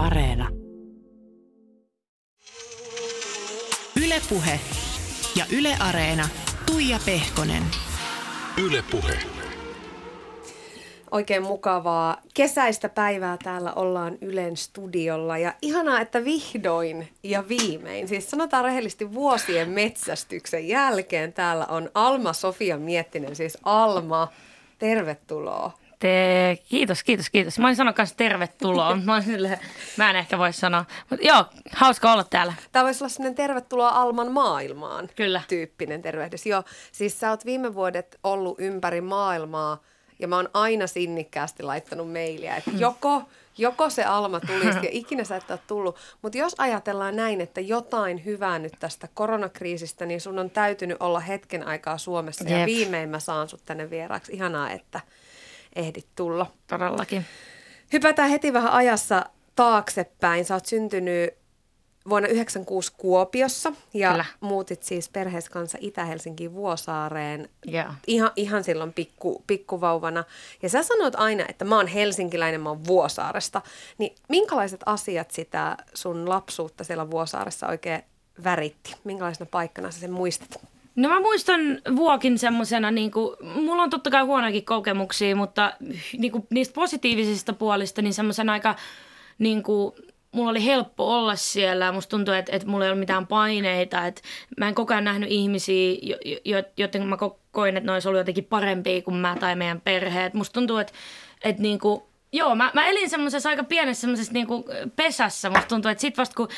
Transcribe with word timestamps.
Areena. 0.00 0.48
Ylepuhe 4.04 4.60
ja 5.36 5.44
Yle 5.58 5.76
Areena. 5.80 6.28
Tuija 6.66 6.98
Pehkonen. 7.06 7.62
Ylepuhe. 8.64 9.18
Oikein 11.10 11.42
mukavaa 11.42 12.16
kesäistä 12.34 12.88
päivää 12.88 13.36
täällä 13.44 13.72
ollaan 13.72 14.18
Ylen 14.20 14.56
studiolla 14.56 15.38
ja 15.38 15.54
ihanaa, 15.62 16.00
että 16.00 16.24
vihdoin 16.24 17.08
ja 17.22 17.48
viimein, 17.48 18.08
siis 18.08 18.30
sanotaan 18.30 18.64
rehellisesti 18.64 19.14
vuosien 19.14 19.70
metsästyksen 19.70 20.68
jälkeen 20.68 21.32
täällä 21.32 21.66
on 21.66 21.90
Alma 21.94 22.32
Sofia 22.32 22.78
Miettinen, 22.78 23.36
siis 23.36 23.58
Alma, 23.64 24.28
tervetuloa. 24.78 25.72
Te, 26.00 26.58
kiitos, 26.68 27.02
kiitos, 27.04 27.30
kiitos. 27.30 27.58
Mä 27.58 27.66
olin 27.66 27.76
sanoa 27.76 27.92
kanssa 27.92 28.16
tervetuloa, 28.16 28.96
mä, 28.96 29.12
olin 29.12 29.24
silleen, 29.24 29.58
mä 29.96 30.10
en 30.10 30.16
ehkä 30.16 30.38
voi 30.38 30.52
sanoa. 30.52 30.84
Mutta 31.10 31.26
joo, 31.26 31.44
hauska 31.72 32.12
olla 32.12 32.24
täällä. 32.24 32.54
Tämä 32.72 32.84
voisi 32.84 33.04
olla 33.04 33.08
sellainen 33.08 33.34
tervetuloa 33.34 33.88
Alman 33.88 34.32
maailmaan 34.32 35.08
Kyllä. 35.16 35.42
tyyppinen 35.48 36.02
tervehdys. 36.02 36.46
Joo, 36.46 36.62
siis 36.92 37.20
sä 37.20 37.30
oot 37.30 37.44
viime 37.44 37.74
vuodet 37.74 38.18
ollut 38.24 38.60
ympäri 38.60 39.00
maailmaa 39.00 39.82
ja 40.18 40.28
mä 40.28 40.36
oon 40.36 40.48
aina 40.54 40.86
sinnikkäästi 40.86 41.62
laittanut 41.62 42.12
mailia, 42.12 42.56
että 42.56 42.70
joko, 42.78 43.22
joko 43.58 43.90
se 43.90 44.04
Alma 44.04 44.40
tulisi 44.40 44.78
ja 44.82 44.88
ikinä 44.90 45.24
sä 45.24 45.36
et 45.36 45.50
ole 45.50 45.58
tullut. 45.66 45.96
Mutta 46.22 46.38
jos 46.38 46.54
ajatellaan 46.58 47.16
näin, 47.16 47.40
että 47.40 47.60
jotain 47.60 48.24
hyvää 48.24 48.58
nyt 48.58 48.72
tästä 48.80 49.08
koronakriisistä, 49.14 50.06
niin 50.06 50.20
sun 50.20 50.38
on 50.38 50.50
täytynyt 50.50 50.96
olla 51.00 51.20
hetken 51.20 51.66
aikaa 51.66 51.98
Suomessa 51.98 52.44
ja 52.48 52.58
Jep. 52.58 52.66
viimein 52.66 53.08
mä 53.08 53.20
saan 53.20 53.48
sut 53.48 53.60
tänne 53.64 53.90
vieraaksi. 53.90 54.32
Ihanaa, 54.32 54.70
että 54.70 55.00
ehdit 55.76 56.06
tulla. 56.16 56.46
Todellakin. 56.66 57.24
Hypätään 57.92 58.30
heti 58.30 58.52
vähän 58.52 58.72
ajassa 58.72 59.26
taaksepäin. 59.56 60.44
Sä 60.44 60.54
oot 60.54 60.66
syntynyt 60.66 61.40
vuonna 62.08 62.28
96 62.28 62.92
Kuopiossa 62.96 63.72
ja 63.94 64.10
Kyllä. 64.10 64.24
muutit 64.40 64.82
siis 64.82 65.08
perheessä 65.08 65.50
kanssa 65.50 65.78
Itä-Helsinkiin 65.80 66.54
Vuosaareen 66.54 67.48
Joo. 67.64 67.84
ihan, 68.06 68.30
ihan 68.36 68.64
silloin 68.64 68.92
pikku, 68.92 69.44
pikkuvauvana. 69.46 70.24
Ja 70.62 70.68
sä 70.68 70.82
sanoit 70.82 71.14
aina, 71.16 71.44
että 71.48 71.64
mä 71.64 71.76
oon 71.76 71.86
helsinkiläinen, 71.86 72.60
mä 72.60 72.68
oon 72.68 72.84
Vuosaaresta. 72.86 73.62
Niin 73.98 74.14
minkälaiset 74.28 74.80
asiat 74.86 75.30
sitä 75.30 75.76
sun 75.94 76.28
lapsuutta 76.28 76.84
siellä 76.84 77.10
Vuosaaressa 77.10 77.66
oikein 77.68 78.02
väritti? 78.44 78.96
Minkälaisena 79.04 79.48
paikkana 79.50 79.90
sä 79.90 80.00
sen 80.00 80.12
muistat? 80.12 80.69
No 80.96 81.08
mä 81.08 81.20
muistan 81.20 81.60
Vuokin 81.96 82.38
semmosena, 82.38 82.90
niin 82.90 83.10
mulla 83.54 83.82
on 83.82 83.90
totta 83.90 84.10
kai 84.10 84.22
huonoakin 84.22 84.64
kokemuksia, 84.64 85.36
mutta 85.36 85.72
niin 86.18 86.32
kuin, 86.32 86.46
niistä 86.50 86.74
positiivisista 86.74 87.52
puolista, 87.52 88.02
niin 88.02 88.14
semmoisen 88.14 88.50
aika, 88.50 88.76
niin 89.38 89.62
kuin, 89.62 89.94
mulla 90.32 90.50
oli 90.50 90.64
helppo 90.64 91.18
olla 91.18 91.36
siellä 91.36 91.84
ja 91.84 91.92
musta 91.92 92.10
tuntuu, 92.10 92.34
että, 92.34 92.56
että 92.56 92.68
mulla 92.68 92.84
ei 92.84 92.90
ollut 92.90 93.00
mitään 93.00 93.26
paineita, 93.26 94.06
että 94.06 94.22
mä 94.56 94.68
en 94.68 94.74
koko 94.74 94.94
ajan 94.94 95.04
nähnyt 95.04 95.30
ihmisiä, 95.30 95.98
jo, 96.02 96.16
jo, 96.44 96.62
joten 96.76 97.06
mä 97.06 97.16
ko- 97.16 97.38
koin, 97.50 97.76
että 97.76 97.86
ne 97.86 97.92
olisi 97.92 98.08
ollut 98.08 98.20
jotenkin 98.20 98.44
parempia 98.44 99.02
kuin 99.02 99.16
mä 99.16 99.36
tai 99.40 99.56
meidän 99.56 99.80
perheet. 99.80 100.34
Musta 100.34 100.52
tuntuu, 100.54 100.76
että, 100.76 100.92
että 101.44 101.62
niin 101.62 101.78
kuin, 101.78 102.02
joo, 102.32 102.54
mä, 102.54 102.70
mä 102.74 102.86
elin 102.86 103.10
semmoisessa 103.10 103.48
aika 103.48 103.64
pienessä 103.64 104.00
semmoisessa 104.00 104.32
niin 104.32 104.46
kuin 104.46 104.64
pesässä. 104.96 105.50
Musta 105.50 105.68
tuntuu, 105.68 105.90
että 105.90 106.02
sit 106.02 106.18
vasta 106.18 106.36
kun 106.36 106.48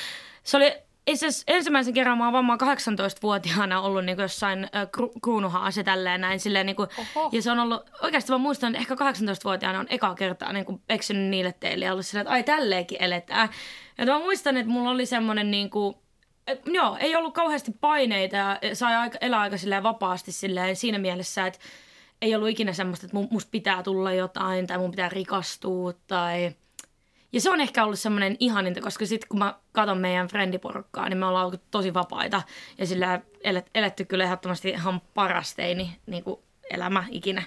se 0.43 0.57
oli 0.57 0.73
itse 1.07 1.27
asiassa 1.27 1.45
ensimmäisen 1.47 1.95
kerran 1.95 2.19
mä 2.19 2.25
oon 2.25 2.33
varmaan 2.33 2.59
18-vuotiaana 2.61 3.81
ollut 3.81 4.05
niin 4.05 4.19
jossain 4.19 4.65
äh, 4.65 4.83
kru- 4.97 5.21
kruunuhaassa 5.23 5.81
ja 5.81 5.85
tälleen 5.85 6.21
näin. 6.21 6.41
Silleen, 6.41 6.67
niin 6.67 6.77
kuin, 6.77 6.89
Oho. 7.15 7.29
ja 7.33 7.43
se 7.43 7.51
on 7.51 7.59
ollut, 7.59 7.91
oikeasti 8.03 8.33
mä 8.33 8.39
muistan, 8.39 8.75
että 8.75 8.81
ehkä 8.81 8.95
18-vuotiaana 8.95 9.81
on 9.81 9.87
eka 9.91 10.15
kertaa 10.15 10.53
niin 10.53 10.65
kuin 10.65 10.83
eksynyt 10.89 11.29
niille 11.31 11.55
teille 11.61 11.85
ja 11.85 11.93
ollut 11.93 12.07
silleen, 12.07 12.23
että 12.23 12.33
ai 12.33 12.43
tälleenkin 12.43 13.03
eletään. 13.03 13.49
Ja 13.99 14.07
mä 14.07 14.19
muistan, 14.19 14.57
että 14.57 14.73
mulla 14.73 14.91
oli 14.91 15.07
semmoinen 15.07 15.51
niin 15.51 15.71
kuin, 15.71 15.95
et, 16.47 16.61
joo, 16.67 16.97
ei 17.01 17.17
ollut 17.17 17.35
kauheasti 17.35 17.73
paineita 17.81 18.37
ja 18.37 18.59
sai 18.75 18.95
aika, 18.95 19.19
elää 19.21 19.41
aika 19.41 19.59
silleen 19.59 19.83
vapaasti 19.83 20.33
silleen 20.33 20.77
siinä 20.77 20.99
mielessä, 20.99 21.47
että 21.47 21.59
ei 22.23 22.35
ollut 22.35 22.49
ikinä 22.49 22.73
semmoista, 22.73 23.07
että 23.07 23.19
musta 23.31 23.51
pitää 23.51 23.83
tulla 23.83 24.13
jotain 24.13 24.67
tai 24.67 24.79
mun 24.79 24.91
pitää 24.91 25.09
rikastua 25.09 25.93
tai... 26.07 26.55
Ja 27.33 27.41
se 27.41 27.51
on 27.51 27.61
ehkä 27.61 27.85
ollut 27.85 27.99
semmoinen 27.99 28.37
ihaninta, 28.41 28.81
koska 28.81 29.07
sitten 29.07 29.29
kun 29.29 29.39
mä 29.39 29.55
katson 29.73 29.99
meidän 29.99 30.29
frendiporukkaa, 30.29 31.09
niin 31.09 31.19
me 31.19 31.27
ollaan 31.27 31.47
ollut 31.47 31.71
tosi 31.71 31.95
vapaita 31.95 32.43
ja 32.79 32.87
sillä 32.87 33.21
elet, 33.45 33.71
eletty 33.75 34.05
kyllä 34.05 34.25
ehdottomasti 34.25 34.69
ihan 34.69 35.01
parasteini 35.15 35.97
niin 36.07 36.25
kuin 36.25 36.41
elämä 36.71 37.05
ikinä. 37.11 37.43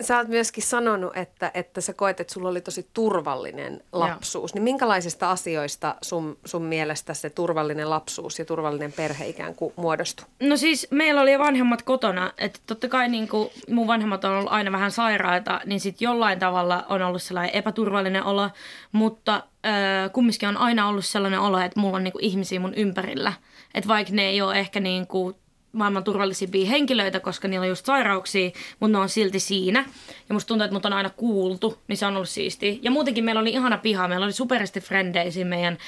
Sä 0.00 0.18
oot 0.18 0.28
myöskin 0.28 0.62
sanonut, 0.62 1.16
että, 1.16 1.50
että 1.54 1.80
sä 1.80 1.92
koet, 1.92 2.20
että 2.20 2.32
sulla 2.32 2.48
oli 2.48 2.60
tosi 2.60 2.88
turvallinen 2.94 3.82
lapsuus. 3.92 4.54
Niin 4.54 4.62
minkälaisista 4.62 5.30
asioista 5.30 5.94
sun, 6.02 6.38
sun 6.44 6.62
mielestä 6.62 7.14
se 7.14 7.30
turvallinen 7.30 7.90
lapsuus 7.90 8.38
ja 8.38 8.44
turvallinen 8.44 8.92
perhe 8.92 9.26
ikään 9.26 9.54
kuin 9.54 9.72
muodostui? 9.76 10.26
No 10.40 10.56
siis 10.56 10.86
meillä 10.90 11.20
oli 11.20 11.38
vanhemmat 11.38 11.82
kotona, 11.82 12.32
että 12.38 12.60
totta 12.66 12.88
kai 12.88 13.08
niin 13.08 13.28
kuin 13.28 13.50
mun 13.70 13.86
vanhemmat 13.86 14.24
on 14.24 14.32
ollut 14.32 14.52
aina 14.52 14.72
vähän 14.72 14.90
sairaita, 14.90 15.60
niin 15.64 15.80
sitten 15.80 16.06
jollain 16.06 16.38
tavalla 16.38 16.86
on 16.88 17.02
ollut 17.02 17.22
sellainen 17.22 17.56
epäturvallinen 17.56 18.24
olo, 18.24 18.50
mutta 18.92 19.34
äh, 19.66 20.12
kumminkin 20.12 20.48
on 20.48 20.56
aina 20.56 20.88
ollut 20.88 21.04
sellainen 21.04 21.40
olo, 21.40 21.58
että 21.58 21.80
mulla 21.80 21.96
on 21.96 22.04
niin 22.04 22.12
kuin 22.12 22.24
ihmisiä 22.24 22.60
mun 22.60 22.74
ympärillä. 22.74 23.32
Että 23.74 23.88
vaikka 23.88 24.12
ne 24.12 24.22
ei 24.22 24.42
ole 24.42 24.58
ehkä 24.58 24.80
niin 24.80 25.06
kuin 25.06 25.36
maailman 25.72 26.04
turvallisimpia 26.04 26.66
henkilöitä, 26.66 27.20
koska 27.20 27.48
niillä 27.48 27.64
on 27.64 27.68
just 27.68 27.86
sairauksia, 27.86 28.50
mutta 28.80 28.98
ne 28.98 29.02
on 29.02 29.08
silti 29.08 29.40
siinä. 29.40 29.84
Ja 30.28 30.32
musta 30.32 30.48
tuntuu, 30.48 30.64
että 30.64 30.74
mut 30.74 30.86
on 30.86 30.92
aina 30.92 31.10
kuultu, 31.10 31.78
niin 31.88 31.96
se 31.96 32.06
on 32.06 32.16
ollut 32.16 32.28
siistiä. 32.28 32.76
Ja 32.82 32.90
muutenkin 32.90 33.24
meillä 33.24 33.40
oli 33.40 33.50
ihana 33.50 33.78
piha, 33.78 34.08
meillä 34.08 34.24
oli 34.24 34.32
superisti 34.32 34.80
frendejä 34.80 35.44
meidän, 35.44 35.78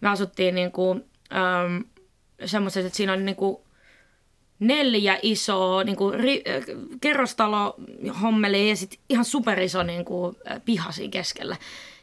me 0.00 0.08
asuttiin 0.08 0.54
niin 0.54 0.72
kuin, 0.72 1.04
semmoiset, 2.44 2.86
että 2.86 2.96
siinä 2.96 3.12
oli 3.12 3.22
niin 3.22 3.36
kuin 3.36 3.56
neljä 4.58 5.18
isoa 5.22 5.84
niin 5.84 5.96
kuin, 5.96 6.20
ri, 6.20 6.42
äh, 6.48 6.64
kerrostalo 7.00 7.74
hommeli 8.22 8.68
ja 8.68 8.76
sitten 8.76 8.98
ihan 9.08 9.24
superiso 9.24 9.82
niin 9.82 10.04
kuin, 10.04 10.36
äh, 10.50 10.60
piha 10.64 10.92
siinä 10.92 11.10
keskellä. 11.10 11.56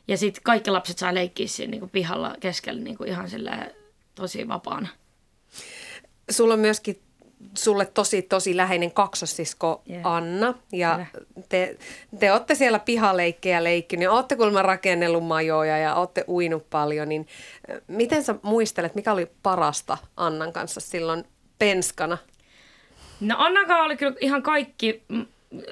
Ja 0.08 0.18
sitten 0.18 0.44
kaikki 0.44 0.72
lapset 0.72 0.98
sai 0.98 1.14
leikkiä 1.14 1.48
siinä 1.48 1.72
niin 1.72 1.80
kuin, 1.80 1.90
pihalla 1.90 2.36
keskellä 2.40 2.82
niin 2.82 2.98
kuin, 2.98 3.10
ihan 3.10 3.30
silleen, 3.30 3.72
tosi 4.16 4.48
vapaana. 4.48 4.88
Sulla 6.32 6.54
on 6.54 6.60
myöskin 6.60 7.02
sulle 7.54 7.86
tosi, 7.86 8.22
tosi 8.22 8.58
läheinen 8.58 8.92
kaksossisko 8.92 9.82
Joo. 9.86 10.02
Anna. 10.04 10.54
Ja 10.72 11.06
te, 11.50 11.78
te 12.20 12.32
olette 12.32 12.56
siellä 12.56 12.80
pihaleikkejä 12.80 13.64
leikkinyt 13.64 14.04
ja 14.04 14.12
olette 14.12 14.36
kuulemma 14.36 14.62
rakennellut 14.62 15.28
majoja 15.28 15.78
ja 15.78 15.96
olette 15.96 16.26
uinut 16.28 16.70
paljon. 16.70 17.10
Niin 17.10 17.28
miten 17.88 18.24
sä 18.24 18.36
muistelet, 18.42 18.96
mikä 18.96 19.12
oli 19.14 19.28
parasta 19.44 19.98
Annan 20.18 20.54
kanssa 20.54 20.80
silloin 20.80 21.24
penskana? 21.60 22.18
No 23.20 23.36
Annakaan 23.38 23.86
oli 23.86 23.98
kyllä 23.98 24.16
ihan 24.20 24.44
kaikki, 24.44 25.04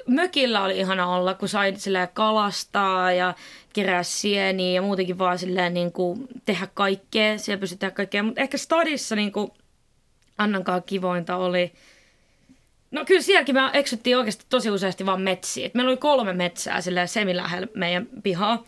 mökillä 0.06 0.64
oli 0.64 0.78
ihana 0.78 1.16
olla, 1.16 1.34
kun 1.34 1.48
sai 1.48 1.74
kalastaa 2.14 3.12
ja 3.12 3.34
kerää 3.72 4.02
sieniä 4.02 4.72
ja 4.72 4.82
muutenkin 4.82 5.18
vaan 5.18 5.38
silleen 5.38 5.74
niin 5.74 5.92
kuin 5.92 6.28
tehdä 6.44 6.68
kaikkea, 6.74 7.38
siellä 7.38 7.60
pystyi 7.60 7.78
tehdä 7.78 7.94
kaikkea. 7.94 8.22
Mutta 8.22 8.40
ehkä 8.40 8.58
stadissa 8.58 9.16
niin 9.16 9.32
kuin 9.32 9.50
Annankaan 10.38 10.82
kivointa 10.82 11.36
oli, 11.36 11.72
no 12.90 13.04
kyllä 13.04 13.22
sielläkin 13.22 13.54
me 13.54 13.70
eksyttiin 13.72 14.18
oikeasti 14.18 14.44
tosi 14.48 14.70
useasti 14.70 15.06
vaan 15.06 15.20
metsiin. 15.20 15.66
Et 15.66 15.74
meillä 15.74 15.90
oli 15.90 15.96
kolme 15.96 16.32
metsää 16.32 16.80
silleen 16.80 17.08
semilähellä 17.08 17.68
meidän 17.74 18.06
pihaa. 18.22 18.64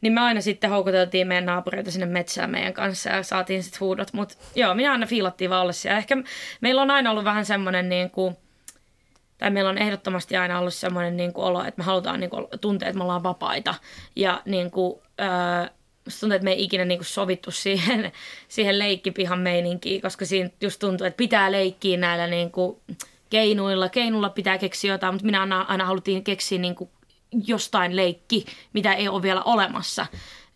Niin 0.00 0.12
me 0.12 0.20
aina 0.20 0.40
sitten 0.40 0.70
houkuteltiin 0.70 1.26
meidän 1.26 1.46
naapureita 1.46 1.90
sinne 1.90 2.06
metsään 2.06 2.50
meidän 2.50 2.74
kanssa 2.74 3.10
ja 3.10 3.22
saatiin 3.22 3.62
sitten 3.62 3.80
huudot. 3.80 4.12
Mutta 4.12 4.34
joo, 4.54 4.74
minä 4.74 4.92
aina 4.92 5.06
fiilattiin 5.06 5.50
vaan 5.50 5.62
olla 5.62 5.72
siellä. 5.72 5.98
Ehkä 5.98 6.16
meillä 6.60 6.82
on 6.82 6.90
aina 6.90 7.10
ollut 7.10 7.24
vähän 7.24 7.44
semmoinen 7.44 7.88
niin 7.88 8.10
kuin, 8.10 8.36
tai 9.38 9.50
meillä 9.50 9.70
on 9.70 9.78
ehdottomasti 9.78 10.36
aina 10.36 10.58
ollut 10.58 10.74
semmoinen 10.74 11.16
niin 11.16 11.32
kuin 11.32 11.44
olo, 11.44 11.64
että 11.64 11.78
me 11.78 11.84
halutaan 11.84 12.20
niin 12.20 12.30
kuin, 12.30 12.46
tuntea, 12.60 12.88
että 12.88 12.98
me 12.98 13.04
ollaan 13.04 13.22
vapaita. 13.22 13.74
Ja 14.16 14.42
niin 14.44 14.70
kuin, 14.70 15.00
öö, 15.20 15.68
musta 16.04 16.20
tuntuu, 16.20 16.36
että 16.36 16.44
me 16.44 16.52
ei 16.52 16.64
ikinä 16.64 16.84
niin 16.84 17.04
sovittu 17.04 17.50
siihen, 17.50 18.12
siihen 18.48 18.78
leikkipihan 18.78 19.38
meininkiin, 19.38 20.02
koska 20.02 20.24
siinä 20.24 20.50
just 20.60 20.78
tuntuu, 20.78 21.06
että 21.06 21.16
pitää 21.16 21.52
leikkiä 21.52 21.96
näillä 21.96 22.50
kuin, 22.52 22.76
keinuilla. 23.30 23.88
Keinulla 23.88 24.28
pitää 24.28 24.58
keksiä 24.58 24.94
jotain, 24.94 25.14
mutta 25.14 25.26
minä 25.26 25.40
aina, 25.40 25.60
aina 25.60 25.84
haluttiin 25.84 26.24
keksiä 26.24 26.58
niin 26.58 26.74
kuin, 26.74 26.90
jostain 27.46 27.96
leikki, 27.96 28.44
mitä 28.72 28.92
ei 28.92 29.08
ole 29.08 29.22
vielä 29.22 29.42
olemassa. 29.42 30.06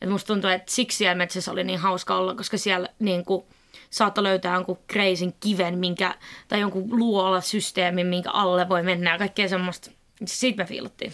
Et 0.03 0.11
musta 0.11 0.27
tuntuu, 0.27 0.51
että 0.51 0.73
siksi 0.73 0.99
siellä 0.99 1.15
metsässä 1.15 1.53
oli 1.53 1.65
niin 1.65 1.79
hauska 1.79 2.17
olla, 2.17 2.35
koska 2.35 2.59
siellä 2.59 2.89
niin 2.99 3.25
kuin, 3.25 3.45
saattoi 3.91 4.25
löytää 4.25 4.55
jonkun 4.55 4.79
kreisin 4.87 5.35
kiven 5.41 5.79
minkä, 5.79 6.15
tai 6.49 6.61
jonkun 6.61 6.99
luola-systeemin, 6.99 8.07
minkä 8.07 8.31
alle 8.31 8.69
voi 8.69 8.83
mennä 8.83 9.13
ja 9.13 9.19
kaikkea 9.19 9.49
semmoista. 9.49 9.91
Siitä 10.25 10.63
me 10.63 10.67
fiilattiin. 10.67 11.13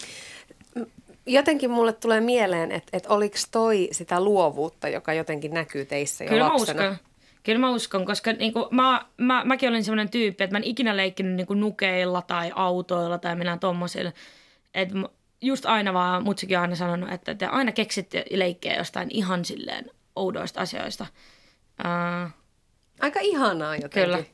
Jotenkin 1.26 1.70
mulle 1.70 1.92
tulee 1.92 2.20
mieleen, 2.20 2.72
että, 2.72 2.96
että 2.96 3.08
oliko 3.08 3.36
toi 3.50 3.88
sitä 3.92 4.20
luovuutta, 4.20 4.88
joka 4.88 5.12
jotenkin 5.12 5.54
näkyy 5.54 5.84
teissä 5.84 6.24
jo 6.24 6.30
Kyllä 6.30 6.44
mä 6.44 6.52
lapsena? 6.52 6.82
uskon. 6.82 6.96
Kyllä 7.42 7.58
mä 7.58 7.70
uskon, 7.70 8.06
koska 8.06 8.32
niinku, 8.32 8.68
mä, 8.70 9.06
mä, 9.16 9.44
mäkin 9.44 9.68
olin 9.68 9.84
sellainen 9.84 10.10
tyyppi, 10.10 10.44
että 10.44 10.54
mä 10.54 10.58
en 10.58 10.64
ikinä 10.64 10.96
leikkinyt 10.96 11.34
niinku 11.34 11.54
nukeilla 11.54 12.22
tai 12.22 12.52
autoilla 12.54 13.18
tai 13.18 13.36
minä 13.36 13.58
tommosilla. 13.58 14.12
Et 14.74 14.88
just 15.40 15.66
aina 15.66 15.92
vaan, 15.94 16.24
mutsikin 16.24 16.56
on 16.58 16.62
aina 16.62 16.76
sanonut, 16.76 17.12
että 17.12 17.34
te 17.34 17.46
aina 17.46 17.72
keksitte 17.72 18.24
leikkejä 18.30 18.76
jostain 18.76 19.08
ihan 19.10 19.44
silleen 19.44 19.90
oudoista 20.16 20.60
asioista. 20.60 21.06
Uh, 21.84 22.30
Aika 23.00 23.20
ihanaa 23.22 23.76
jotenkin. 23.76 24.02
Kyllä. 24.02 24.33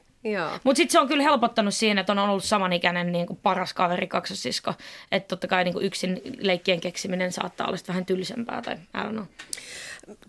Mutta 0.64 0.76
sitten 0.76 0.92
se 0.92 1.00
on 1.00 1.08
kyllä 1.08 1.22
helpottanut 1.22 1.74
siinä, 1.74 2.00
että 2.00 2.12
on 2.12 2.18
ollut 2.18 2.44
samanikäinen 2.44 3.12
niin 3.12 3.26
kuin 3.26 3.38
paras 3.42 3.74
kaveri 3.74 4.06
kaksosisko. 4.06 4.74
Että 5.12 5.28
totta 5.28 5.48
kai 5.48 5.64
niin 5.64 5.74
kuin 5.74 5.84
yksin 5.84 6.20
leikkien 6.38 6.80
keksiminen 6.80 7.32
saattaa 7.32 7.66
olla 7.66 7.78
vähän 7.88 8.06
tylsempää 8.06 8.62
tai 8.62 8.74
I 8.74 9.02
don't 9.02 9.10
know. 9.10 9.24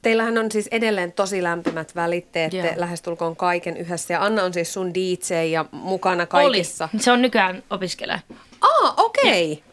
Teillähän 0.02 0.38
on 0.38 0.52
siis 0.52 0.68
edelleen 0.68 1.12
tosi 1.12 1.44
lämpimät 1.44 1.96
välit, 1.96 2.32
teette 2.32 2.58
Joo. 2.58 2.74
lähestulkoon 2.76 3.36
kaiken 3.36 3.78
yhdessä. 3.78 4.14
Ja 4.14 4.24
Anna 4.24 4.44
on 4.44 4.54
siis 4.54 4.74
sun 4.74 4.94
DJ 4.94 5.34
ja 5.52 5.66
mukana 5.72 6.26
kaikissa. 6.26 6.90
Oli. 6.94 7.02
Se 7.02 7.12
on 7.12 7.22
nykyään 7.22 7.64
opiskelee. 7.70 8.22
Ah, 8.62 8.94
okei. 8.98 9.52
Okay. 9.52 9.71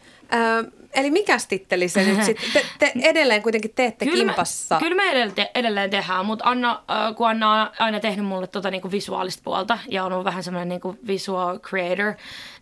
Eli 0.94 1.10
mikä 1.10 1.38
titteli 1.48 1.88
se 1.88 2.04
nyt 2.04 2.24
sitten? 2.24 2.46
Te, 2.52 2.66
te 2.78 2.92
edelleen 3.02 3.42
kuitenkin 3.42 3.72
teette 3.74 4.06
kimpassa. 4.06 4.74
Me, 4.74 4.78
kyllä 4.78 4.96
me 4.96 5.10
edelleen, 5.10 5.34
te, 5.34 5.50
edelleen 5.54 5.90
tehdään, 5.90 6.26
mutta 6.26 6.44
Anna, 6.48 6.82
kun 7.16 7.28
Anna 7.28 7.62
on 7.62 7.70
aina 7.78 8.00
tehnyt 8.00 8.26
mulle 8.26 8.46
tota 8.46 8.70
niinku 8.70 8.90
visuaalista 8.90 9.42
puolta 9.44 9.78
ja 9.88 10.04
on 10.04 10.12
ollut 10.12 10.24
vähän 10.24 10.42
semmoinen 10.42 10.68
niinku 10.68 10.98
visual 11.06 11.58
creator, 11.58 12.14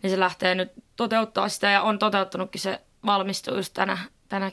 niin 0.03 0.11
se 0.11 0.19
lähtee 0.19 0.55
nyt 0.55 0.71
toteuttaa 0.95 1.49
sitä 1.49 1.69
ja 1.69 1.81
on 1.81 1.99
toteuttanutkin 1.99 2.61
se 2.61 2.79
valmistuu 3.05 3.55
just 3.55 3.73
tänä, 3.73 3.97
tänä 4.29 4.51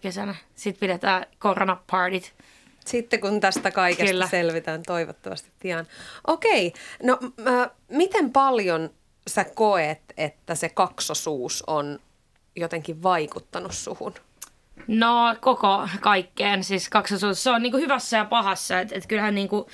kesänä. 0.00 0.34
Sitten 0.54 0.80
pidetään 0.80 1.26
koronapartit. 1.38 2.32
Sitten 2.86 3.20
kun 3.20 3.40
tästä 3.40 3.70
kaikesta 3.70 4.04
Kyllä. 4.04 4.26
selvitään 4.26 4.82
toivottavasti 4.82 5.50
pian. 5.62 5.86
Okei, 6.26 6.72
no 7.02 7.18
äh, 7.48 7.70
miten 7.88 8.32
paljon 8.32 8.90
sä 9.28 9.44
koet, 9.44 10.00
että 10.16 10.54
se 10.54 10.68
kaksosuus 10.68 11.64
on 11.66 11.98
jotenkin 12.56 13.02
vaikuttanut 13.02 13.72
suhun? 13.72 14.14
No 14.86 15.36
koko 15.40 15.88
kaikkeen, 16.00 16.64
siis 16.64 16.88
kaksosuus, 16.88 17.42
se 17.42 17.50
on 17.50 17.62
niinku 17.62 17.78
hyvässä 17.78 18.16
ja 18.16 18.24
pahassa, 18.24 18.80
että 18.80 18.94
et 18.94 19.06
kyllähän 19.06 19.34
niinku, 19.34 19.68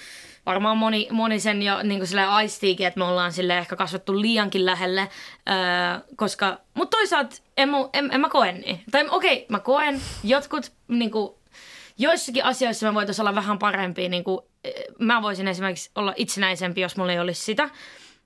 varmaan 0.46 0.76
moni, 0.76 1.08
moni 1.10 1.40
sen 1.40 1.62
jo 1.62 1.82
niinku 1.82 2.06
silleen 2.06 2.28
aistiikin, 2.28 2.86
että 2.86 2.98
me 2.98 3.04
ollaan 3.04 3.32
sille 3.32 3.58
ehkä 3.58 3.76
kasvattu 3.76 4.20
liiankin 4.20 4.66
lähelle, 4.66 5.00
öö, 5.00 5.56
koska, 6.16 6.58
mutta 6.74 6.96
toisaalta 6.96 7.36
en, 7.56 7.68
mu, 7.68 7.88
en, 7.92 8.10
en 8.12 8.20
mä 8.20 8.28
koe 8.28 8.52
niin. 8.52 8.80
Tai 8.90 9.06
okei, 9.10 9.36
okay, 9.36 9.46
mä 9.48 9.58
koen. 9.58 10.00
Jotkut 10.24 10.72
niinku, 10.88 11.38
joissakin 11.98 12.44
asioissa 12.44 12.86
me 12.86 12.94
voitaisiin 12.94 13.22
olla 13.22 13.34
vähän 13.34 13.58
parempia, 13.58 14.08
niinku, 14.08 14.48
eh, 14.64 14.72
mä 14.98 15.22
voisin 15.22 15.48
esimerkiksi 15.48 15.90
olla 15.94 16.12
itsenäisempi, 16.16 16.80
jos 16.80 16.96
mulla 16.96 17.12
ei 17.12 17.18
olisi 17.18 17.44
sitä, 17.44 17.70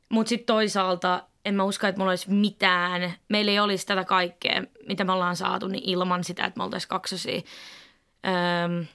mutta 0.08 0.29
sitten 0.29 0.47
toisaalta 0.47 1.23
en 1.45 1.55
mä 1.55 1.65
usko, 1.65 1.87
että 1.87 1.99
mulla 1.99 2.13
olisi 2.13 2.31
mitään, 2.31 3.13
meillä 3.29 3.51
ei 3.51 3.61
olisi 3.61 3.87
tätä 3.87 4.05
kaikkea, 4.05 4.63
mitä 4.87 5.05
me 5.05 5.13
ollaan 5.13 5.37
saatu, 5.37 5.69
niin 5.69 5.85
ilman 5.87 6.25
sitä, 6.25 6.45
että 6.45 6.59
me 6.59 6.65
oltaisiin 6.65 6.89
kaksosia. 6.89 7.41
Öm, 8.65 8.87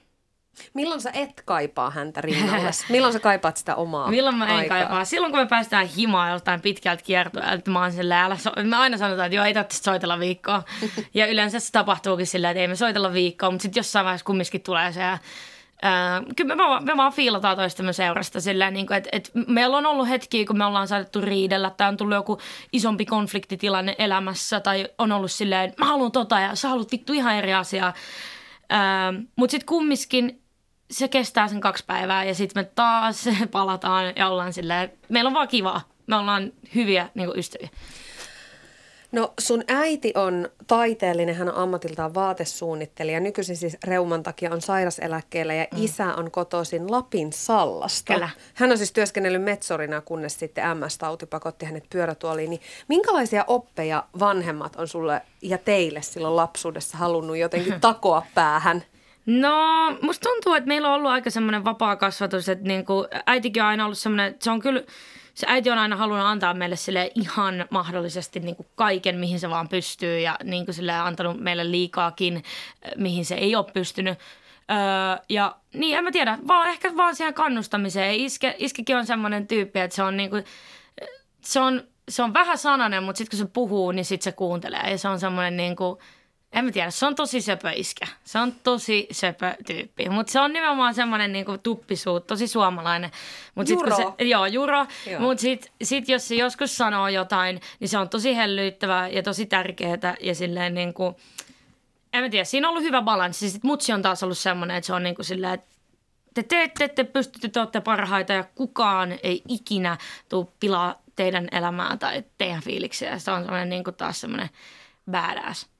Milloin 0.74 1.00
sä 1.00 1.10
et 1.14 1.42
kaipaa 1.44 1.90
häntä 1.90 2.20
rinnalle? 2.20 2.70
Milloin 2.88 3.12
sä 3.12 3.20
kaipaat 3.20 3.56
sitä 3.56 3.74
omaa 3.74 4.10
milloin 4.10 4.36
mä 4.36 4.46
en 4.46 4.54
aikaa? 4.54 4.78
kaipaa? 4.78 5.04
Silloin, 5.04 5.32
kun 5.32 5.40
me 5.40 5.46
päästään 5.46 5.86
himaan 5.86 6.32
jostain 6.32 6.60
pitkältä 6.60 7.02
kiertoa, 7.02 7.52
että 7.52 7.70
mä 7.70 7.80
oon 7.80 7.92
silleen, 7.92 8.20
älä 8.20 8.36
so- 8.36 8.52
me 8.64 8.76
aina 8.76 8.98
sanotaan, 8.98 9.26
että 9.26 9.36
joo, 9.36 9.44
ei 9.44 9.54
tarvitse 9.54 9.82
soitella 9.82 10.18
viikkoa. 10.18 10.62
ja 11.14 11.26
yleensä 11.26 11.60
se 11.60 11.72
tapahtuukin 11.72 12.26
silleen, 12.26 12.50
että 12.50 12.60
ei 12.60 12.68
me 12.68 12.76
soitella 12.76 13.12
viikkoa, 13.12 13.50
mutta 13.50 13.62
sitten 13.62 13.80
jossain 13.80 14.04
vaiheessa 14.04 14.24
kumminkin 14.24 14.62
tulee 14.62 14.92
se 14.92 15.00
ja 15.00 15.18
Kyllä 16.36 16.54
me 16.54 16.62
vaan, 16.62 16.84
me 16.84 16.96
vaan 16.96 17.12
fiilataan 17.12 17.56
toistemme 17.56 17.92
seurasta 17.92 18.40
silleen, 18.40 18.72
niin 18.72 18.92
että, 18.92 19.10
että 19.12 19.30
meillä 19.46 19.76
on 19.76 19.86
ollut 19.86 20.08
hetkiä, 20.08 20.44
kun 20.46 20.58
me 20.58 20.64
ollaan 20.64 20.88
saatettu 20.88 21.20
riidellä 21.20 21.70
tai 21.70 21.88
on 21.88 21.96
tullut 21.96 22.14
joku 22.14 22.38
isompi 22.72 23.06
konfliktitilanne 23.06 23.94
elämässä 23.98 24.60
tai 24.60 24.88
on 24.98 25.12
ollut 25.12 25.32
silleen, 25.32 25.74
mä 25.78 25.86
haluan 25.86 26.12
tota 26.12 26.40
ja 26.40 26.54
sä 26.54 26.68
haluat 26.68 26.92
vittu 26.92 27.12
ihan 27.12 27.34
eri 27.34 27.54
asiaa. 27.54 27.94
Öö, 28.72 28.78
Mutta 29.36 29.50
sitten 29.50 29.66
kumminkin 29.66 30.42
se 30.90 31.08
kestää 31.08 31.48
sen 31.48 31.60
kaksi 31.60 31.84
päivää 31.86 32.24
ja 32.24 32.34
sitten 32.34 32.62
me 32.62 32.70
taas 32.74 33.28
palataan 33.52 34.12
ja 34.16 34.28
ollaan 34.28 34.52
silleen, 34.52 34.92
meillä 35.08 35.28
on 35.28 35.34
vaan 35.34 35.48
kivaa. 35.48 35.80
Me 36.06 36.16
ollaan 36.16 36.52
hyviä 36.74 37.08
niin 37.14 37.30
ystäviä. 37.36 37.68
No 39.16 39.34
sun 39.40 39.64
äiti 39.68 40.12
on 40.14 40.48
taiteellinen, 40.66 41.34
hän 41.34 41.48
on 41.48 41.54
ammatiltaan 41.54 42.14
vaatesuunnittelija. 42.14 43.20
Nykyisin 43.20 43.56
siis 43.56 43.76
reuman 43.84 44.22
takia 44.22 44.52
on 44.52 44.60
sairaseläkkeellä 44.60 45.54
ja 45.54 45.66
mm. 45.72 45.84
isä 45.84 46.14
on 46.14 46.30
kotoisin 46.30 46.90
Lapin 46.90 47.32
Sallasta. 47.32 48.12
Kyllä. 48.12 48.28
Hän 48.54 48.70
on 48.70 48.78
siis 48.78 48.92
työskennellyt 48.92 49.42
metsorina, 49.42 50.00
kunnes 50.00 50.38
sitten 50.38 50.64
MS-tauti 50.76 51.26
pakotti 51.26 51.66
hänet 51.66 51.84
pyörätuoliin. 51.90 52.50
Niin 52.50 52.60
minkälaisia 52.88 53.44
oppeja 53.46 54.04
vanhemmat 54.18 54.76
on 54.76 54.88
sulle 54.88 55.22
ja 55.42 55.58
teille 55.58 56.02
silloin 56.02 56.36
lapsuudessa 56.36 56.98
halunnut 56.98 57.36
jotenkin 57.36 57.80
takoa 57.90 58.26
päähän? 58.34 58.84
No, 59.26 59.56
musta 60.02 60.28
tuntuu, 60.28 60.54
että 60.54 60.68
meillä 60.68 60.88
on 60.88 60.94
ollut 60.94 61.10
aika 61.10 61.30
semmoinen 61.30 61.64
vapaa 61.64 61.96
kasvatus, 61.96 62.48
että 62.48 62.68
niinku, 62.68 63.06
äitikin 63.26 63.62
on 63.62 63.68
aina 63.68 63.84
ollut 63.84 63.98
semmoinen, 63.98 64.26
että 64.26 64.44
se 64.44 64.50
on 64.50 64.60
kyllä, 64.60 64.82
se 65.36 65.46
äiti 65.48 65.70
on 65.70 65.78
aina 65.78 65.96
halunnut 65.96 66.26
antaa 66.26 66.54
meille 66.54 66.76
sille 66.76 67.10
ihan 67.14 67.64
mahdollisesti 67.70 68.40
niinku 68.40 68.66
kaiken, 68.74 69.16
mihin 69.16 69.40
se 69.40 69.50
vaan 69.50 69.68
pystyy 69.68 70.20
ja 70.20 70.36
niinku 70.44 70.72
sille 70.72 70.92
antanut 70.92 71.40
meille 71.40 71.70
liikaakin, 71.70 72.36
eh, 72.36 72.42
mihin 72.96 73.24
se 73.24 73.34
ei 73.34 73.56
ole 73.56 73.64
pystynyt. 73.72 74.18
Öö, 74.70 75.24
ja 75.28 75.56
niin, 75.74 75.98
en 75.98 76.04
mä 76.04 76.10
tiedä, 76.10 76.38
vaan 76.48 76.68
ehkä 76.68 76.96
vaan 76.96 77.16
siihen 77.16 77.34
kannustamiseen. 77.34 78.14
Iske, 78.14 78.54
iskekin 78.58 78.96
on 78.96 79.06
semmoinen 79.06 79.46
tyyppi, 79.46 79.80
että 79.80 79.96
se 79.96 80.02
on 80.02 80.16
niinku, 80.16 80.36
se 81.40 81.60
on, 81.60 81.82
se 82.08 82.22
on 82.22 82.34
vähän 82.34 82.58
sananen, 82.58 83.02
mutta 83.02 83.18
sitten 83.18 83.38
kun 83.38 83.46
se 83.46 83.52
puhuu, 83.52 83.92
niin 83.92 84.04
sitten 84.04 84.32
se 84.32 84.36
kuuntelee. 84.36 84.90
Ja 84.90 84.98
se 84.98 85.08
on 85.08 85.20
semmoinen 85.20 85.56
niinku, 85.56 85.98
en 86.52 86.64
mä 86.64 86.70
tiedä, 86.72 86.90
se 86.90 87.06
on 87.06 87.14
tosi 87.14 87.40
söpö 87.40 87.70
iskä. 87.70 88.06
Se 88.24 88.38
on 88.38 88.52
tosi 88.52 89.06
söpö 89.10 89.54
tyyppi. 89.66 90.08
Mutta 90.08 90.32
se 90.32 90.40
on 90.40 90.52
nimenomaan 90.52 90.94
semmoinen 90.94 91.32
niinku 91.32 91.58
tuppisuut, 91.58 92.26
tosi 92.26 92.48
suomalainen. 92.48 93.10
Mut 93.54 93.66
sit, 93.66 93.76
kun 93.76 93.88
Juro. 93.90 94.14
se, 94.18 94.24
joo, 94.24 94.46
juro. 94.46 94.86
Joo. 95.10 95.20
Mutta 95.20 95.40
sitten 95.40 95.72
sit, 95.82 96.08
jos 96.08 96.28
se 96.28 96.40
hoskus 96.42 96.76
sanoo 96.76 97.08
jotain, 97.08 97.60
niin 97.80 97.88
se 97.88 97.98
on 97.98 98.08
tosi 98.08 98.36
hellyyttävää 98.36 99.08
ja 99.08 99.22
tosi 99.22 99.46
tärkeää. 99.46 100.16
Ja 100.20 100.34
silleen 100.34 100.74
niinku, 100.74 101.16
en 102.12 102.24
mä 102.24 102.30
tiedä, 102.30 102.44
siinä 102.44 102.68
on 102.68 102.70
ollut 102.70 102.84
hyvä 102.84 103.02
balanssi. 103.02 103.50
Sitten 103.50 103.68
mutsi 103.68 103.92
on 103.92 104.02
taas 104.02 104.22
ollut 104.22 104.38
semmoinen, 104.38 104.76
että 104.76 104.86
se 104.86 104.92
on 104.92 105.02
niinku 105.02 105.22
silleen, 105.22 105.54
että 105.54 105.76
te 106.34 106.42
teette, 106.42 106.88
te 106.88 107.04
pystytte, 107.04 107.48
te 107.48 107.60
olette 107.60 107.80
parhaita 107.80 108.32
ja 108.32 108.44
kukaan 108.54 109.18
ei 109.22 109.42
ikinä 109.48 109.98
tuu 110.28 110.52
pilaa 110.60 111.02
teidän 111.16 111.48
elämää 111.52 111.96
tai 111.96 112.24
teidän 112.38 112.62
fiiliksiä. 112.62 113.18
Se 113.18 113.30
on 113.30 113.42
semmoinen 113.42 113.68
niinku 113.68 113.92
taas 113.92 114.20
semmoinen 114.20 114.50
badass. 115.10 115.75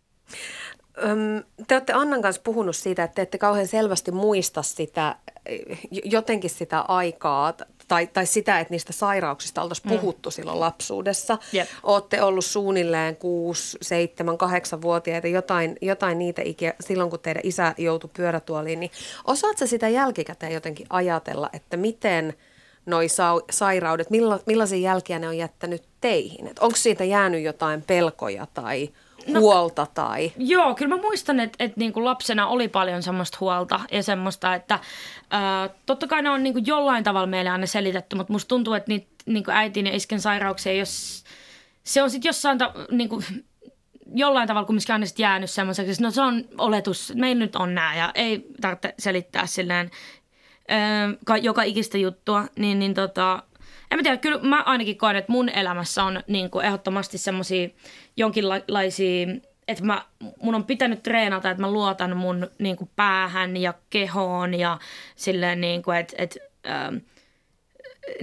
Te 1.68 1.74
olette 1.74 1.92
Annan 1.92 2.22
kanssa 2.22 2.42
puhunut 2.42 2.76
siitä, 2.76 3.04
että 3.04 3.14
te 3.14 3.22
ette 3.22 3.38
kauhean 3.38 3.66
selvästi 3.66 4.12
muista 4.12 4.62
sitä, 4.62 5.16
jotenkin 6.04 6.50
sitä 6.50 6.80
aikaa 6.80 7.54
tai, 7.88 8.06
tai 8.06 8.26
sitä, 8.26 8.60
että 8.60 8.74
niistä 8.74 8.92
sairauksista 8.92 9.62
oltaisiin 9.62 9.88
puhuttu 9.88 10.30
silloin 10.30 10.60
lapsuudessa. 10.60 11.38
Jep. 11.52 11.68
Olette 11.82 12.22
ollut 12.22 12.44
suunnilleen 12.44 13.16
6, 13.16 13.78
7, 13.82 14.38
8 14.38 14.82
vuotiaita, 14.82 15.28
jotain, 15.28 15.76
jotain 15.80 16.18
niitä 16.18 16.42
ikiä, 16.42 16.74
silloin 16.80 17.10
kun 17.10 17.20
teidän 17.20 17.42
isä 17.44 17.74
joutui 17.78 18.10
pyörätuoliin. 18.16 18.80
Niin 18.80 18.90
osaatko 19.24 19.66
sitä 19.66 19.88
jälkikäteen 19.88 20.52
jotenkin 20.52 20.86
ajatella, 20.90 21.50
että 21.52 21.76
miten 21.76 22.34
noi 22.86 23.08
sa- 23.08 23.40
sairaudet, 23.50 24.10
milla, 24.10 24.40
millaisia 24.46 24.78
jälkiä 24.78 25.18
ne 25.18 25.28
on 25.28 25.38
jättänyt 25.38 25.82
teihin? 26.00 26.50
Onko 26.60 26.76
siitä 26.76 27.04
jäänyt 27.04 27.42
jotain 27.42 27.82
pelkoja 27.82 28.46
tai 28.54 28.90
No- 29.28 29.40
huolta 29.40 29.86
tai... 29.94 30.32
Joo, 30.38 30.74
kyllä 30.74 30.96
mä 30.96 31.02
muistan, 31.02 31.40
että, 31.40 31.64
että 31.64 31.80
niin 31.80 31.92
kuin 31.92 32.04
lapsena 32.04 32.46
oli 32.46 32.68
paljon 32.68 33.02
semmoista 33.02 33.38
huolta 33.40 33.80
ja 33.92 34.02
semmoista, 34.02 34.54
että 34.54 34.78
ää, 35.30 35.70
totta 35.86 36.06
kai 36.06 36.22
ne 36.22 36.30
on 36.30 36.42
niin 36.42 36.52
kuin 36.52 36.66
jollain 36.66 37.04
tavalla 37.04 37.26
meille 37.26 37.50
aina 37.50 37.66
selitetty, 37.66 38.16
mutta 38.16 38.32
musta 38.32 38.48
tuntuu, 38.48 38.74
että 38.74 38.88
niitä 38.88 39.06
niin 39.26 39.44
kuin 39.44 39.54
äitin 39.54 39.86
ja 39.86 39.96
isken 39.96 40.20
sairauksia, 40.20 40.72
jos 40.72 41.24
se 41.84 42.02
on 42.02 42.10
sitten 42.10 42.28
jossain 42.28 42.58
ta- 42.58 42.74
niin 42.90 43.08
kuin, 43.08 43.24
jollain 44.14 44.48
tavalla 44.48 44.66
kumminkin 44.66 44.92
aina 44.92 45.06
sit 45.06 45.18
jäänyt 45.18 45.50
semmoiseksi, 45.50 45.90
että 45.92 46.02
no 46.02 46.10
se 46.10 46.22
on 46.22 46.44
oletus, 46.58 47.12
meillä 47.14 47.44
nyt 47.44 47.56
on 47.56 47.74
nämä 47.74 47.96
ja 47.96 48.10
ei 48.14 48.46
tarvitse 48.60 48.94
selittää 48.98 49.46
silleen 49.46 49.90
joka 51.42 51.62
ikistä 51.62 51.98
juttua, 51.98 52.44
niin, 52.58 52.78
niin 52.78 52.94
tota, 52.94 53.42
en 53.90 53.98
mä 53.98 54.02
tiedä, 54.02 54.16
kyllä 54.16 54.40
mä 54.42 54.62
ainakin 54.62 54.98
koen, 54.98 55.16
että 55.16 55.32
mun 55.32 55.48
elämässä 55.48 56.04
on 56.04 56.22
niin 56.26 56.50
kuin 56.50 56.64
ehdottomasti 56.66 57.18
semmoisia 57.18 57.68
jonkinlaisia, 58.16 59.26
että 59.68 59.84
mä, 59.84 60.04
mun 60.42 60.54
on 60.54 60.64
pitänyt 60.64 61.02
treenata, 61.02 61.50
että 61.50 61.60
mä 61.60 61.70
luotan 61.70 62.16
mun 62.16 62.50
niin 62.58 62.76
kuin 62.76 62.90
päähän 62.96 63.56
ja 63.56 63.74
kehoon 63.90 64.54
ja 64.54 64.78
silleen 65.16 65.60
niin 65.60 65.82
kuin, 65.82 65.96
että, 65.96 66.14
että 66.18 66.40
ähm, 66.66 66.96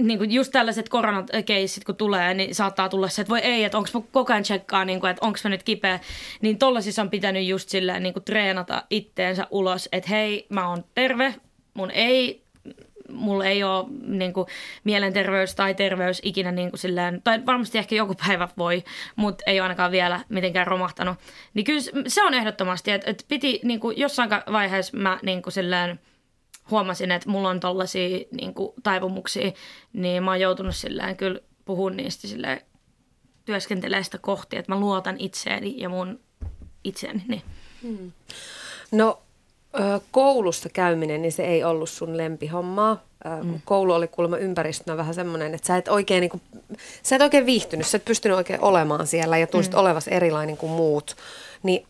niin 0.00 0.18
kuin 0.18 0.32
just 0.32 0.52
tällaiset 0.52 0.88
koronakeissit, 0.88 1.84
kun 1.84 1.96
tulee, 1.96 2.34
niin 2.34 2.54
saattaa 2.54 2.88
tulla 2.88 3.08
se, 3.08 3.22
että 3.22 3.30
voi 3.30 3.40
ei, 3.40 3.64
että 3.64 3.78
onko 3.78 3.90
mä 3.94 4.00
koko 4.12 4.32
ajan 4.32 4.42
tsekkaa, 4.42 4.84
niin 4.84 5.00
kuin, 5.00 5.10
että 5.10 5.26
onko 5.26 5.38
mä 5.44 5.50
nyt 5.50 5.62
kipeä. 5.62 6.00
Niin 6.40 6.58
tollasissa 6.58 7.02
on 7.02 7.10
pitänyt 7.10 7.46
just 7.46 7.68
silleen 7.68 8.02
niin 8.02 8.12
kuin 8.12 8.24
treenata 8.24 8.82
itteensä 8.90 9.46
ulos, 9.50 9.88
että 9.92 10.10
hei, 10.10 10.46
mä 10.48 10.68
oon 10.68 10.84
terve, 10.94 11.34
mun 11.74 11.90
ei 11.90 12.43
mulla 13.12 13.44
ei 13.44 13.64
ole 13.64 13.84
niin 14.06 14.32
kuin, 14.32 14.46
mielenterveys 14.84 15.54
tai 15.54 15.74
terveys 15.74 16.20
ikinä 16.24 16.52
niin 16.52 16.70
kuin, 16.70 16.80
silleen, 16.80 17.22
tai 17.24 17.46
varmasti 17.46 17.78
ehkä 17.78 17.94
joku 17.94 18.14
päivä 18.26 18.48
voi, 18.58 18.84
mutta 19.16 19.44
ei 19.46 19.60
ole 19.60 19.62
ainakaan 19.62 19.90
vielä 19.90 20.20
mitenkään 20.28 20.66
romahtanut. 20.66 21.18
Niin 21.54 21.64
kyllä 21.64 21.80
se 22.06 22.22
on 22.22 22.34
ehdottomasti, 22.34 22.90
että, 22.90 23.10
että 23.10 23.24
piti 23.28 23.60
niin 23.64 23.80
kuin, 23.80 23.98
jossain 23.98 24.30
vaiheessa 24.52 24.96
mä 24.96 25.18
niin 25.22 25.42
kuin, 25.42 25.52
silleen, 25.52 26.00
huomasin, 26.70 27.10
että 27.10 27.30
mulla 27.30 27.48
on 27.48 27.60
tollaisia 27.60 28.18
niin 28.30 28.54
kuin, 28.54 28.72
taipumuksia, 28.82 29.52
niin 29.92 30.22
mä 30.22 30.30
oon 30.30 30.40
joutunut 30.40 30.76
silleen 30.76 31.16
kyllä 31.16 31.40
puhun 31.64 31.96
niistä 31.96 32.28
silleen, 32.28 32.60
työskentelee 33.44 34.02
sitä 34.02 34.18
kohti, 34.18 34.56
että 34.56 34.72
mä 34.72 34.80
luotan 34.80 35.16
itseeni 35.18 35.74
ja 35.80 35.88
mun 35.88 36.20
itseäni. 36.84 37.24
Niin. 37.28 37.42
Hmm. 37.82 38.12
No 38.92 39.23
koulussa 40.10 40.68
käyminen, 40.68 41.22
niin 41.22 41.32
se 41.32 41.44
ei 41.44 41.64
ollut 41.64 41.90
sun 41.90 42.16
lempihommaa. 42.16 43.04
Mm. 43.42 43.60
Koulu 43.64 43.92
oli 43.92 44.08
kuulemma 44.08 44.36
ympäristönä 44.36 44.96
vähän 44.96 45.14
semmoinen, 45.14 45.54
että 45.54 45.66
sä 45.66 45.76
et 45.76 45.88
oikein, 45.88 46.20
niin 46.20 46.30
kuin, 46.30 46.40
sä 47.02 47.16
et 47.16 47.22
oikein 47.22 47.46
viihtynyt, 47.46 47.86
sä 47.86 47.96
et 47.96 48.04
pystynyt 48.04 48.36
oikein 48.36 48.60
olemaan 48.60 49.06
siellä 49.06 49.38
ja 49.38 49.46
tunsit 49.46 49.72
mm. 49.72 49.78
olevas 49.78 50.08
erilainen 50.08 50.56
kuin 50.56 50.72
muut. 50.72 51.16
Niin 51.62 51.86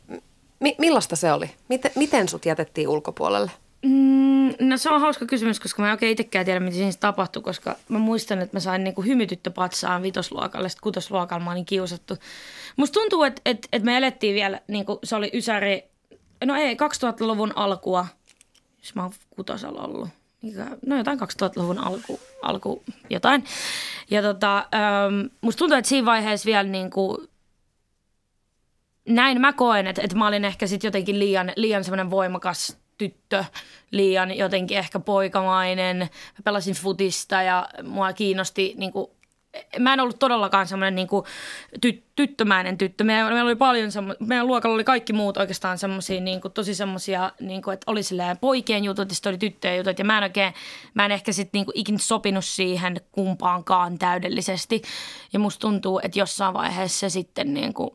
mi- 0.60 0.76
millaista 0.78 1.16
se 1.16 1.32
oli? 1.32 1.50
Miten, 1.68 1.90
miten 1.96 2.28
sut 2.28 2.46
jätettiin 2.46 2.88
ulkopuolelle? 2.88 3.50
Mm, 3.82 4.54
no 4.60 4.76
se 4.76 4.90
on 4.90 5.00
hauska 5.00 5.26
kysymys, 5.26 5.60
koska 5.60 5.82
mä 5.82 5.88
en 5.88 5.92
oikein 5.92 6.12
itsekään 6.12 6.44
tiedä, 6.44 6.60
mitä 6.60 6.76
siinä 6.76 6.92
tapahtui, 7.00 7.42
koska 7.42 7.76
mä 7.88 7.98
muistan, 7.98 8.42
että 8.42 8.56
mä 8.56 8.60
sain 8.60 8.84
niinku 8.84 9.02
hymytyttöpatsaan 9.02 10.02
vitosluokalle, 10.02 10.68
sitten 10.68 10.82
kutosluokalla 10.82 11.44
mä 11.44 11.52
olin 11.52 11.64
kiusattu. 11.64 12.16
Musta 12.76 13.00
tuntuu, 13.00 13.22
että, 13.22 13.42
että, 13.44 13.68
että 13.72 13.86
me 13.86 13.96
elettiin 13.96 14.34
vielä, 14.34 14.60
niinku, 14.68 14.98
se 15.04 15.16
oli 15.16 15.30
Ysäri, 15.34 15.84
no 16.46 16.54
ei, 16.54 16.74
2000-luvun 16.74 17.52
alkua, 17.56 18.06
jos 18.78 18.94
mä 18.94 19.02
oon 19.02 19.12
kutosalla 19.30 19.82
ollut. 19.82 20.08
No 20.86 20.96
jotain 20.96 21.18
2000-luvun 21.18 21.78
alku, 21.78 22.20
alku 22.42 22.82
jotain. 23.10 23.44
Ja 24.10 24.22
tota, 24.22 24.58
ähm, 24.58 25.26
musta 25.40 25.58
tuntuu, 25.58 25.78
että 25.78 25.88
siinä 25.88 26.06
vaiheessa 26.06 26.46
vielä 26.46 26.68
niinku, 26.68 27.28
näin 29.08 29.40
mä 29.40 29.52
koen, 29.52 29.86
että, 29.86 30.02
että 30.02 30.16
mä 30.16 30.26
olin 30.26 30.44
ehkä 30.44 30.66
sitten 30.66 30.88
jotenkin 30.88 31.18
liian, 31.18 31.52
liian 31.56 31.84
semmoinen 31.84 32.10
voimakas 32.10 32.76
tyttö, 32.98 33.44
liian 33.90 34.36
jotenkin 34.36 34.78
ehkä 34.78 35.00
poikamainen. 35.00 35.96
Mä 35.98 36.42
pelasin 36.44 36.74
futista 36.74 37.42
ja 37.42 37.68
mua 37.82 38.12
kiinnosti 38.12 38.74
niin 38.76 38.92
kuin, 38.92 39.10
mä 39.78 39.92
en 39.92 40.00
ollut 40.00 40.18
todellakaan 40.18 40.66
semmoinen 40.66 40.94
niin 40.94 41.08
ty, 41.80 42.02
tyttömäinen 42.16 42.78
tyttö. 42.78 43.04
Meillä, 43.04 43.30
meillä 43.30 43.48
oli 43.48 43.56
paljon, 43.56 43.92
semmo, 43.92 44.14
meidän 44.20 44.46
luokalla 44.46 44.74
oli 44.74 44.84
kaikki 44.84 45.12
muut 45.12 45.36
oikeastaan 45.36 45.78
semmoisia 45.78 46.20
niin 46.20 46.40
tosi 46.54 46.74
semmoisia, 46.74 47.32
niin 47.40 47.62
että 47.72 47.90
oli 47.90 48.02
silleen 48.02 48.38
poikien 48.38 48.84
jutut 48.84 49.08
ja 49.08 49.14
sitten 49.14 49.30
oli 49.30 49.38
tyttöjen 49.38 49.76
jutut. 49.76 49.98
Ja 49.98 50.04
mä 50.04 50.18
en 50.18 50.24
oikein, 50.24 50.54
mä 50.94 51.04
en 51.04 51.12
ehkä 51.12 51.32
sitten 51.32 51.58
niin 51.58 51.72
ikinä 51.74 51.98
sopinut 51.98 52.44
siihen 52.44 53.00
kumpaankaan 53.12 53.98
täydellisesti. 53.98 54.82
Ja 55.32 55.38
musta 55.38 55.60
tuntuu, 55.60 56.00
että 56.02 56.18
jossain 56.18 56.54
vaiheessa 56.54 56.98
se 57.00 57.08
sitten 57.08 57.54
niin 57.54 57.74
kuin, 57.74 57.90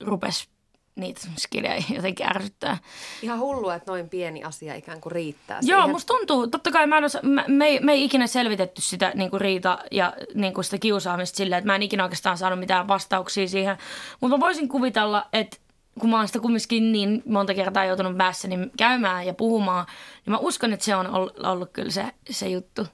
rupesi 0.00 0.53
niitä 0.96 1.20
skillejä 1.38 1.82
jotenkin 1.96 2.26
ärsyttää. 2.26 2.78
Ihan 3.22 3.38
hullua, 3.38 3.74
että 3.74 3.90
noin 3.92 4.08
pieni 4.08 4.44
asia 4.44 4.74
ikään 4.74 5.00
kuin 5.00 5.12
riittää 5.12 5.58
Joo, 5.62 5.80
siihen. 5.80 5.90
musta 5.90 6.14
tuntuu. 6.14 6.46
Totta 6.46 6.70
kai 6.70 6.86
mä 6.86 6.98
en 6.98 7.04
osa, 7.04 7.20
mä, 7.22 7.44
me, 7.48 7.66
ei, 7.66 7.80
me 7.80 7.92
ei 7.92 8.04
ikinä 8.04 8.26
selvitetty 8.26 8.80
sitä 8.80 9.12
niin 9.14 9.30
kuin 9.30 9.40
riita 9.40 9.78
ja 9.90 10.12
niin 10.34 10.54
kuin 10.54 10.64
sitä 10.64 10.78
kiusaamista 10.78 11.36
silleen, 11.36 11.58
että 11.58 11.66
mä 11.66 11.74
en 11.74 11.82
ikinä 11.82 12.02
oikeastaan 12.02 12.38
saanut 12.38 12.58
mitään 12.58 12.88
vastauksia 12.88 13.48
siihen. 13.48 13.76
Mutta 14.20 14.36
mä 14.36 14.40
voisin 14.40 14.68
kuvitella, 14.68 15.26
että 15.32 15.56
kun 16.00 16.10
mä 16.10 16.16
oon 16.16 16.26
sitä 16.26 16.40
kumminkin 16.40 16.92
niin 16.92 17.22
monta 17.26 17.54
kertaa 17.54 17.84
joutunut 17.84 18.12
niin 18.48 18.70
käymään 18.76 19.26
ja 19.26 19.34
puhumaan, 19.34 19.86
niin 20.26 20.32
mä 20.32 20.38
uskon, 20.38 20.72
että 20.72 20.84
se 20.84 20.96
on 20.96 21.06
ollut, 21.14 21.38
ollut 21.38 21.70
kyllä 21.72 21.90
se, 21.90 22.04
se 22.30 22.48
juttu. 22.48 22.86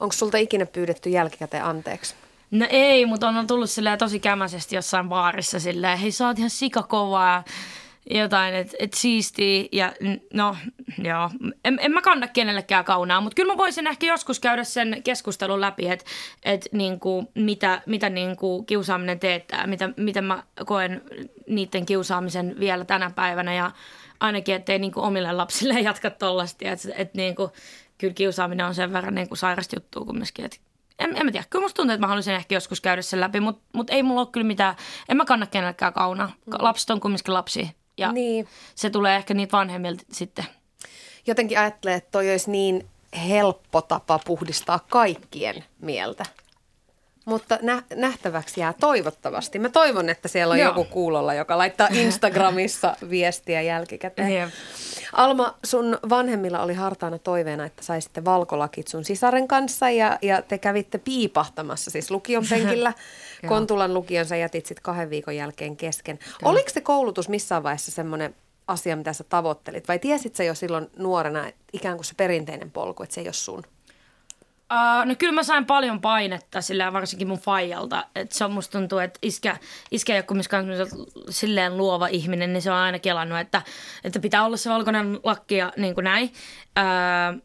Onko 0.00 0.12
sulta 0.12 0.38
ikinä 0.38 0.66
pyydetty 0.66 1.10
jälkikäteen 1.10 1.64
anteeksi? 1.64 2.14
No 2.50 2.66
ei, 2.70 3.06
mutta 3.06 3.28
on 3.28 3.46
tullut 3.46 3.70
silleen 3.70 3.98
tosi 3.98 4.20
kämäisesti 4.20 4.76
jossain 4.76 5.08
baarissa 5.08 5.60
silleen, 5.60 5.98
hei 5.98 6.10
sä 6.10 6.26
oot 6.26 6.38
ihan 6.38 6.50
sikakovaa 6.50 7.44
jotain, 8.10 8.54
että 8.54 8.76
et 8.78 8.94
siistiä 8.94 9.64
ja 9.72 9.92
no 10.34 10.56
joo, 10.98 11.30
en, 11.64 11.78
en 11.82 11.92
mä 11.92 12.02
kanna 12.02 12.28
kenellekään 12.28 12.84
kaunaa, 12.84 13.20
mutta 13.20 13.34
kyllä 13.34 13.52
mä 13.52 13.56
voisin 13.56 13.86
ehkä 13.86 14.06
joskus 14.06 14.40
käydä 14.40 14.64
sen 14.64 15.02
keskustelun 15.04 15.60
läpi, 15.60 15.88
että 15.88 16.04
et 16.42 16.68
niinku, 16.72 17.30
mitä, 17.34 17.82
mitä 17.86 18.10
niinku 18.10 18.62
kiusaaminen 18.62 19.18
teettää, 19.18 19.66
mitä, 19.66 19.90
mitä 19.96 20.22
mä 20.22 20.42
koen 20.66 21.02
niiden 21.46 21.86
kiusaamisen 21.86 22.56
vielä 22.60 22.84
tänä 22.84 23.10
päivänä 23.10 23.54
ja 23.54 23.70
ainakin, 24.20 24.54
ettei 24.54 24.78
niinku 24.78 25.00
omille 25.00 25.32
lapsille 25.32 25.80
jatka 25.90 26.10
tollaista, 26.10 26.68
että 26.68 26.88
et 26.96 27.14
niinku, 27.14 27.52
kyllä 27.98 28.14
kiusaaminen 28.14 28.66
on 28.66 28.74
sen 28.74 28.92
verran 28.92 29.14
niinku 29.14 29.36
sairasta 29.36 29.76
juttua 29.76 30.04
kumminkin, 30.04 30.44
että 30.44 30.56
en, 30.98 31.16
en 31.16 31.26
mä 31.26 31.32
tiedä, 31.32 31.46
kyllä 31.50 31.64
musta 31.64 31.76
tuntuu, 31.76 31.94
että 31.94 32.00
mä 32.00 32.06
haluaisin 32.06 32.34
ehkä 32.34 32.54
joskus 32.54 32.80
käydä 32.80 33.02
sen 33.02 33.20
läpi, 33.20 33.40
mutta 33.40 33.62
mut 33.72 33.90
ei 33.90 34.02
mulla 34.02 34.20
ole 34.20 34.28
kyllä 34.32 34.46
mitään, 34.46 34.76
en 35.08 35.16
mä 35.16 35.24
kanna 35.24 35.46
kenellekään 35.46 35.92
kauna. 35.92 36.26
Mm. 36.26 36.52
Lapset 36.58 36.90
on 36.90 37.00
kumminkin 37.00 37.34
lapsi 37.34 37.76
ja 37.98 38.12
niin. 38.12 38.48
se 38.74 38.90
tulee 38.90 39.16
ehkä 39.16 39.34
niitä 39.34 39.56
vanhemmilta 39.56 40.04
sitten. 40.12 40.44
Jotenkin 41.26 41.58
ajattelee, 41.58 41.96
että 41.96 42.10
toi 42.10 42.30
olisi 42.30 42.50
niin 42.50 42.86
helppo 43.28 43.82
tapa 43.82 44.18
puhdistaa 44.18 44.78
kaikkien 44.90 45.64
mieltä. 45.80 46.26
Mutta 47.26 47.58
nä- 47.62 47.82
nähtäväksi 47.94 48.60
jää 48.60 48.74
toivottavasti. 48.80 49.58
Mä 49.58 49.68
toivon, 49.68 50.08
että 50.08 50.28
siellä 50.28 50.52
on 50.52 50.58
Joo. 50.58 50.68
joku 50.68 50.84
kuulolla, 50.84 51.34
joka 51.34 51.58
laittaa 51.58 51.88
Instagramissa 51.90 52.96
viestiä 53.10 53.62
jälkikäteen. 53.62 54.32
Jep. 54.34 54.48
Alma, 55.12 55.54
sun 55.64 55.98
vanhemmilla 56.08 56.62
oli 56.62 56.74
hartaana 56.74 57.18
toiveena, 57.18 57.64
että 57.64 57.82
saisitte 57.84 58.24
valkolakit 58.24 58.88
sun 58.88 59.04
sisaren 59.04 59.48
kanssa 59.48 59.90
ja, 59.90 60.18
ja 60.22 60.42
te 60.42 60.58
kävitte 60.58 60.98
piipahtamassa 60.98 61.90
siis 61.90 62.10
lukion 62.10 62.44
penkillä. 62.50 62.92
Kontulan 63.48 63.94
lukion 63.94 64.26
sä 64.26 64.36
jätit 64.36 64.66
sitten 64.66 64.82
kahden 64.82 65.10
viikon 65.10 65.36
jälkeen 65.36 65.76
kesken. 65.76 66.18
Kyllä. 66.18 66.34
Oliko 66.44 66.68
se 66.70 66.80
koulutus 66.80 67.28
missään 67.28 67.62
vaiheessa 67.62 67.90
semmoinen 67.90 68.34
asia, 68.68 68.96
mitä 68.96 69.12
sä 69.12 69.24
tavoittelit 69.24 69.88
vai 69.88 69.98
tiesit 69.98 70.36
sä 70.36 70.44
jo 70.44 70.54
silloin 70.54 70.86
nuorena 70.98 71.48
että 71.48 71.60
ikään 71.72 71.96
kuin 71.96 72.04
se 72.04 72.14
perinteinen 72.16 72.70
polku, 72.70 73.02
että 73.02 73.14
se 73.14 73.20
ei 73.20 73.26
ole 73.26 73.32
sun? 73.32 73.62
Uh, 74.72 75.06
no 75.06 75.14
kyllä 75.18 75.32
mä 75.32 75.42
sain 75.42 75.66
paljon 75.66 76.00
painetta 76.00 76.60
sillä 76.60 76.92
varsinkin 76.92 77.28
mun 77.28 77.38
faijalta. 77.38 78.04
Et 78.14 78.32
se 78.32 78.44
on 78.44 78.52
musta 78.52 78.78
tuntuu, 78.78 78.98
että 78.98 79.18
iskä, 79.22 79.56
iskä 79.90 80.14
ei 80.14 80.22
ole 80.28 80.88
silleen 81.30 81.76
luova 81.76 82.06
ihminen, 82.06 82.52
niin 82.52 82.62
se 82.62 82.70
on 82.70 82.76
aina 82.76 82.98
kelannut, 82.98 83.38
että, 83.38 83.62
että 84.04 84.20
pitää 84.20 84.44
olla 84.44 84.56
se 84.56 84.70
valkoinen 84.70 85.20
lakki 85.24 85.56
ja 85.56 85.72
niin 85.76 85.94
kuin 85.94 86.04
näin. 86.04 86.32
Uh, 86.78 87.42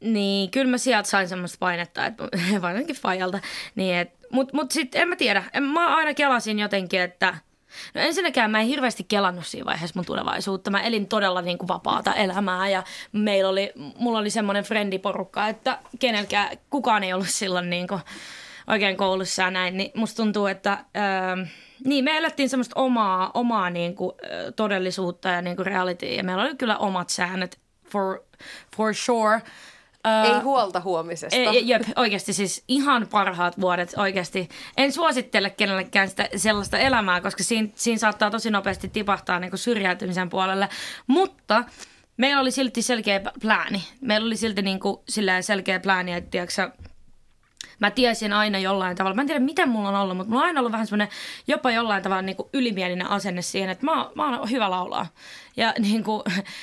niin 0.00 0.50
kyllä 0.50 0.70
mä 0.70 0.78
sieltä 0.78 1.08
sain 1.08 1.28
semmoista 1.28 1.56
painetta, 1.60 2.06
että 2.06 2.24
varsinkin 2.62 2.96
faijalta. 2.96 3.40
Niin, 3.74 4.06
Mutta 4.30 4.56
mut 4.56 4.70
sitten 4.70 5.02
en 5.02 5.08
mä 5.08 5.16
tiedä, 5.16 5.44
en, 5.52 5.62
mä 5.62 5.96
aina 5.96 6.14
kelasin 6.14 6.58
jotenkin, 6.58 7.00
että– 7.00 7.34
No 7.94 8.00
ensinnäkään 8.00 8.50
mä 8.50 8.60
en 8.60 8.66
hirveästi 8.66 9.04
kelannut 9.04 9.46
siinä 9.46 9.64
vaiheessa 9.64 9.98
mun 9.98 10.06
tulevaisuutta. 10.06 10.70
Mä 10.70 10.80
elin 10.80 11.06
todella 11.06 11.42
niin 11.42 11.58
kuin 11.58 11.68
vapaata 11.68 12.14
elämää 12.14 12.68
ja 12.68 12.82
meillä 13.12 13.50
oli, 13.50 13.72
mulla 13.98 14.18
oli 14.18 14.30
semmoinen 14.30 14.64
frendiporukka, 14.64 15.48
että 15.48 15.78
kenelläkään, 15.98 16.58
kukaan 16.70 17.04
ei 17.04 17.12
ollut 17.12 17.28
silloin 17.28 17.70
niin 17.70 17.88
kuin 17.88 18.00
oikein 18.66 18.96
koulussa 18.96 19.42
ja 19.42 19.50
näin. 19.50 19.76
Niin 19.76 19.90
musta 19.94 20.22
tuntuu, 20.22 20.46
että... 20.46 20.84
Öö, 20.96 21.46
niin, 21.84 22.04
me 22.04 22.16
elettiin 22.16 22.48
semmoista 22.48 22.80
omaa, 22.80 23.30
omaa 23.34 23.70
niin 23.70 23.94
kuin, 23.94 24.12
todellisuutta 24.56 25.28
ja 25.28 25.42
niin 25.42 25.56
kuin 25.56 25.66
reality, 25.66 26.06
ja 26.06 26.24
meillä 26.24 26.42
oli 26.42 26.56
kyllä 26.56 26.78
omat 26.78 27.08
säännöt 27.10 27.58
for, 27.90 28.24
for 28.76 28.94
sure. 28.94 29.42
Ei 30.24 30.40
huolta 30.40 30.80
huomisesta. 30.80 31.36
Ei, 31.36 31.68
jep, 31.68 31.82
oikeasti 31.96 32.32
siis 32.32 32.64
ihan 32.68 33.06
parhaat 33.10 33.60
vuodet 33.60 33.94
oikeasti. 33.96 34.48
En 34.76 34.92
suosittele 34.92 35.50
kenellekään 35.50 36.08
sitä, 36.08 36.28
sellaista 36.36 36.78
elämää, 36.78 37.20
koska 37.20 37.42
siinä, 37.42 37.68
siinä 37.74 37.98
saattaa 37.98 38.30
tosi 38.30 38.50
nopeasti 38.50 38.88
tipahtaa 38.88 39.38
niin 39.38 39.50
kuin 39.50 39.58
syrjäytymisen 39.58 40.30
puolelle. 40.30 40.68
Mutta 41.06 41.64
meillä 42.16 42.40
oli 42.40 42.50
silti 42.50 42.82
selkeä 42.82 43.20
plääni. 43.40 43.82
Meillä 44.00 44.26
oli 44.26 44.36
silti 44.36 44.62
niin 44.62 44.80
kuin, 44.80 44.96
selkeä 45.40 45.80
plääni, 45.80 46.12
että 46.12 46.30
tiiäksä, 46.30 46.70
mä 47.78 47.90
tiesin 47.90 48.32
aina 48.32 48.58
jollain 48.58 48.96
tavalla, 48.96 49.14
mä 49.14 49.20
en 49.20 49.26
tiedä 49.26 49.40
miten 49.40 49.68
mulla 49.68 49.88
on 49.88 49.94
ollut, 49.94 50.16
mutta 50.16 50.30
mulla 50.30 50.42
on 50.42 50.46
aina 50.46 50.60
ollut 50.60 50.72
vähän 50.72 50.86
semmoinen 50.86 51.08
jopa 51.46 51.70
jollain 51.70 52.02
tavalla 52.02 52.22
niin 52.22 52.36
kuin 52.36 52.48
ylimielinen 52.52 53.10
asenne 53.10 53.42
siihen, 53.42 53.70
että 53.70 53.84
mä, 53.84 54.10
mä 54.14 54.38
oon 54.38 54.50
hyvä 54.50 54.70
laulaa. 54.70 55.06
Ja 55.56 55.74
niin 55.88 56.04
kuin, 56.04 56.22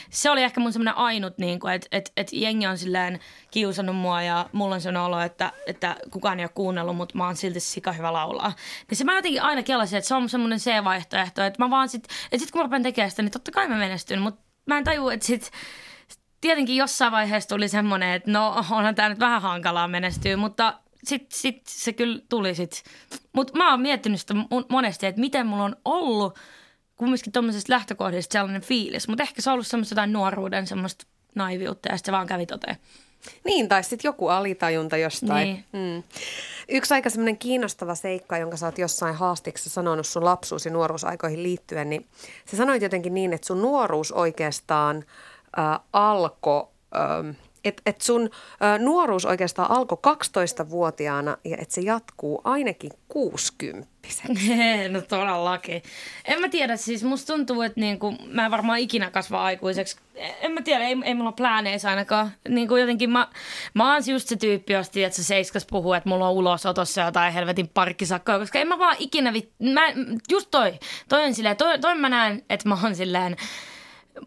se 0.09 0.29
oli 0.29 0.43
ehkä 0.43 0.61
mun 0.61 0.73
semmoinen 0.73 0.97
ainut, 0.97 1.37
niin 1.37 1.59
kuin, 1.59 1.73
että, 1.73 1.87
että, 1.91 2.11
että 2.17 2.35
jengi 2.35 2.67
on 2.67 2.77
silleen 2.77 3.19
kiusannut 3.51 3.95
mua 3.95 4.21
ja 4.21 4.49
mulla 4.51 4.75
on 4.75 4.81
sellainen 4.81 5.01
olo, 5.01 5.19
että, 5.19 5.51
että 5.67 5.95
kukaan 6.11 6.39
ei 6.39 6.45
ole 6.45 6.51
kuunnellut, 6.55 6.95
mutta 6.95 7.17
mä 7.17 7.25
oon 7.25 7.35
silti 7.35 7.59
sika 7.59 7.91
hyvä 7.91 8.13
laulaa. 8.13 8.53
Niin 8.89 8.97
se 8.97 9.03
mä 9.03 9.15
jotenkin 9.15 9.41
aina 9.41 9.63
kelasin, 9.63 9.97
että 9.97 10.07
se 10.07 10.15
on 10.15 10.29
semmoinen 10.29 10.59
C-vaihtoehto, 10.59 11.43
että 11.43 11.63
mä 11.63 11.69
vaan 11.69 11.89
sit, 11.89 12.03
että 12.31 12.37
sit 12.37 12.51
kun 12.51 12.59
mä 12.59 12.63
rupean 12.63 12.83
tekemään 12.83 13.09
sitä, 13.09 13.21
niin 13.21 13.31
totta 13.31 13.51
kai 13.51 13.67
mä 13.67 13.75
menestyn, 13.75 14.21
mutta 14.21 14.41
mä 14.65 14.77
en 14.77 14.83
tajua, 14.83 15.13
että 15.13 15.25
sit 15.25 15.51
tietenkin 16.41 16.75
jossain 16.75 17.11
vaiheessa 17.11 17.49
tuli 17.49 17.67
semmoinen, 17.67 18.13
että 18.13 18.31
no 18.31 18.55
onhan 18.71 18.95
tämä 18.95 19.09
nyt 19.09 19.19
vähän 19.19 19.41
hankalaa 19.41 19.87
menestyä, 19.87 20.37
mutta 20.37 20.73
sitten 21.03 21.39
sit 21.39 21.61
se 21.67 21.93
kyllä 21.93 22.19
tuli 22.29 22.55
sit. 22.55 22.83
Mutta 23.33 23.57
mä 23.57 23.71
oon 23.71 23.81
miettinyt 23.81 24.21
sitä 24.21 24.33
monesti, 24.69 25.05
että 25.05 25.21
miten 25.21 25.47
mulla 25.47 25.63
on 25.63 25.75
ollut 25.85 26.39
kumminkin 26.95 27.31
tuommoisesta 27.33 27.73
lähtökohdista 27.73 28.33
sellainen 28.33 28.61
fiilis. 28.61 29.07
Mutta 29.07 29.23
ehkä 29.23 29.41
se 29.41 29.49
on 29.49 29.53
ollut 29.53 29.67
semmoista 29.67 29.93
jotain 29.93 30.13
nuoruuden 30.13 30.67
semmoista 30.67 31.05
naiviutta 31.35 31.89
ja 31.89 31.97
sitten 31.97 32.11
se 32.11 32.17
vaan 32.17 32.27
kävi 32.27 32.45
toteen. 32.45 32.77
Niin, 33.45 33.69
tai 33.69 33.83
sitten 33.83 34.09
joku 34.09 34.27
alitajunta 34.27 34.97
jostain. 34.97 35.47
Niin. 35.47 35.65
Mm. 35.95 36.03
Yksi 36.69 36.93
aika 36.93 37.09
semmoinen 37.09 37.37
kiinnostava 37.37 37.95
seikka, 37.95 38.37
jonka 38.37 38.57
sä 38.57 38.65
oot 38.65 38.77
jossain 38.77 39.15
haastiksi 39.15 39.69
sanonut 39.69 40.07
sun 40.07 40.25
lapsuus- 40.25 40.65
ja 40.65 40.71
nuoruusaikoihin 40.71 41.43
liittyen, 41.43 41.89
niin 41.89 42.05
sä 42.45 42.57
sanoit 42.57 42.81
jotenkin 42.81 43.13
niin, 43.13 43.33
että 43.33 43.47
sun 43.47 43.61
nuoruus 43.61 44.11
oikeastaan 44.11 45.05
äh, 45.59 45.79
alkoi... 45.93 46.67
Äh, 46.95 47.35
että 47.65 47.81
et 47.85 48.01
sun 48.01 48.29
ä, 48.63 48.77
nuoruus 48.77 49.25
oikeastaan 49.25 49.71
alkoi 49.71 49.97
12-vuotiaana 50.07 51.37
ja 51.43 51.57
että 51.59 51.73
se 51.73 51.81
jatkuu 51.81 52.41
ainakin 52.43 52.91
60 53.07 53.91
no 54.91 55.01
todellakin. 55.01 55.83
En 56.25 56.41
mä 56.41 56.49
tiedä, 56.49 56.77
siis 56.77 57.03
musta 57.03 57.33
tuntuu, 57.33 57.61
että 57.61 57.79
niinku, 57.79 58.15
mä 58.27 58.45
en 58.45 58.51
varmaan 58.51 58.79
ikinä 58.79 59.11
kasva 59.11 59.43
aikuiseksi. 59.43 59.97
En 60.41 60.51
mä 60.51 60.61
tiedä, 60.61 60.83
ei, 60.83 60.95
ei 61.03 61.13
mulla 61.13 61.31
plääneissa 61.31 61.89
ainakaan. 61.89 62.31
Niinku 62.49 62.75
jotenkin 62.75 63.09
mä, 63.09 63.27
mä 63.73 63.93
oon 63.93 64.03
just 64.07 64.27
se 64.27 64.35
tyyppi, 64.35 64.73
josti, 64.73 65.03
että 65.03 65.15
se 65.15 65.23
seiskas 65.23 65.65
puhuu, 65.65 65.93
että 65.93 66.09
mulla 66.09 66.27
on 66.27 66.33
ulosotossa 66.33 67.01
jotain 67.01 67.33
helvetin 67.33 67.67
parkkisakkoa, 67.67 68.39
koska 68.39 68.59
en 68.59 68.67
mä 68.67 68.79
vaan 68.79 68.95
ikinä, 68.99 69.33
vit... 69.33 69.51
mä, 69.73 69.81
just 70.29 70.47
toi, 70.51 70.73
toi 71.09 71.25
on 71.25 71.33
silleen, 71.33 71.57
toi, 71.57 71.79
toi 71.79 71.95
mä 71.95 72.09
näen, 72.09 72.43
että 72.49 72.69
mä 72.69 72.77
oon 72.83 72.95
silleen, 72.95 73.35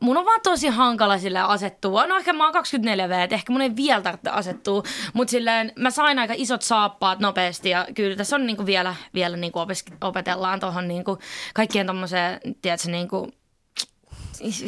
mun 0.01 0.17
on 0.17 0.25
vaan 0.25 0.41
tosi 0.41 0.69
hankala 0.69 1.19
sille 1.19 1.41
asettua. 1.41 2.07
No 2.07 2.17
ehkä 2.17 2.33
mä 2.33 2.45
oon 2.45 2.53
24 2.53 3.09
V, 3.09 3.13
ehkä 3.31 3.53
mun 3.53 3.63
ei 3.63 3.77
vielä 3.77 4.03
tarvitse 4.03 4.31
asettua, 4.31 4.83
mutta 5.13 5.31
silleen 5.31 5.73
mä 5.77 5.91
sain 5.91 6.19
aika 6.19 6.35
isot 6.37 6.63
saappaat 6.63 7.19
nopeasti 7.19 7.71
ja 7.71 7.87
kyllä 7.95 8.17
tässä 8.17 8.37
on 8.37 8.47
niinku 8.47 8.67
vielä, 8.67 8.95
vielä 9.15 9.37
niinku 9.37 9.59
opetellaan 10.01 10.61
tuohon 10.61 10.89
niinku 10.89 11.19
kaikkien 11.55 11.87
tommoseen, 11.87 12.41
tiedätkö, 12.63 12.91
niinku 12.91 13.33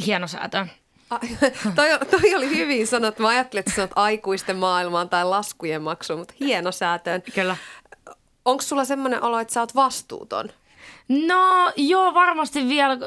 hienosäätöön. 0.07 0.71
toi, 1.77 1.89
toi 2.11 2.35
oli 2.35 2.57
hyvin 2.57 2.87
sanottu. 2.87 3.23
Mä 3.23 3.29
ajattelin, 3.29 3.61
että 3.61 3.73
sanot 3.75 3.91
aikuisten 3.97 4.57
maailmaan 4.57 5.09
tai 5.09 5.25
laskujen 5.25 5.83
maksu, 5.83 6.17
mutta 6.17 6.35
hienosäätöön. 6.41 7.23
Kyllä. 7.35 7.57
Onko 8.45 8.63
sulla 8.63 8.85
semmoinen 8.85 9.23
olo, 9.23 9.39
että 9.39 9.55
sä 9.55 9.61
oot 9.61 9.75
vastuuton? 9.75 10.49
No 11.09 11.73
joo, 11.77 12.15
varmasti 12.15 12.69
vielä, 12.69 12.99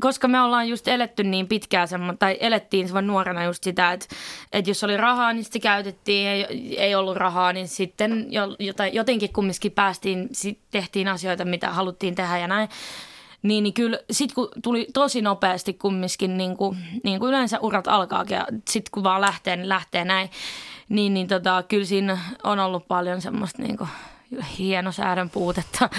koska 0.00 0.28
me 0.28 0.40
ollaan 0.40 0.68
just 0.68 0.88
eletty 0.88 1.24
niin 1.24 1.48
pitkään, 1.48 1.88
semmo, 1.88 2.14
tai 2.18 2.36
elettiin 2.40 2.86
semmoinen 2.86 3.06
nuorena 3.06 3.44
just 3.44 3.64
sitä, 3.64 3.92
että, 3.92 4.06
että 4.52 4.70
jos 4.70 4.84
oli 4.84 4.96
rahaa, 4.96 5.32
niin 5.32 5.44
sitten 5.44 5.62
käytettiin, 5.62 6.28
ei, 6.28 6.74
ei 6.80 6.94
ollut 6.94 7.16
rahaa, 7.16 7.52
niin 7.52 7.68
sitten 7.68 8.26
jotenkin 8.92 9.32
kumminkin 9.32 9.72
päästiin, 9.72 10.28
tehtiin 10.70 11.08
asioita, 11.08 11.44
mitä 11.44 11.70
haluttiin 11.70 12.14
tehdä 12.14 12.38
ja 12.38 12.48
näin. 12.48 12.68
Niin, 13.42 13.62
niin 13.62 13.74
kyllä 13.74 13.98
sitten 14.10 14.34
kun 14.34 14.48
tuli 14.62 14.86
tosi 14.94 15.22
nopeasti 15.22 15.74
kumminkin, 15.74 16.38
niin 16.38 16.56
kuin, 16.56 16.78
niin 17.04 17.20
kuin 17.20 17.28
yleensä 17.28 17.60
urat 17.60 17.88
alkaakin 17.88 18.34
ja 18.34 18.46
sitten 18.68 18.90
kun 18.92 19.04
vaan 19.04 19.20
lähtee, 19.20 19.56
niin 19.56 19.68
lähtee 19.68 20.04
näin. 20.04 20.30
Niin, 20.88 21.14
niin 21.14 21.28
tota, 21.28 21.62
kyllä 21.68 21.84
siinä 21.84 22.18
on 22.44 22.58
ollut 22.58 22.88
paljon 22.88 23.20
semmoista 23.20 23.62
niin 23.62 23.76
kuin, 23.76 23.90
hienosäädön 24.58 25.30
puutetta. 25.30 25.90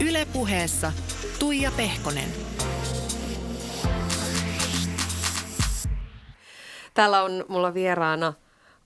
Ylepuheessa 0.00 0.92
Tuija 1.38 1.70
Pehkonen. 1.76 2.28
Täällä 6.94 7.22
on 7.22 7.44
mulla 7.48 7.74
vieraana 7.74 8.32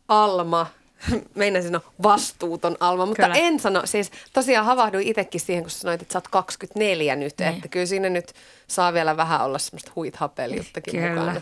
Alma. 0.08 0.66
Meinasin 1.34 1.72
no 1.72 1.80
vastuuton 2.02 2.76
Alma, 2.80 3.06
mutta 3.06 3.22
kyllä. 3.22 3.34
en 3.34 3.60
sano. 3.60 3.82
Siis 3.84 4.10
tosiaan 4.32 4.66
havahduin 4.66 5.08
itsekin 5.08 5.40
siihen, 5.40 5.64
kun 5.64 5.70
sanoit, 5.70 6.02
että 6.02 6.12
sä 6.12 6.18
oot 6.18 6.28
24 6.28 7.16
nyt. 7.16 7.34
Niin. 7.38 7.54
Että 7.54 7.68
kyllä 7.68 7.86
siinä 7.86 8.08
nyt 8.08 8.32
saa 8.68 8.92
vielä 8.92 9.16
vähän 9.16 9.44
olla 9.44 9.58
semmoista 9.58 9.92
huithapeliuttakin 9.96 11.02
mukana. 11.02 11.40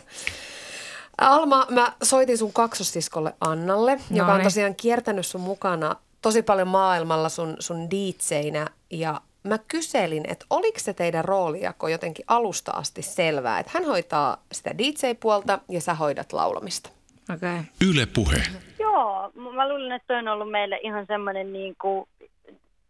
Alma, 1.19 1.67
mä 1.71 1.93
soitin 2.03 2.39
sun 2.39 2.53
kaksossiskolle 2.53 3.35
Annalle, 3.41 3.97
no 3.97 4.17
joka 4.17 4.33
on 4.33 4.43
tosiaan 4.43 4.75
kiertänyt 4.75 5.27
sun 5.27 5.41
mukana 5.41 5.97
tosi 6.23 6.43
paljon 6.43 6.69
maailmalla 6.69 7.29
sun, 7.29 7.57
sun 7.59 7.91
diitseinä 7.91 8.67
ja 8.91 9.21
mä 9.49 9.59
kyselin, 9.69 10.25
että 10.31 10.47
oliko 10.51 10.79
se 10.79 10.95
teidän 10.95 11.25
roolijako 11.25 11.89
jotenkin 11.89 12.25
alusta 12.29 12.73
asti 12.73 13.03
selvää, 13.03 13.59
että 13.59 13.73
hän 13.75 13.85
hoitaa 13.85 14.37
sitä 14.53 14.71
DJ-puolta 14.79 15.59
ja 15.69 15.81
sä 15.81 15.95
hoidat 15.95 16.33
laulamista. 16.33 16.91
Okay. 17.35 17.59
Yle 17.91 18.07
Puhe. 18.15 18.37
Joo, 18.79 19.31
mä 19.35 19.69
luulen, 19.69 19.93
että 19.93 20.15
se 20.15 20.19
on 20.19 20.29
ollut 20.29 20.51
meille 20.51 20.79
ihan 20.83 21.07
semmoinen 21.07 21.53
niin 21.53 21.75
kuin 21.81 22.09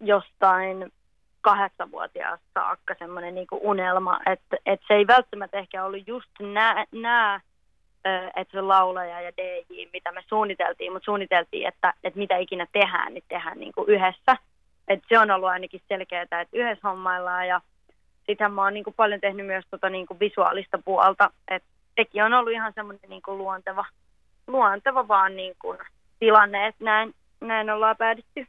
jostain 0.01 0.92
kahdeksanvuotiaasta 1.40 2.47
saakka 2.55 2.94
semmoinen 2.99 3.35
niin 3.35 3.47
kuin 3.47 3.61
unelma, 3.62 4.21
että, 4.27 4.57
että 4.66 4.87
se 4.88 4.94
ei 4.94 5.07
välttämättä 5.07 5.59
ehkä 5.59 5.85
ollut 5.85 6.07
just 6.07 6.31
nämä, 6.92 7.40
että 8.37 8.53
se 8.53 8.61
laulaja 8.61 9.21
ja 9.21 9.33
DJ, 9.37 9.87
mitä 9.92 10.12
me 10.12 10.23
suunniteltiin, 10.29 10.92
mutta 10.92 11.05
suunniteltiin, 11.05 11.68
että, 11.68 11.94
että 12.05 12.18
mitä 12.18 12.37
ikinä 12.37 12.66
tehdään, 12.73 13.14
niin 13.14 13.25
tehdään 13.29 13.61
niin 13.61 13.73
kuin 13.73 13.88
yhdessä– 13.88 14.37
et 14.88 15.03
se 15.09 15.18
on 15.18 15.31
ollut 15.31 15.48
ainakin 15.48 15.83
selkeää, 15.88 16.22
että 16.22 16.46
yhdessä 16.53 16.88
hommaillaan 16.88 17.48
ja 17.48 17.61
sittenhän 18.27 18.53
mä 18.53 18.62
oon 18.62 18.74
niin 18.74 18.85
kuin 18.85 18.94
paljon 18.94 19.20
tehnyt 19.20 19.46
myös 19.46 19.64
tota 19.70 19.90
niin 19.90 20.07
kuin 20.07 20.20
visuaalista 20.20 20.79
puolta, 20.85 21.31
että 21.48 21.68
sekin 21.96 22.24
on 22.24 22.33
ollut 22.33 22.53
ihan 22.53 22.72
semmoinen 22.74 23.11
niin 23.11 23.22
kuin 23.22 23.38
luonteva, 23.38 23.85
luonteva 24.46 25.09
vaan 25.09 25.37
niin 25.37 25.55
kuin 25.62 25.79
tilanne, 26.18 26.66
että 26.66 26.85
näin, 26.85 27.14
näin 27.40 27.70
ollaan 27.70 27.96
päädytty. 27.96 28.46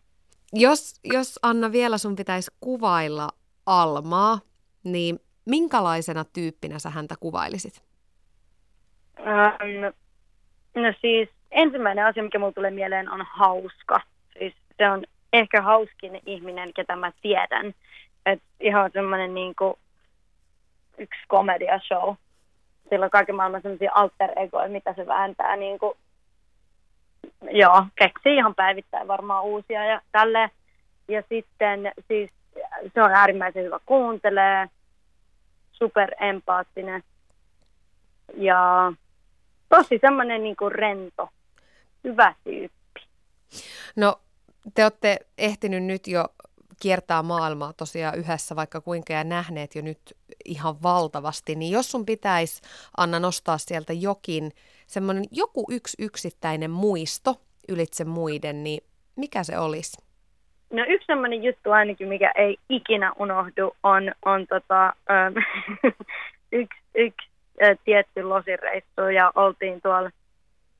Jos, 0.53 0.99
jos 1.03 1.39
Anna 1.43 1.71
vielä 1.71 1.97
sun 1.97 2.15
pitäisi 2.15 2.51
kuvailla 2.59 3.29
Almaa, 3.65 4.39
niin 4.83 5.19
minkälaisena 5.45 6.23
tyyppinä 6.23 6.79
sä 6.79 6.89
häntä 6.89 7.15
kuvailisit? 7.19 7.83
Ähm, 9.19 9.95
no 10.75 10.93
siis 11.01 11.29
ensimmäinen 11.51 12.05
asia, 12.05 12.23
mikä 12.23 12.39
mulle 12.39 12.53
tulee 12.53 12.71
mieleen, 12.71 13.11
on 13.11 13.25
hauska. 13.29 14.01
Siis 14.39 14.53
se 14.77 14.89
on 14.89 15.03
ehkä 15.33 15.61
hauskin 15.61 16.21
ihminen, 16.25 16.73
ketä 16.73 16.95
mä 16.95 17.11
tiedän. 17.21 17.73
Et 18.25 18.41
ihan 18.59 18.91
semmoinen 18.93 19.33
niin 19.33 19.55
yksi 20.97 21.19
komedia 21.27 21.79
show. 21.79 22.15
Sillä 22.89 23.05
on 23.05 23.11
kaiken 23.11 23.35
maailman 23.35 23.61
semmoisia 23.61 23.91
alter 23.95 24.29
egoja, 24.35 24.69
mitä 24.69 24.93
se 24.93 25.07
vääntää 25.07 25.55
niin 25.55 25.79
kuin, 25.79 25.93
joo, 27.51 27.85
keksii 27.95 28.35
ihan 28.35 28.55
päivittäin 28.55 29.07
varmaan 29.07 29.43
uusia 29.43 29.85
ja 29.85 30.01
tälle. 30.11 30.51
Ja 31.07 31.23
sitten 31.29 31.91
siis 32.07 32.31
se 32.93 33.03
on 33.03 33.11
äärimmäisen 33.11 33.63
hyvä 33.63 33.79
kuuntelee, 33.85 34.69
super 35.71 36.15
empaattinen 36.19 37.03
ja 38.37 38.93
tosi 39.69 39.99
semmoinen 40.01 40.43
niin 40.43 40.55
kuin 40.55 40.71
rento, 40.71 41.29
hyvä 42.03 42.33
tyyppi. 42.43 43.01
No 43.95 44.19
te 44.73 44.83
olette 44.83 45.17
ehtinyt 45.37 45.83
nyt 45.83 46.07
jo 46.07 46.25
kiertää 46.81 47.23
maailmaa 47.23 47.73
tosiaan 47.73 48.17
yhdessä 48.17 48.55
vaikka 48.55 48.81
kuinka 48.81 49.13
ja 49.13 49.23
nähneet 49.23 49.75
jo 49.75 49.81
nyt 49.81 49.99
ihan 50.45 50.75
valtavasti, 50.83 51.55
niin 51.55 51.71
jos 51.71 51.91
sun 51.91 52.05
pitäisi 52.05 52.61
Anna 52.97 53.19
nostaa 53.19 53.57
sieltä 53.57 53.93
jokin, 53.93 54.51
semmoinen 54.87 55.25
joku 55.31 55.65
yksi 55.71 55.97
yksittäinen 55.99 56.71
muisto 56.71 57.35
ylitse 57.69 58.05
muiden, 58.05 58.63
niin 58.63 58.83
mikä 59.15 59.43
se 59.43 59.59
olisi? 59.59 59.97
No 60.73 60.85
yksi 60.87 61.05
semmoinen 61.05 61.43
juttu 61.43 61.71
ainakin, 61.71 62.07
mikä 62.07 62.31
ei 62.35 62.57
ikinä 62.69 63.13
unohdu, 63.19 63.75
on, 63.83 64.11
on 64.25 64.47
tota, 64.47 64.93
ähm, 65.11 65.37
yksi, 66.51 66.79
yksi 66.95 67.29
äh, 67.63 67.77
tietty 67.85 68.23
losireissu 68.23 69.01
ja 69.15 69.31
oltiin 69.35 69.81
tuolla 69.81 70.11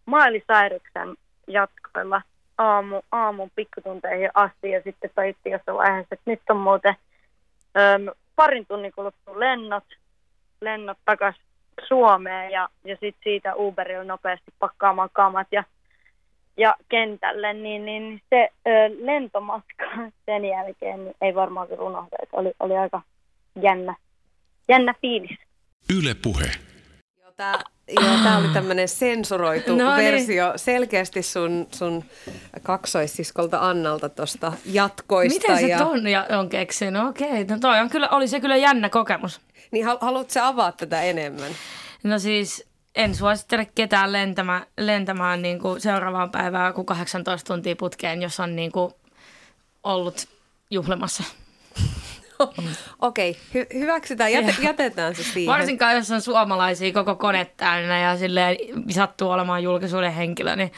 Maalisairyksen 0.06 1.16
jatkoilla 1.48 2.22
aamu, 2.60 3.02
aamun 3.12 3.52
pikkutunteihin 3.56 4.30
asti 4.34 4.72
ja 4.72 4.82
sitten 4.84 5.10
tajuttiin 5.16 5.54
jossain 5.54 5.78
vaiheessa, 5.78 6.14
että 6.16 6.32
nyt 6.32 6.42
on 6.50 6.58
muuten 6.58 6.96
äm, 7.78 8.08
parin 8.36 8.66
tunnin 8.68 8.92
kuluttua 8.96 9.40
lennot, 9.40 9.84
lennot 10.62 10.98
takas 11.06 11.36
Suomeen 11.88 12.52
ja, 12.52 12.70
ja 12.84 12.96
sitten 12.96 13.24
siitä 13.24 13.56
Uberilla 13.56 14.04
nopeasti 14.04 14.52
pakkaamaan 14.60 15.10
kamat 15.14 15.48
ja, 15.52 15.64
ja 16.58 16.76
kentälle, 16.90 17.54
niin, 17.54 17.86
niin 17.86 18.22
se 18.30 18.50
ö, 18.68 18.70
lentomatka 19.00 19.86
sen 20.26 20.46
jälkeen 20.46 21.06
niin 21.06 21.16
ei 21.22 21.36
varmaan 21.36 21.68
unohda, 21.80 22.18
että 22.24 22.38
oli, 22.38 22.52
oli 22.60 22.78
aika 22.78 23.02
jännä, 23.62 23.96
jännä 24.68 24.94
fiilis. 25.02 25.38
Yle 25.98 26.16
Puhe. 26.24 26.69
Tämä, 27.40 27.60
joo, 27.88 28.18
tämä 28.24 28.38
oli 28.38 28.48
tämmöinen 28.48 28.88
sensuroitu 28.88 29.76
no 29.76 29.96
niin. 29.96 30.06
versio 30.06 30.54
selkeästi 30.56 31.24
sun, 31.24 31.68
sun 31.72 32.04
kaksoissiskolta 32.64 33.70
Annalta 33.70 34.10
tuosta 34.10 34.54
jatkoista. 34.66 35.40
Miten 35.40 35.60
se 35.60 35.68
ja... 35.68 35.78
ton 35.78 36.08
ja 36.08 36.28
on 36.30 36.50
keksinyt? 36.50 37.04
Okei, 37.04 37.44
no 37.44 37.58
toi 37.60 37.80
on 37.80 37.90
kyllä, 37.90 38.10
oli 38.10 38.28
se 38.28 38.40
kyllä 38.40 38.58
jännä 38.58 38.90
kokemus. 38.90 39.42
Niin 39.72 39.86
haluatko 39.86 40.34
sä 40.34 40.48
avaa 40.48 40.72
tätä 40.72 41.02
enemmän? 41.02 41.52
No 42.04 42.20
siis 42.20 42.68
en 42.96 43.16
suosittele 43.16 43.68
ketään 43.76 44.14
lentämään, 44.14 44.66
lentämään 44.78 45.42
niin 45.42 45.60
kuin 45.60 45.82
seuraavaan 45.82 46.32
päivään 46.32 46.74
kuin 46.74 46.86
18 46.86 47.54
tuntia 47.54 47.76
putkeen, 47.76 48.22
jos 48.22 48.40
on 48.40 48.56
niin 48.56 48.72
kuin 48.72 48.94
ollut 49.84 50.28
juhlimassa. 50.70 51.24
Okei, 53.00 53.30
okay, 53.30 53.64
hy- 53.64 53.80
hyväksytään, 53.80 54.32
jäte, 54.32 54.56
jätetään 54.62 55.16
se 55.16 55.24
siihen. 55.24 55.54
Varsinkaan 55.54 55.96
jos 55.96 56.12
on 56.12 56.22
suomalaisia 56.22 56.94
koko 56.94 57.16
kone 57.16 57.52
täynnä 57.58 58.00
ja 58.00 58.18
silleen 58.18 58.58
sattuu 58.90 59.30
olemaan 59.30 59.64
julkisuuden 59.64 60.14
henkilö, 60.14 60.56
niin 60.56 60.72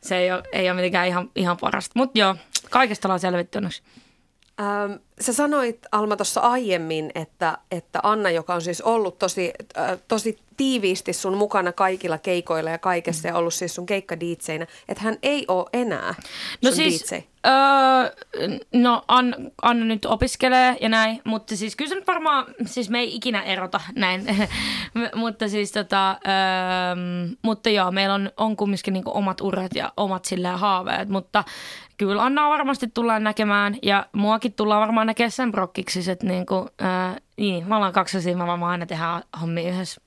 se 0.00 0.16
ei 0.16 0.32
ole, 0.32 0.42
ei 0.52 0.70
ole 0.70 0.76
mitenkään 0.76 1.08
ihan, 1.08 1.30
ihan 1.36 1.56
parasta. 1.56 1.92
Mutta 1.94 2.18
joo, 2.18 2.34
kaikesta 2.70 3.08
ollaan 3.08 3.20
selvitty 3.20 3.58
onneksi. 3.58 3.82
Ähm, 4.60 4.92
sä 5.20 5.32
sanoit 5.32 5.78
Alma 5.92 6.16
tuossa 6.16 6.40
aiemmin, 6.40 7.10
että, 7.14 7.58
että 7.70 8.00
Anna, 8.02 8.30
joka 8.30 8.54
on 8.54 8.62
siis 8.62 8.80
ollut 8.80 9.18
tosi, 9.18 9.52
äh, 9.78 9.98
tosi 10.08 10.38
tiiviisti 10.58 11.12
sun 11.12 11.36
mukana 11.36 11.72
kaikilla 11.72 12.18
keikoilla 12.18 12.70
ja 12.70 12.78
kaikessa 12.78 13.28
ja 13.28 13.34
ollut 13.34 13.54
siis 13.54 13.74
sun 13.74 13.86
keikkadiitseinä, 13.86 14.66
että 14.88 15.04
hän 15.04 15.16
ei 15.22 15.44
ole 15.48 15.66
enää 15.72 16.14
No 16.62 16.70
sun 16.70 16.74
siis, 16.74 17.10
DJ. 17.10 17.16
öö, 17.46 18.10
no 18.74 19.02
Anna, 19.08 19.36
Anna 19.62 19.84
nyt 19.84 20.04
opiskelee 20.04 20.76
ja 20.80 20.88
näin, 20.88 21.20
mutta 21.24 21.56
siis 21.56 21.76
kyllä 21.76 21.88
se 21.88 21.94
nyt 21.94 22.06
varmaan, 22.06 22.46
siis 22.66 22.90
me 22.90 22.98
ei 22.98 23.14
ikinä 23.14 23.42
erota 23.42 23.80
näin, 23.96 24.26
mutta 25.14 25.48
siis 25.48 25.72
tota, 25.72 26.10
öö, 26.10 27.36
mutta 27.42 27.70
joo, 27.70 27.90
meillä 27.90 28.14
on, 28.14 28.30
on 28.36 28.56
kumminkin 28.56 28.92
niinku 28.92 29.10
omat 29.14 29.40
urat 29.40 29.74
ja 29.74 29.92
omat 29.96 30.24
silleen 30.24 30.58
haaveet, 30.58 31.08
mutta 31.08 31.44
kyllä 31.96 32.24
Annaa 32.24 32.50
varmasti 32.50 32.86
tullaan 32.94 33.24
näkemään 33.24 33.76
ja 33.82 34.06
muakin 34.12 34.52
tullaan 34.52 34.80
varmaan 34.80 35.06
näkemään 35.06 35.30
sen 35.30 35.52
brokkiksi, 35.52 36.10
että 36.10 36.26
niinku, 36.26 36.54
öö, 36.54 36.88
niin, 37.36 37.68
me 37.68 37.76
ollaan 37.76 37.92
kaksi 37.92 38.34
me 38.34 38.46
varmaan 38.46 38.72
aina 38.72 38.86
tehdään 38.86 39.22
hommia 39.40 39.72
yhdessä. 39.72 40.00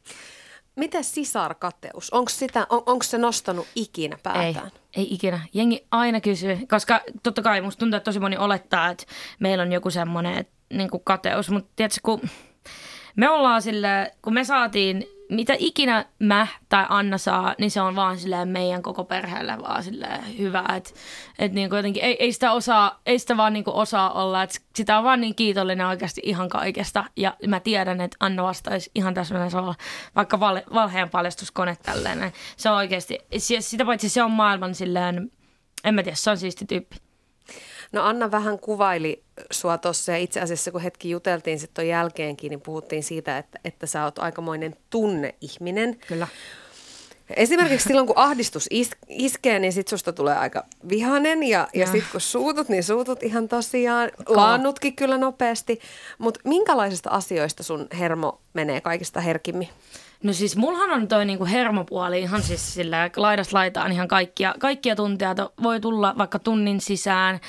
Miten 0.76 1.04
sisarkateus? 1.04 2.10
Onko, 2.14 2.30
sitä, 2.30 2.68
on, 2.70 2.84
onko 2.86 3.04
se 3.04 3.18
nostanut 3.18 3.68
ikinä 3.76 4.16
Ei, 4.16 4.22
päätään? 4.24 4.72
ei 4.98 5.14
ikinä. 5.14 5.40
Jengi 5.54 5.88
aina 5.92 6.22
kysyy, 6.22 6.60
koska 6.70 7.02
totta 7.24 7.42
kai 7.42 7.62
musta 7.62 7.80
tuntuu, 7.80 7.98
että 7.98 8.06
tosi 8.06 8.20
moni 8.20 8.38
olettaa, 8.38 8.90
että 8.90 9.04
meillä 9.40 9.62
on 9.62 9.72
joku 9.72 9.90
semmoinen 9.90 10.46
niin 10.74 10.90
kateus, 11.04 11.50
mutta 11.50 11.72
tiedätkö, 11.76 12.00
kun 12.04 12.22
me 13.16 13.30
ollaan 13.30 13.62
sille, 13.62 14.12
kun 14.22 14.34
me 14.34 14.44
saatiin, 14.44 15.06
mitä 15.32 15.54
ikinä 15.60 16.06
mä 16.20 16.48
tai 16.70 16.86
Anna 16.90 17.18
saa, 17.18 17.56
niin 17.60 17.72
se 17.72 17.82
on 17.82 17.96
vaan 17.96 18.18
silleen 18.18 18.48
meidän 18.48 18.82
koko 18.82 19.04
perheelle 19.04 19.58
vaan 19.58 19.84
silleen 19.84 20.38
hyvä, 20.38 20.66
että 20.76 20.90
et 21.40 21.54
niin 21.54 21.70
jotenkin 21.72 22.04
ei, 22.04 22.16
ei, 22.20 22.34
sitä 22.34 22.52
osaa, 22.52 23.02
ei 23.06 23.20
sitä 23.20 23.38
vaan 23.38 23.54
niin 23.54 23.64
osaa 23.68 24.12
olla, 24.12 24.44
että 24.44 24.60
sitä 24.76 24.98
on 24.98 25.04
vaan 25.04 25.22
niin 25.22 25.36
kiitollinen 25.36 25.88
oikeasti 25.88 26.22
ihan 26.24 26.50
kaikesta 26.50 27.06
ja 27.16 27.36
mä 27.48 27.60
tiedän, 27.60 28.02
että 28.02 28.18
Anna 28.20 28.44
vastaisi 28.44 28.92
ihan 28.96 29.14
täsmälleen 29.14 29.52
samalla, 29.52 29.76
vaikka 30.16 30.40
val, 30.40 30.62
valheen 30.74 31.10
paljastuskone 31.10 31.78
tälleen. 31.84 32.34
Se 32.58 32.70
on 32.70 32.76
oikeasti, 32.76 33.18
sitä 33.60 33.86
paitsi 33.86 34.10
se 34.10 34.24
on 34.24 34.32
maailman 34.32 34.76
silleen, 34.76 35.32
en 35.84 35.96
mä 35.96 36.04
tiedä, 36.04 36.16
se 36.16 36.30
on 36.30 36.38
siisti 36.38 36.66
tyyppi. 36.66 36.98
No 37.92 38.04
Anna 38.04 38.32
vähän 38.32 38.60
kuvaili 38.60 39.24
sua 39.52 39.78
tuossa 39.78 40.12
ja 40.12 40.18
itse 40.18 40.40
asiassa 40.42 40.72
kun 40.72 40.82
hetki 40.82 41.10
juteltiin 41.10 41.60
sitten 41.60 41.88
jälkeenkin, 41.88 42.50
niin 42.50 42.62
puhuttiin 42.62 43.04
siitä, 43.04 43.38
että, 43.38 43.60
että 43.66 43.86
sä 43.88 44.04
oot 44.04 44.20
aikamoinen 44.20 44.76
tunneihminen. 44.90 45.98
Kyllä. 46.08 46.28
Esimerkiksi 47.36 47.88
silloin, 47.88 48.08
kun 48.08 48.18
ahdistus 48.18 48.68
is- 48.70 48.92
iskee, 49.08 49.60
niin 49.60 49.74
sit 49.74 49.88
susta 49.88 50.14
tulee 50.14 50.36
aika 50.38 50.66
vihanen 50.90 51.44
ja, 51.44 51.68
ja, 51.74 51.80
Ja. 51.80 51.88
sit 51.92 52.04
kun 52.12 52.22
suutut, 52.22 52.70
niin 52.70 52.84
suutut 52.84 53.24
ihan 53.24 53.48
tosiaan. 53.48 54.12
Laannutkin 54.28 54.96
kyllä 54.96 55.18
nopeasti. 55.18 55.80
Mutta 56.18 56.40
minkälaisista 56.44 57.10
asioista 57.10 57.64
sun 57.64 57.88
hermo 58.00 58.42
menee 58.54 58.82
kaikista 58.82 59.22
herkimmin? 59.22 59.70
No 60.24 60.34
siis 60.34 60.56
mullahan 60.56 60.90
on 60.92 61.08
toi 61.08 61.26
niinku 61.26 61.46
hermopuoli 61.46 62.20
ihan 62.20 62.44
siis 62.44 62.74
sillä 62.74 63.10
laidasta 63.16 63.58
laitaan 63.58 63.92
ihan 63.92 64.08
kaikkia, 64.08 64.56
kaikkia 64.60 64.96
tunteja 64.96 65.36
voi 65.64 65.80
tulla 65.80 66.14
vaikka 66.18 66.40
tunnin 66.40 66.82
sisään. 66.82 67.40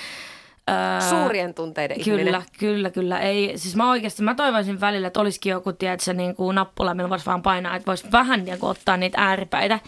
Öö, 0.70 1.10
Suurien 1.10 1.54
tunteiden 1.54 2.00
ihminen. 2.00 2.24
Kyllä, 2.24 2.42
kyllä, 2.58 2.90
kyllä. 2.90 3.20
Ei, 3.20 3.58
siis 3.58 3.76
mä 3.76 3.90
oikeasti, 3.90 4.22
mä 4.22 4.34
toivoisin 4.34 4.80
välillä, 4.80 5.06
että 5.06 5.20
olisikin 5.20 5.50
joku, 5.50 5.72
tiedätkö, 5.72 6.12
niin 6.12 6.36
kuin 6.36 6.54
nappula, 6.54 6.94
millä 6.94 7.10
voisi 7.10 7.26
vaan 7.26 7.42
painaa, 7.42 7.76
että 7.76 7.86
voisi 7.86 8.12
vähän 8.12 8.44
niin 8.44 8.58
kuin, 8.58 8.70
ottaa 8.70 8.96
niitä 8.96 9.18
ääripäitä, 9.20 9.80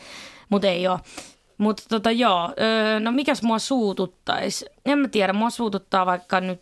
mutta 0.48 0.68
ei 0.68 0.88
ole. 0.88 1.00
Mutta 1.58 1.82
tota 1.88 2.10
joo, 2.10 2.52
öö, 2.60 3.00
no 3.00 3.12
mikäs 3.12 3.42
mua 3.42 3.58
suututtaisi? 3.58 4.66
En 4.86 4.98
mä 4.98 5.08
tiedä, 5.08 5.32
mua 5.32 5.50
suututtaa 5.50 6.06
vaikka 6.06 6.40
nyt 6.40 6.60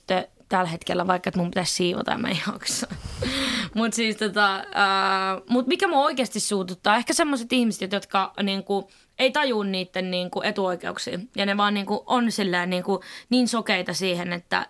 tällä 0.52 0.70
hetkellä, 0.70 1.06
vaikka 1.06 1.28
että 1.28 1.40
mun 1.40 1.50
pitäisi 1.50 1.74
siivota 1.74 2.10
ja 2.10 2.18
mä 2.18 2.28
en 2.28 2.40
jaksa. 2.52 2.86
Mutta 3.74 3.96
siis 3.96 4.16
tota, 4.16 4.64
ää, 4.72 5.40
mut 5.48 5.66
mikä 5.66 5.88
mua 5.88 6.04
oikeasti 6.04 6.40
suututtaa, 6.40 6.96
ehkä 6.96 7.12
semmoiset 7.12 7.52
ihmiset, 7.52 7.92
jotka 7.92 8.32
niinku, 8.42 8.90
ei 9.22 9.30
tajua 9.30 9.64
niiden 9.64 10.10
niinku, 10.10 10.42
etuoikeuksia. 10.42 11.18
Ja 11.36 11.46
ne 11.46 11.56
vaan 11.56 11.74
niinku, 11.74 12.02
on 12.06 12.32
silleen, 12.32 12.70
niinku, 12.70 13.00
niin 13.30 13.48
sokeita 13.48 13.94
siihen, 13.94 14.32
että 14.32 14.66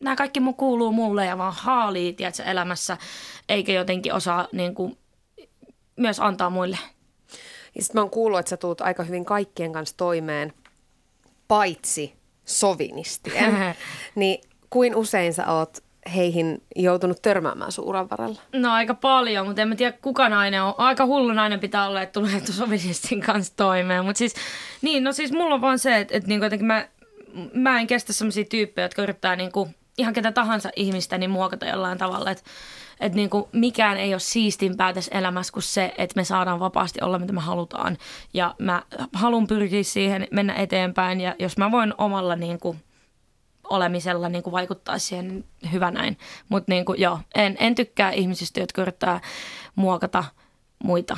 nämä 0.00 0.16
kaikki 0.16 0.40
mun 0.40 0.54
kuuluu 0.54 0.92
mulle 0.92 1.26
ja 1.26 1.38
vaan 1.38 1.54
haalii 1.56 2.12
tiedätkö, 2.12 2.42
elämässä, 2.42 2.96
eikä 3.48 3.72
jotenkin 3.72 4.14
osaa 4.14 4.48
niinku, 4.52 4.98
myös 5.96 6.20
antaa 6.20 6.50
muille. 6.50 6.78
Ja 7.74 7.82
sit 7.82 7.94
mä 7.94 8.00
oon 8.00 8.10
kuullut, 8.10 8.38
että 8.38 8.50
sä 8.50 8.56
tuut 8.56 8.80
aika 8.80 9.02
hyvin 9.02 9.24
kaikkien 9.24 9.72
kanssa 9.72 9.96
toimeen, 9.96 10.52
paitsi 11.48 12.14
sovinistien. 12.44 13.76
niin 14.14 14.40
kuin 14.70 14.96
usein 14.96 15.34
sä 15.34 15.52
oot 15.52 15.78
heihin 16.14 16.62
joutunut 16.76 17.22
törmäämään 17.22 17.72
sun 17.72 17.84
uran 17.84 18.10
varrella? 18.10 18.40
No 18.52 18.72
aika 18.72 18.94
paljon, 18.94 19.46
mutta 19.46 19.62
en 19.62 19.68
mä 19.68 19.74
tiedä 19.74 19.96
kuka 20.02 20.28
nainen 20.28 20.62
on. 20.62 20.74
Aika 20.78 21.06
hullu 21.06 21.32
nainen 21.32 21.60
pitää 21.60 21.88
olla, 21.88 22.02
että 22.02 22.20
tulee 22.20 22.40
sovinistin 22.44 23.20
kanssa 23.20 23.56
toimeen. 23.56 24.04
Mutta 24.04 24.18
siis, 24.18 24.34
niin, 24.82 25.04
no 25.04 25.12
siis 25.12 25.32
mulla 25.32 25.54
on 25.54 25.60
vaan 25.60 25.78
se, 25.78 25.98
että, 25.98 26.16
että 26.16 26.28
niinku 26.28 26.44
jotenkin 26.44 26.66
mä, 26.66 26.88
mä 27.54 27.80
en 27.80 27.86
kestä 27.86 28.12
sellaisia 28.12 28.44
tyyppejä, 28.44 28.84
jotka 28.84 29.02
yrittää 29.02 29.36
niinku 29.36 29.68
ihan 29.98 30.14
ketä 30.14 30.32
tahansa 30.32 30.70
ihmistä 30.76 31.18
niin 31.18 31.30
muokata 31.30 31.66
jollain 31.66 31.98
tavalla. 31.98 32.30
Että 32.30 32.44
että 33.00 33.16
niinku 33.16 33.48
mikään 33.52 33.96
ei 33.96 34.14
ole 34.14 34.20
siistimpää 34.20 34.92
tässä 34.92 35.18
elämässä 35.18 35.52
kuin 35.52 35.62
se, 35.62 35.94
että 35.98 36.20
me 36.20 36.24
saadaan 36.24 36.60
vapaasti 36.60 37.00
olla 37.02 37.18
mitä 37.18 37.32
me 37.32 37.40
halutaan. 37.40 37.98
Ja 38.34 38.54
mä 38.58 38.82
haluan 39.12 39.46
pyrkiä 39.46 39.82
siihen, 39.82 40.28
mennä 40.30 40.54
eteenpäin. 40.54 41.20
Ja 41.20 41.34
jos 41.38 41.56
mä 41.56 41.70
voin 41.70 41.94
omalla 41.98 42.36
niinku, 42.36 42.76
olemisella 43.70 44.28
niin 44.28 44.42
kuin 44.42 44.52
vaikuttaa 44.52 44.98
siihen 44.98 45.44
hyvä 45.72 45.90
näin. 45.90 46.18
Mutta 46.48 46.72
niin 46.72 46.84
kuin, 46.84 47.00
joo, 47.00 47.18
en, 47.34 47.56
en 47.60 47.74
tykkää 47.74 48.10
ihmisistä, 48.10 48.60
jotka 48.60 48.82
yrittää 48.82 49.20
muokata 49.74 50.24
muita 50.84 51.16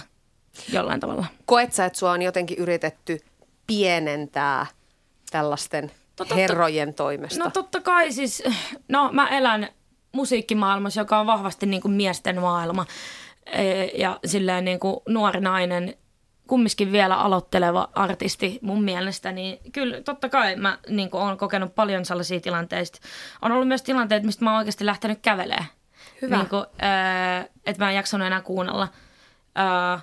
jollain 0.72 1.00
tavalla. 1.00 1.26
Koet 1.46 1.72
sä, 1.72 1.84
että 1.84 1.98
sua 1.98 2.12
on 2.12 2.22
jotenkin 2.22 2.58
yritetty 2.58 3.18
pienentää 3.66 4.66
tällaisten 5.30 5.90
totta- 6.16 6.34
herrojen 6.34 6.94
toimesta? 6.94 7.44
No 7.44 7.50
totta 7.50 7.80
kai 7.80 8.12
siis, 8.12 8.42
no 8.88 9.10
mä 9.12 9.28
elän 9.28 9.68
musiikkimaailmassa, 10.12 11.00
joka 11.00 11.20
on 11.20 11.26
vahvasti 11.26 11.66
niin 11.66 11.82
kuin 11.82 11.92
miesten 11.92 12.40
maailma. 12.40 12.86
E, 13.46 13.84
Ja 13.84 14.20
silleen 14.26 14.64
niin 14.64 14.80
kuin 14.80 14.96
nuori 15.08 15.40
nainen, 15.40 15.94
kumminkin 16.46 16.92
vielä 16.92 17.16
aloitteleva 17.16 17.88
artisti 17.94 18.58
mun 18.62 18.84
mielestä, 18.84 19.32
niin 19.32 19.58
kyllä 19.72 20.00
totta 20.00 20.28
kai 20.28 20.56
mä 20.56 20.78
niin 20.88 21.08
olen 21.12 21.36
kokenut 21.38 21.74
paljon 21.74 22.04
sellaisia 22.04 22.40
tilanteista. 22.40 22.98
On 23.42 23.52
ollut 23.52 23.68
myös 23.68 23.82
tilanteita, 23.82 24.26
mistä 24.26 24.44
mä 24.44 24.50
oon 24.50 24.58
oikeasti 24.58 24.86
lähtenyt 24.86 25.18
kävelemään. 25.22 25.66
Hyvä. 26.22 26.36
Niin 26.36 26.48
kuin, 26.48 26.64
että 27.66 27.84
mä 27.84 27.90
en 27.90 27.96
jaksanut 27.96 28.26
enää 28.26 28.40
kuunnella. 28.40 28.88
Ää, 29.54 30.00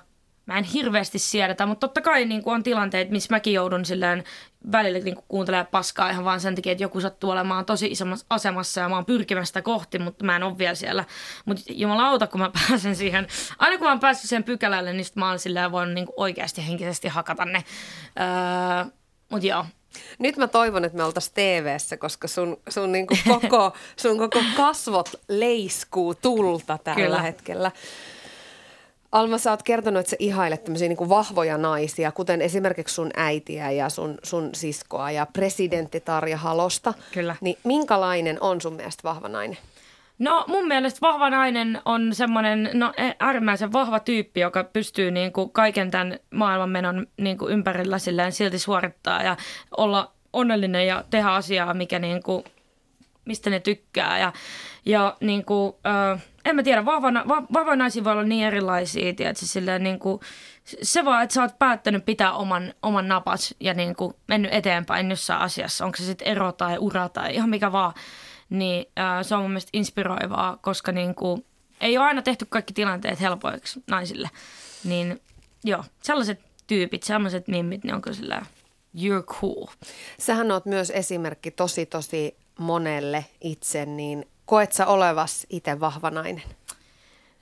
mä 0.50 0.58
en 0.58 0.64
hirveästi 0.64 1.18
siedetä, 1.18 1.66
mutta 1.66 1.88
totta 1.88 2.00
kai 2.00 2.24
niin 2.24 2.42
kuin 2.42 2.54
on 2.54 2.62
tilanteita, 2.62 3.12
missä 3.12 3.34
mäkin 3.34 3.52
joudun 3.52 3.84
silleen 3.84 4.24
välillä 4.72 4.98
niin 4.98 5.14
kuin 5.14 5.24
kuuntelemaan 5.28 5.66
paskaa 5.66 6.10
ihan 6.10 6.24
vaan 6.24 6.40
sen 6.40 6.54
takia, 6.54 6.72
että 6.72 6.84
joku 6.84 7.00
sattuu 7.00 7.30
olemaan 7.30 7.64
tosi 7.64 7.86
isommassa 7.86 8.26
asemassa 8.30 8.80
ja 8.80 8.88
mä 8.88 8.94
oon 8.94 9.04
pyrkimässä 9.04 9.50
sitä 9.50 9.62
kohti, 9.62 9.98
mutta 9.98 10.24
mä 10.24 10.36
en 10.36 10.42
ole 10.42 10.58
vielä 10.58 10.74
siellä. 10.74 11.04
Mutta 11.44 11.62
jumalauta, 11.68 12.26
kun 12.26 12.40
mä 12.40 12.50
pääsen 12.68 12.96
siihen, 12.96 13.26
aina 13.58 13.78
kun 13.78 13.86
mä 13.86 13.90
oon 13.90 14.00
päässyt 14.00 14.28
siihen 14.28 14.44
pykälälle, 14.44 14.92
niin 14.92 15.04
sit 15.04 15.16
mä 15.16 15.28
oon 15.28 15.38
silleen 15.38 15.72
voinut 15.72 15.94
niin 15.94 16.06
kuin 16.06 16.14
oikeasti 16.16 16.68
henkisesti 16.68 17.08
hakata 17.08 17.44
ne. 17.44 17.64
Öö, 18.20 18.90
mutta 19.28 19.46
joo, 19.46 19.64
Nyt 20.18 20.36
mä 20.36 20.48
toivon, 20.48 20.84
että 20.84 20.98
me 20.98 21.04
oltaisiin 21.04 21.34
tv 21.34 21.76
koska 21.98 22.28
sun, 22.28 22.60
sun, 22.68 22.92
niinku 22.92 23.14
koko, 23.28 23.72
sun 24.02 24.18
koko 24.18 24.42
kasvot 24.56 25.08
leiskuu 25.28 26.14
tulta 26.14 26.78
tällä 26.78 27.02
Kyllä. 27.02 27.22
hetkellä. 27.22 27.72
Alma, 29.12 29.38
sä 29.38 29.50
oot 29.50 29.62
kertonut, 29.62 30.00
että 30.00 30.10
sä 30.10 30.16
ihailet 30.18 30.64
tämmöisiä 30.64 30.88
niinku 30.88 31.08
vahvoja 31.08 31.58
naisia, 31.58 32.12
kuten 32.12 32.42
esimerkiksi 32.42 32.94
sun 32.94 33.10
äitiä 33.16 33.70
ja 33.70 33.88
sun, 33.88 34.18
sun 34.22 34.50
siskoa 34.54 35.10
ja 35.10 35.26
presidentti 35.26 36.00
Tarja 36.00 36.36
Halosta. 36.36 36.94
Kyllä. 37.12 37.36
Niin 37.40 37.58
minkälainen 37.64 38.38
on 38.40 38.60
sun 38.60 38.74
mielestä 38.74 39.02
vahva 39.02 39.28
nainen? 39.28 39.58
No 40.18 40.44
mun 40.48 40.68
mielestä 40.68 40.98
vahva 41.00 41.30
nainen 41.30 41.80
on 41.84 42.14
semmoinen 42.14 42.70
no, 42.72 42.92
e- 42.96 43.16
äärimmäisen 43.20 43.72
vahva 43.72 44.00
tyyppi, 44.00 44.40
joka 44.40 44.64
pystyy 44.64 45.10
niin 45.10 45.32
kuin 45.32 45.50
kaiken 45.50 45.90
tämän 45.90 46.18
maailmanmenon 46.30 47.06
niin 47.16 47.38
kuin 47.38 47.52
ympärillä 47.52 47.98
silleen 47.98 48.32
silti 48.32 48.58
suorittaa 48.58 49.22
ja 49.22 49.36
olla 49.76 50.12
onnellinen 50.32 50.86
ja 50.86 51.04
tehdä 51.10 51.28
asiaa, 51.28 51.74
mikä 51.74 51.98
niin 51.98 52.22
kuin, 52.22 52.44
mistä 53.24 53.50
ne 53.50 53.60
tykkää. 53.60 54.18
Ja, 54.18 54.32
ja 54.86 55.16
niin 55.20 55.44
kuin, 55.44 55.72
ö, 55.86 56.18
en 56.44 56.56
mä 56.56 56.62
tiedä, 56.62 56.84
vahva, 56.84 57.12
va, 57.28 57.64
voi 58.04 58.12
olla 58.12 58.22
niin 58.22 58.46
erilaisia, 58.46 59.14
tiedätkö, 59.14 59.46
silleen 59.46 59.82
niin 59.82 59.98
kuin, 59.98 60.20
se 60.82 61.04
vaan, 61.04 61.22
että 61.22 61.34
sä 61.34 61.42
oot 61.42 61.58
päättänyt 61.58 62.04
pitää 62.04 62.32
oman, 62.32 62.74
oman 62.82 63.08
napas 63.08 63.54
ja 63.60 63.74
niin 63.74 63.96
kuin 63.96 64.14
mennyt 64.28 64.54
eteenpäin 64.54 65.10
jossain 65.10 65.40
asiassa, 65.40 65.84
onko 65.84 65.96
se 65.96 66.04
sitten 66.04 66.28
ero 66.28 66.52
tai 66.52 66.78
ura 66.78 67.08
tai 67.08 67.34
ihan 67.34 67.50
mikä 67.50 67.72
vaan, 67.72 67.94
niin 68.50 68.86
ää, 68.96 69.22
se 69.22 69.34
on 69.34 69.42
mun 69.42 69.50
mielestä 69.50 69.70
inspiroivaa, 69.72 70.58
koska 70.62 70.92
niin 70.92 71.14
kuin, 71.14 71.44
ei 71.80 71.98
ole 71.98 72.06
aina 72.06 72.22
tehty 72.22 72.46
kaikki 72.48 72.72
tilanteet 72.72 73.20
helpoiksi 73.20 73.82
naisille. 73.86 74.30
Niin 74.84 75.20
joo, 75.64 75.84
sellaiset 76.02 76.40
tyypit, 76.66 77.02
sellaiset 77.02 77.48
mimmit, 77.48 77.84
niin 77.84 77.94
on 77.94 78.02
kyllä 78.02 78.16
sillä 78.16 78.42
you're 78.96 79.24
cool. 79.40 79.66
Sähän 80.18 80.50
oot 80.50 80.66
myös 80.66 80.90
esimerkki 80.90 81.50
tosi 81.50 81.86
tosi 81.86 82.36
monelle 82.58 83.24
itse, 83.40 83.86
niin 83.86 84.26
koet 84.50 84.72
sä 84.72 84.86
olevas 84.86 85.46
itse 85.50 85.80
vahva 85.80 86.10
nainen? 86.10 86.42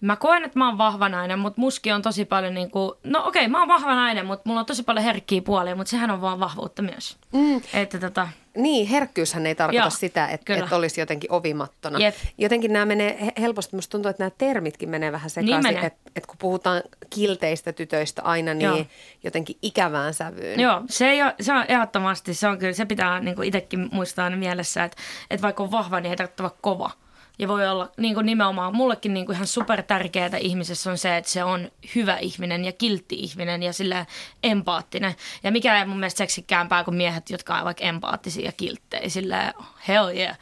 Mä 0.00 0.16
koen, 0.16 0.44
että 0.44 0.58
mä 0.58 0.68
oon 0.68 0.78
vahva 0.78 1.08
nainen, 1.08 1.38
mutta 1.38 1.60
muski 1.60 1.92
on 1.92 2.02
tosi 2.02 2.24
paljon 2.24 2.54
niin 2.54 2.70
kuin, 2.70 2.92
no 3.04 3.18
okei, 3.26 3.42
okay, 3.42 3.50
mä 3.50 3.58
oon 3.58 3.68
vahva 3.68 3.94
nainen, 3.94 4.26
mutta 4.26 4.42
mulla 4.44 4.60
on 4.60 4.66
tosi 4.66 4.82
paljon 4.82 5.04
herkkiä 5.04 5.42
puolia, 5.42 5.76
mutta 5.76 5.90
sehän 5.90 6.10
on 6.10 6.20
vaan 6.20 6.40
vahvuutta 6.40 6.82
myös. 6.82 7.16
Mm. 7.32 7.60
Että 7.74 7.98
tota, 7.98 8.28
Niin, 8.56 8.88
herkkyyshän 8.88 9.46
ei 9.46 9.54
tarkoita 9.54 9.82
Joo, 9.82 9.90
sitä, 9.90 10.26
että, 10.28 10.44
kyllä. 10.44 10.62
että 10.64 10.76
olisi 10.76 11.00
jotenkin 11.00 11.32
ovimattona. 11.32 11.98
Jep. 11.98 12.14
Jotenkin 12.38 12.72
nämä 12.72 12.84
menee 12.84 13.18
he- 13.24 13.32
helposti, 13.40 13.76
musta 13.76 13.90
tuntuu, 13.92 14.10
että 14.10 14.22
nämä 14.22 14.30
termitkin 14.38 14.88
menee 14.88 15.12
vähän 15.12 15.30
sekaisin, 15.30 15.62
menee. 15.62 15.86
että, 15.86 16.00
että 16.16 16.26
kun 16.26 16.36
puhutaan 16.38 16.82
kilteistä 17.10 17.72
tytöistä 17.72 18.22
aina, 18.22 18.54
niin 18.54 18.64
Joo. 18.64 18.84
jotenkin 19.24 19.56
ikävään 19.62 20.14
sävyyn. 20.14 20.60
Joo, 20.60 20.82
se, 20.88 21.10
ei 21.10 21.22
ole, 21.22 21.34
se 21.40 21.52
on 21.52 21.64
ehdottomasti, 21.68 22.34
se 22.34 22.48
on 22.48 22.58
kyllä, 22.58 22.72
se 22.72 22.84
pitää 22.84 23.20
niin 23.20 23.44
itsekin 23.44 23.88
muistaa 23.92 24.30
mielessä, 24.30 24.84
että, 24.84 24.96
että 25.30 25.42
vaikka 25.42 25.62
on 25.62 25.70
vahva, 25.70 26.00
niin 26.00 26.10
ei 26.10 26.16
tarvitse 26.16 26.42
olla 26.42 26.56
kova. 26.60 26.90
Ja 27.38 27.48
voi 27.48 27.68
olla 27.68 27.90
niin 27.96 28.14
kuin 28.14 28.26
nimenomaan, 28.26 28.76
mullekin 28.76 29.14
niin 29.14 29.26
kuin 29.26 29.36
ihan 29.36 29.46
super 29.46 29.82
tärkeää 29.82 30.36
ihmisessä 30.40 30.90
on 30.90 30.98
se, 30.98 31.16
että 31.16 31.30
se 31.30 31.44
on 31.44 31.70
hyvä 31.94 32.16
ihminen 32.16 32.64
ja 32.64 32.72
kiltti 32.72 33.14
ihminen 33.14 33.62
ja 33.62 33.72
sillä 33.72 34.06
empaattinen. 34.42 35.14
Ja 35.42 35.50
mikä 35.50 35.78
ei 35.78 35.86
mun 35.86 35.98
mielestä 35.98 36.18
seksikkäämpää 36.18 36.84
kuin 36.84 36.96
miehet, 36.96 37.30
jotka 37.30 37.58
on 37.58 37.64
vaikka 37.64 37.84
empaattisia 37.84 38.44
ja 38.44 38.52
kilttejä. 38.52 39.08
Sillä 39.08 39.52
hell 39.88 40.08
yeah. 40.08 40.38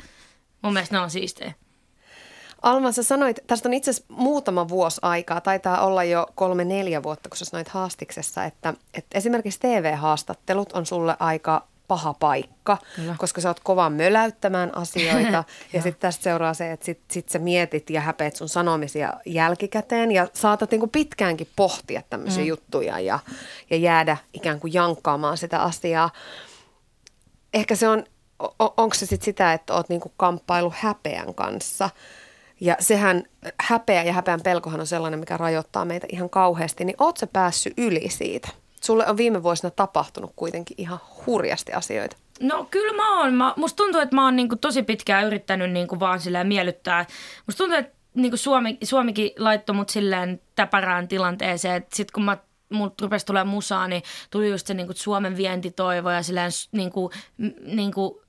Mun 0.63 0.73
mielestä 0.73 0.95
ne 0.95 1.01
on 1.01 1.11
siistejä. 1.11 1.53
Alma, 2.63 2.93
sä 2.93 3.03
sanoit, 3.03 3.39
tästä 3.47 3.69
on 3.69 3.75
itse 3.75 3.91
asiassa 3.91 4.15
muutama 4.15 4.69
vuosi 4.69 5.01
aikaa, 5.03 5.41
taitaa 5.41 5.87
olla 5.87 6.05
jo 6.05 6.27
kolme-neljä 6.35 7.03
vuotta, 7.03 7.29
kun 7.29 7.37
sä 7.37 7.45
sanoit 7.45 7.69
haastiksessa, 7.69 8.45
että, 8.45 8.75
että 8.95 9.19
esimerkiksi 9.19 9.61
TV-haastattelut 9.61 10.73
on 10.73 10.87
sulle 10.87 11.17
aika 11.19 11.69
paha 11.89 12.15
paikka, 12.15 12.79
Kyllä. 12.97 13.15
koska 13.19 13.41
sä 13.41 13.49
oot 13.49 13.61
kova 13.61 13.91
möläyttämään 13.91 14.77
asioita 14.83 15.45
ja 15.73 15.83
sitten 15.83 16.01
tästä 16.01 16.23
seuraa 16.23 16.55
se, 16.55 16.73
että 16.73 16.87
sit, 16.87 17.01
sit 17.11 17.29
sä 17.29 17.39
mietit 17.39 17.91
ja 17.91 18.01
häpeät 18.01 18.37
sun 18.37 18.49
sanomisia 18.49 19.13
jälkikäteen 19.27 20.13
ja 20.13 20.29
saatat 20.33 20.71
niinku 20.71 20.87
pitkäänkin 20.87 21.49
pohtia 21.57 22.03
tämmöisiä 22.11 22.43
mm. 22.43 22.49
juttuja 22.49 23.01
ja, 23.01 23.19
ja 23.71 23.77
jäädä 23.77 24.17
ikään 24.33 24.61
kuin 24.61 24.75
jankkaamaan 24.75 25.39
sitä 25.39 25.63
asiaa. 25.63 26.11
Ehkä 27.55 27.77
se 27.77 27.89
on, 27.89 28.05
o- 28.43 28.75
onko 28.77 28.95
se 28.95 29.07
sitten 29.07 29.25
sitä, 29.25 29.53
että 29.53 29.75
oot 29.75 29.89
niinku 29.89 30.13
kamppailu 30.17 30.73
häpeän 30.77 31.35
kanssa 31.35 31.91
ja 32.61 32.77
sehän 32.81 33.23
häpeä 33.61 34.03
ja 34.03 34.13
häpeän 34.13 34.41
pelkohan 34.41 34.81
on 34.81 34.87
sellainen, 34.87 35.21
mikä 35.21 35.37
rajoittaa 35.37 35.85
meitä 35.85 36.07
ihan 36.11 36.31
kauheasti, 36.31 36.85
niin 36.85 36.97
oot 36.99 37.17
sä 37.17 37.27
päässyt 37.27 37.75
yli 37.77 38.11
siitä? 38.11 38.49
Sulle 38.87 39.07
on 39.07 39.17
viime 39.17 39.43
vuosina 39.43 39.71
tapahtunut 39.71 40.33
kuitenkin 40.37 40.75
ihan 40.81 40.99
hurjasti 41.27 41.73
asioita. 41.73 42.17
No 42.41 42.69
kyllä 42.71 42.97
mä 42.97 43.21
oon. 43.21 43.35
Mä, 43.35 43.55
musta 43.57 43.77
tuntuu, 43.77 44.01
että 44.01 44.17
mä 44.17 44.25
oon 44.25 44.37
niinku 44.37 44.57
tosi 44.57 44.83
pitkään 44.83 45.27
yrittänyt 45.27 45.71
niinku 45.71 46.01
vaan 46.01 46.21
silleen 46.21 46.47
miellyttää. 46.47 47.07
Musta 47.47 47.59
tuntuu, 47.59 47.79
että 47.79 47.97
niinku 48.15 48.37
Suomi, 48.37 48.79
Suomikin 48.85 49.31
laittoi 49.39 49.77
mut 49.77 49.89
silleen 49.89 50.41
täpärään 50.55 51.09
tilanteeseen, 51.09 51.75
että 51.75 51.97
sit 51.97 52.11
kun 52.11 52.25
mä 52.25 52.37
mut 52.69 53.01
rupesi 53.01 53.27
tulee 53.27 53.45
musaa, 53.45 53.89
niin 53.89 54.03
tuli 54.31 54.51
just 54.51 54.67
se 54.67 54.75
niinku 54.75 54.93
Suomen 54.97 55.37
vientitoivo 55.37 56.11
ja 56.11 56.23
silleen 56.23 56.51
niinku, 56.73 57.11
niinku 57.65 58.23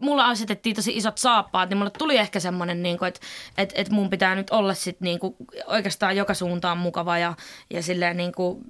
mulla 0.00 0.26
asetettiin 0.26 0.76
tosi 0.76 0.96
isot 0.96 1.18
saappaat, 1.18 1.68
niin 1.68 1.78
mulle 1.78 1.90
tuli 1.98 2.16
ehkä 2.16 2.40
semmoinen, 2.40 2.82
niin 2.82 3.04
että 3.04 3.20
et, 3.58 3.72
et 3.74 3.90
mun 3.90 4.10
pitää 4.10 4.34
nyt 4.34 4.50
olla 4.50 4.74
sit 4.74 5.00
niinku 5.00 5.36
oikeastaan 5.66 6.16
joka 6.16 6.34
suuntaan 6.34 6.78
mukava 6.78 7.18
ja, 7.18 7.34
ja 7.70 7.82
silleen 7.82 8.16
niinku, 8.16 8.60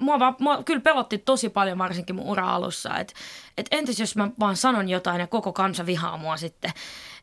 mua, 0.00 0.18
vaan, 0.18 0.36
mua 0.40 0.62
kyllä 0.62 0.80
pelotti 0.80 1.18
tosi 1.18 1.48
paljon 1.48 1.78
varsinkin 1.78 2.16
mun 2.16 2.26
ura-alussa, 2.26 2.98
että 2.98 3.14
et 3.58 3.66
entäs 3.70 4.00
jos 4.00 4.16
mä 4.16 4.30
vaan 4.40 4.56
sanon 4.56 4.88
jotain 4.88 5.20
ja 5.20 5.26
koko 5.26 5.52
kansa 5.52 5.86
vihaa 5.86 6.16
mua 6.16 6.36
sitten. 6.36 6.70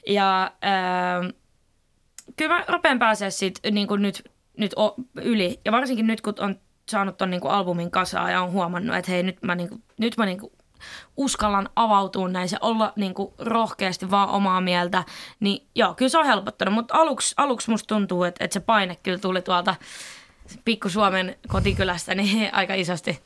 Ja 0.07 0.51
ää, 0.61 1.21
kyllä 2.35 2.55
mä 2.55 2.65
rupean 2.67 2.99
pääsee 2.99 3.31
siitä 3.31 3.71
niin 3.71 3.87
kuin 3.87 4.01
nyt, 4.01 4.31
nyt 4.57 4.75
yli. 5.15 5.59
Ja 5.65 5.71
varsinkin 5.71 6.07
nyt, 6.07 6.21
kun 6.21 6.33
on 6.39 6.59
saanut 6.91 7.17
ton 7.17 7.29
niin 7.29 7.41
kuin 7.41 7.51
albumin 7.51 7.91
kasaan 7.91 8.31
ja 8.31 8.41
on 8.41 8.51
huomannut, 8.51 8.95
että 8.95 9.11
hei 9.11 9.23
nyt 9.23 9.43
mä, 9.43 9.55
niin 9.55 9.69
kuin, 9.69 9.83
nyt 9.97 10.17
mä 10.17 10.25
niin 10.25 10.39
kuin 10.39 10.51
uskallan 11.17 11.69
avautua 11.75 12.29
näin 12.29 12.49
ja 12.51 12.57
olla 12.61 12.93
niin 12.95 13.13
kuin 13.13 13.33
rohkeasti 13.39 14.11
vaan 14.11 14.29
omaa 14.29 14.61
mieltä, 14.61 15.03
niin 15.39 15.67
joo, 15.75 15.93
kyllä 15.93 16.09
se 16.09 16.17
on 16.17 16.25
helpottanut. 16.25 16.73
Mutta 16.73 16.97
aluksi, 16.97 17.33
aluksi 17.37 17.71
musta 17.71 17.95
tuntuu, 17.95 18.23
että, 18.23 18.45
että 18.45 18.53
se 18.53 18.59
paine 18.59 18.95
kyllä 18.95 19.17
tuli 19.17 19.41
tuolta 19.41 19.75
pikku 20.65 20.89
Suomen 20.89 21.35
kotikylästä 21.47 22.15
niin 22.15 22.53
aika 22.53 22.73
isosti. 22.73 23.19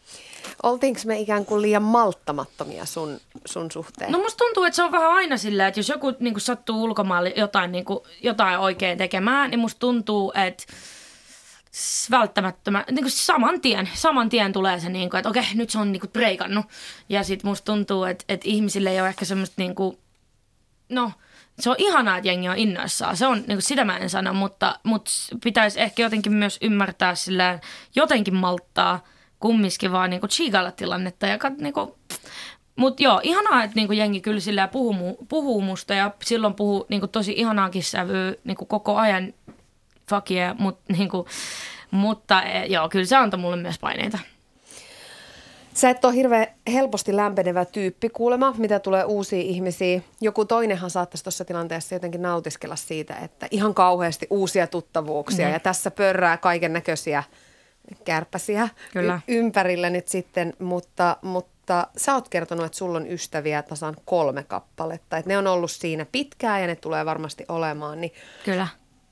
Oltiinko 0.64 1.02
me 1.06 1.20
ikään 1.20 1.46
kuin 1.46 1.62
liian 1.62 1.84
malttamattomia 1.84 2.86
sun, 2.86 3.20
sun 3.46 3.72
suhteen? 3.72 4.12
No 4.12 4.20
musta 4.20 4.38
tuntuu, 4.38 4.64
että 4.64 4.76
se 4.76 4.84
on 4.84 4.92
vähän 4.92 5.12
aina 5.12 5.38
sillä, 5.38 5.68
että 5.68 5.80
jos 5.80 5.90
joku 5.90 6.14
niin 6.20 6.34
kuin 6.34 6.42
sattuu 6.42 6.84
ulkomaille 6.84 7.34
jotain, 7.36 7.72
niin 7.72 7.86
kuin, 7.86 8.00
jotain 8.24 8.60
oikein 8.60 8.98
tekemään, 8.98 9.52
niin 9.52 9.60
musta 9.60 9.80
tuntuu, 9.80 10.34
että 10.36 10.64
välttämättömän, 12.12 12.84
niin 12.92 13.04
kuin 13.04 13.12
saman 13.12 13.62
tien, 13.62 13.90
saman 13.94 14.30
tien 14.30 14.54
tulee 14.54 14.80
se, 14.80 14.90
niin 14.90 15.10
kuin, 15.10 15.20
että 15.20 15.30
okei, 15.30 15.44
nyt 15.56 15.70
se 15.70 15.80
on 15.80 15.92
niin 15.92 16.00
kuin 16.00 16.12
breikannut. 16.12 16.66
Ja 17.10 17.24
sit 17.24 17.44
musta 17.44 17.66
tuntuu, 17.66 18.04
että, 18.04 18.26
että 18.30 18.50
ihmisille 18.50 18.90
ei 18.90 19.02
ole 19.02 19.10
ehkä 19.10 19.26
semmoista, 19.26 19.56
niin 19.58 19.76
kuin, 19.76 19.98
no, 20.90 21.12
se 21.60 21.70
on 21.70 21.76
ihanaa, 21.80 22.18
että 22.18 22.28
jengi 22.28 22.50
on 22.50 22.58
innoissaan. 22.58 23.18
Se 23.18 23.28
on, 23.28 23.38
niin 23.38 23.46
kuin 23.46 23.62
sitä 23.62 23.86
mä 23.86 23.98
en 23.98 24.10
sano, 24.10 24.34
mutta, 24.34 24.80
mutta 24.84 25.12
pitäisi 25.44 25.82
ehkä 25.82 26.04
jotenkin 26.04 26.34
myös 26.34 26.58
ymmärtää 26.62 27.16
sillä 27.16 27.60
jotenkin 27.96 28.36
malttaa 28.36 29.04
kumminkin 29.40 29.92
vaan 29.92 30.10
niin 30.10 30.20
kuin 30.20 30.32
tilannetta 30.76 31.28
ja 31.28 31.38
niin 31.60 31.74
kuin, 31.74 31.92
mutta 32.76 33.04
joo, 33.04 33.20
ihanaa, 33.24 33.64
että 33.64 33.76
niinku 33.76 33.94
jengi 33.94 34.22
kyllä 34.22 34.40
sillä 34.40 34.68
puhuu, 34.68 35.26
puhuu 35.30 35.62
musta 35.62 35.94
ja 35.94 36.12
silloin 36.24 36.54
puhuu 36.54 36.86
niinku 36.90 37.08
tosi 37.08 37.34
ihanaakin 37.38 37.84
sävyä 37.84 38.34
niinku 38.44 38.66
koko 38.66 38.98
ajan 38.98 39.34
fuck 40.10 40.32
yeah, 40.32 40.58
mut, 40.58 40.80
niinku, 40.88 41.28
mutta 41.92 42.42
e, 42.42 42.66
joo, 42.66 42.90
kyllä 42.90 43.06
se 43.06 43.16
antoi 43.16 43.40
mulle 43.40 43.56
myös 43.56 43.80
paineita. 43.80 44.20
Sä 45.74 45.90
et 45.90 46.06
ole 46.06 46.14
hirveän 46.14 46.48
helposti 46.74 47.16
lämpenevä 47.16 47.66
tyyppi 47.66 48.10
kuulema, 48.10 48.54
mitä 48.58 48.80
tulee 48.80 49.04
uusia 49.04 49.40
ihmisiä. 49.42 50.02
Joku 50.22 50.46
toinenhan 50.46 50.90
saattaisi 50.90 51.24
tuossa 51.24 51.46
tilanteessa 51.46 51.96
jotenkin 51.96 52.22
nautiskella 52.22 52.76
siitä, 52.76 53.16
että 53.16 53.48
ihan 53.52 53.74
kauheasti 53.74 54.28
uusia 54.30 54.68
tuttavuuksia 54.68 55.48
Mm. 55.48 55.54
ja 55.54 55.60
tässä 55.60 55.92
pörrää 55.92 56.38
kaiken 56.38 56.74
näköisiä 56.74 57.24
kärpäsiä 58.04 58.70
Kyllä. 58.94 59.20
y- 59.28 59.36
ympärillä 59.38 59.90
nyt 59.90 60.08
sitten, 60.08 60.54
mutta, 60.60 61.18
mutta 61.22 61.88
sä 61.98 62.14
oot 62.14 62.30
kertonut, 62.30 62.66
että 62.66 62.78
sulla 62.78 62.98
on 62.98 63.08
ystäviä 63.12 63.64
tasan 63.64 63.96
kolme 64.06 64.44
kappaletta. 64.44 65.18
Että 65.18 65.30
ne 65.30 65.38
on 65.38 65.48
ollut 65.48 65.72
siinä 65.72 66.06
pitkään 66.12 66.62
ja 66.62 66.68
ne 66.68 66.76
tulee 66.76 67.06
varmasti 67.06 67.46
olemaan. 67.50 68.02
Niin 68.02 68.14
Kyllä. 68.46 68.68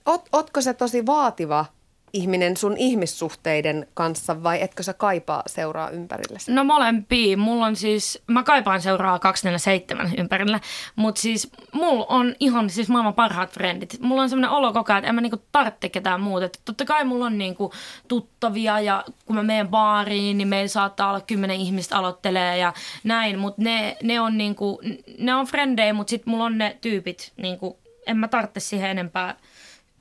oot, 0.06 0.30
ootko 0.34 0.62
se 0.62 0.74
tosi 0.74 1.06
vaativa 1.06 1.65
ihminen 2.13 2.58
sun 2.58 2.78
ihmissuhteiden 2.78 3.88
kanssa 3.93 4.43
vai 4.43 4.62
etkö 4.62 4.84
sä 4.84 4.93
kaipaa 4.93 5.43
seuraa 5.48 5.89
ympärillesi? 5.89 6.52
No 6.52 6.63
molempia. 6.63 7.38
Mulla 7.38 7.65
on 7.65 7.76
siis, 7.76 8.22
mä 8.28 8.43
kaipaan 8.43 8.82
seuraa 8.82 9.19
247 9.19 10.12
ympärillä, 10.17 10.60
mutta 10.95 11.22
siis 11.22 11.52
mulla 11.72 12.06
on 12.10 12.36
ihan 12.39 12.69
siis 12.69 12.89
maailman 12.89 13.13
parhaat 13.13 13.52
frendit. 13.52 13.98
Mulla 14.00 14.22
on 14.22 14.30
semmoinen 14.30 14.50
olo 14.50 14.74
koko 14.74 14.93
ajan, 14.93 15.00
että 15.00 15.10
en 15.10 15.15
mä 15.15 15.22
niinku 15.22 15.41
tarvitse 15.52 15.89
ketään 15.89 16.22
muuta. 16.22 16.45
Et 16.45 16.62
totta 16.65 16.86
kai 16.86 17.04
mulla 17.06 17.26
on 17.26 17.38
niinku 17.38 17.74
tuttavia 18.08 18.80
ja 18.80 19.04
kun 19.26 19.36
mä 19.36 19.43
menen 19.43 19.67
baariin, 19.67 20.38
niin 20.38 20.48
meillä 20.48 20.67
saattaa 20.67 21.10
olla 21.10 21.22
kymmenen 21.22 21.58
ihmistä 21.58 21.98
aloittelee 21.98 22.58
ja 22.58 22.74
näin, 23.04 23.39
mutta 23.39 23.62
ne, 23.62 23.98
ne 24.04 24.22
on 24.22 24.38
niinku, 24.38 24.82
ne 25.17 25.36
on 25.36 25.45
frendejä, 25.45 25.93
mutta 25.93 26.10
sitten 26.10 26.32
mulla 26.32 26.45
on 26.45 26.58
ne 26.58 26.78
tyypit, 26.82 27.34
niinku, 27.38 27.80
en 28.08 28.17
mä 28.17 28.28
tarvitse 28.28 28.60
siihen 28.60 28.89
enempää, 28.89 29.36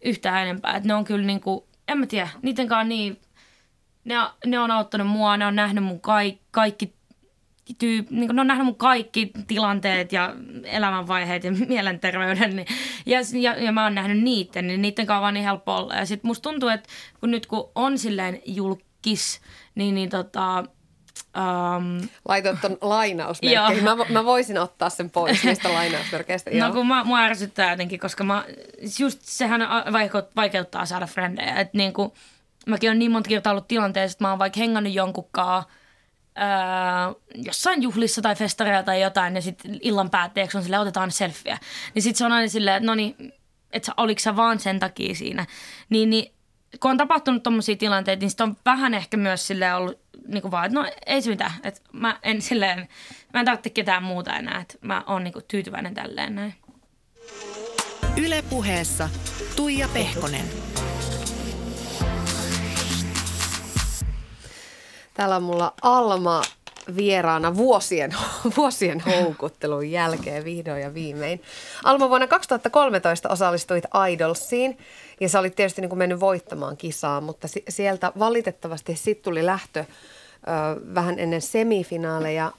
yhtään 0.05 0.43
enempää. 0.43 0.77
Et 0.77 0.85
ne 0.85 0.95
on 0.95 1.05
kyllä 1.05 1.27
niinku, 1.27 1.68
en 1.89 1.99
mä 1.99 2.07
tiedä, 2.07 2.29
niiden 2.43 2.69
kanssa 2.69 2.89
niin 2.89 3.21
ne 4.05 4.15
ne 4.47 4.59
on 4.59 4.71
auttanut 4.71 5.07
mua, 5.07 5.37
ne 5.37 5.47
on 5.47 5.57
nähnyt 5.57 5.85
mun 5.85 6.01
kaikki, 6.01 6.43
kaikki 6.51 6.95
tyyp, 7.79 8.11
niin 8.11 8.37
ne 8.37 8.41
on 8.41 8.47
nähnyt 8.47 8.67
mun 8.67 8.77
kaikki 8.77 9.31
tilanteet 9.47 10.13
ja 10.13 10.35
elämänvaiheet 10.65 11.45
ja 11.45 11.53
mielenterveyden. 11.69 12.57
Niin, 12.57 12.67
ja, 13.07 13.21
ja, 13.41 13.65
ja, 13.65 13.73
mä 13.73 13.85
oon 13.85 13.95
nähnyt 13.95 14.23
niiden, 14.23 14.67
niin 14.67 14.83
niiden 14.83 15.07
kanssa 15.07 15.19
on 15.19 15.23
vaan 15.23 15.35
niin 15.35 15.45
helppo 15.45 15.77
olla. 15.77 15.95
Ja 15.95 16.07
sit 16.07 16.23
musta 16.23 16.51
tuntuu, 16.51 16.69
että 16.69 16.89
kun 17.21 17.31
nyt 17.31 17.47
kun 17.47 17.71
on 17.75 17.99
silleen 17.99 18.43
julkis, 18.47 19.41
niin, 19.75 19.95
niin 19.95 20.11
tota, 20.11 20.65
um, 21.39 22.09
Laitoit 22.29 22.61
ton 22.61 22.79
lainausmerkkeihin. 22.81 23.85
Joo. 23.85 23.97
Mä, 23.97 24.05
mä 24.09 24.25
voisin 24.25 24.59
ottaa 24.59 24.91
sen 24.91 25.11
pois 25.11 25.45
niistä 25.45 25.73
lainausmerkeistä. 25.73 26.51
No 26.51 26.57
Joo. 26.57 26.73
kun 26.73 26.87
mä, 26.87 27.05
mua 27.05 27.21
ärsyttää 27.21 27.71
jotenkin, 27.71 28.01
koska 28.01 28.25
mä, 28.25 28.45
just 28.99 29.19
sehän 29.23 29.61
vaikeuttaa 30.37 30.87
saada 30.87 31.07
frendejä. 31.07 31.61
Että 31.61 31.79
niin 31.79 31.93
kuin, 31.93 32.13
mäkin 32.67 32.91
on 32.91 32.99
niin 32.99 33.11
monta 33.11 33.29
kertaa 33.29 33.51
ollut 33.51 33.69
tilanteessa, 33.69 34.15
että 34.15 34.25
mä 34.25 34.31
oon 34.31 34.39
vaikka 34.39 34.61
hengannut 34.61 34.93
jonkunkaan 34.93 35.65
öö, 36.39 37.15
jossain 37.35 37.83
juhlissa 37.83 38.23
tai 38.23 38.37
festareilla 38.37 38.83
tai 38.83 39.03
jotain, 39.03 39.35
ja 39.35 39.43
sitten 39.43 39.79
illan 39.81 40.11
päätteeksi 40.11 40.57
on 40.57 40.63
sille 40.63 40.79
otetaan 40.79 41.11
selfieä. 41.11 41.59
Niin 41.95 42.03
sitten 42.03 42.19
se 42.19 42.25
on 42.25 42.33
aina 42.33 42.49
silleen, 42.49 42.77
että 42.77 42.87
no 42.87 42.95
niin, 42.95 43.33
että 43.73 43.93
oliko 43.97 44.19
sä 44.19 44.37
vaan 44.37 44.59
sen 44.59 44.81
takia 44.81 45.15
siinä. 45.15 45.47
Niin, 45.89 46.11
niin 46.11 46.33
kun 46.81 46.91
on 46.91 46.97
tapahtunut 46.97 47.43
tommosia 47.43 47.77
tilanteita, 47.77 48.21
niin 48.21 48.31
sitten 48.31 48.49
on 48.49 48.57
vähän 48.65 48.95
ehkä 48.95 49.17
myös 49.17 49.47
silleen 49.47 49.77
ollut 49.77 50.01
niin 50.29 50.43
kuin 50.43 50.51
vaan, 50.51 50.67
että 50.67 50.79
no 50.81 50.91
ei 51.07 51.23
se 51.23 51.31
mitään. 51.31 51.53
Että 51.65 51.81
mä 51.93 52.19
en 52.23 52.43
silleen, 52.43 52.89
mä 53.35 53.41
en 53.41 53.47
tarvitse 53.47 53.71
ketään 53.71 54.03
muuta 54.03 54.37
enää, 54.37 54.61
että 54.61 54.75
mä 54.81 55.05
oon 55.07 55.25
niin 55.25 55.33
kuin 55.33 55.45
tyytyväinen 55.49 55.95
tälleen 55.95 56.35
näin. 56.35 56.55
Yle 58.17 58.45
puheessa 58.51 59.09
Tuija 59.57 59.89
Pehkonen. 59.95 60.45
Täällä 65.15 65.37
on 65.37 65.43
mulla 65.43 65.75
Alma 65.83 66.43
vieraana 66.97 67.57
vuosien, 67.57 68.15
vuosien 68.57 69.01
houkuttelun 69.01 69.91
jälkeen 69.91 70.45
vihdoin 70.45 70.83
ja 70.83 70.95
viimein. 70.95 71.43
Alma, 71.85 72.09
vuonna 72.09 72.27
2013 72.27 73.29
osallistuit 73.29 73.85
Idolsiin 74.11 74.79
ja 75.21 75.29
sä 75.29 75.41
olit 75.41 75.57
tietysti 75.57 75.81
niin 75.81 75.89
kuin 75.89 75.99
mennyt 75.99 76.21
voittamaan 76.21 76.77
kisaa, 76.77 77.21
mutta 77.21 77.49
si- 77.49 77.65
sieltä 77.69 78.13
valitettavasti 78.19 78.97
sitten 78.97 79.25
tuli 79.25 79.47
lähtö 79.47 79.85
ö, 80.49 80.95
vähän 80.95 81.19
ennen 81.19 81.43
semifinaaleja. 81.43 82.53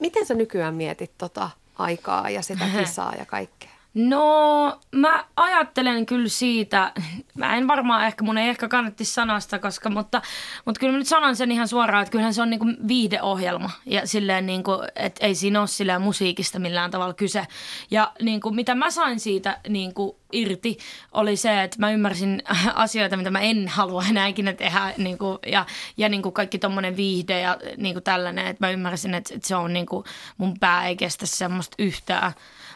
Miten 0.00 0.26
sä 0.26 0.34
nykyään 0.34 0.74
mietit 0.74 1.10
tota 1.18 1.50
aikaa 1.78 2.30
ja 2.30 2.42
sitä 2.42 2.64
kisaa 2.80 3.14
ja 3.18 3.26
kaikkea? 3.26 3.70
No, 3.94 4.80
mä 4.90 5.24
ajattelen 5.36 6.06
kyllä 6.06 6.28
siitä, 6.28 6.92
mä 7.34 7.56
en 7.56 7.68
varmaan 7.68 8.06
ehkä, 8.06 8.24
mun 8.24 8.38
ei 8.38 8.48
ehkä 8.48 8.68
kannatti 8.68 9.04
sanoa 9.04 9.40
sitä, 9.40 9.58
koska, 9.58 9.90
mutta, 9.90 10.22
mutta 10.64 10.80
kyllä 10.80 10.92
mä 10.92 10.98
nyt 10.98 11.06
sanon 11.06 11.36
sen 11.36 11.52
ihan 11.52 11.68
suoraan, 11.68 12.02
että 12.02 12.12
kyllähän 12.12 12.34
se 12.34 12.42
on 12.42 12.50
niinku 12.50 12.66
viihdeohjelma 12.88 13.70
ja 13.86 14.06
silleen 14.06 14.46
niinku, 14.46 14.72
että 14.96 15.26
ei 15.26 15.34
siinä 15.34 15.60
ole 15.60 15.66
silleen 15.66 16.02
musiikista 16.02 16.58
millään 16.58 16.90
tavalla 16.90 17.14
kyse. 17.14 17.46
Ja 17.90 18.12
niinku, 18.22 18.50
mitä 18.50 18.74
mä 18.74 18.90
sain 18.90 19.20
siitä 19.20 19.58
niinku 19.68 20.18
irti 20.32 20.78
oli 21.12 21.36
se, 21.36 21.62
että 21.62 21.76
mä 21.80 21.90
ymmärsin 21.90 22.42
asioita, 22.74 23.16
mitä 23.16 23.30
mä 23.30 23.40
en 23.40 23.68
halua 23.68 24.04
enää 24.10 24.26
ikinä 24.26 24.52
tehdä 24.52 24.94
niinku, 24.98 25.38
ja, 25.46 25.66
ja 25.96 26.08
niinku 26.08 26.30
kaikki 26.30 26.58
tommonen 26.58 26.96
viihde 26.96 27.40
ja 27.40 27.58
niinku 27.76 28.00
tällainen, 28.00 28.46
että 28.46 28.66
mä 28.66 28.70
ymmärsin, 28.70 29.14
että, 29.14 29.34
että 29.34 29.48
se 29.48 29.56
on 29.56 29.72
niinku, 29.72 30.04
mun 30.36 30.58
pää 30.60 30.88
ei 30.88 30.96
kestä 30.96 31.26
semmoista 31.26 31.74
yhtään. 31.78 32.32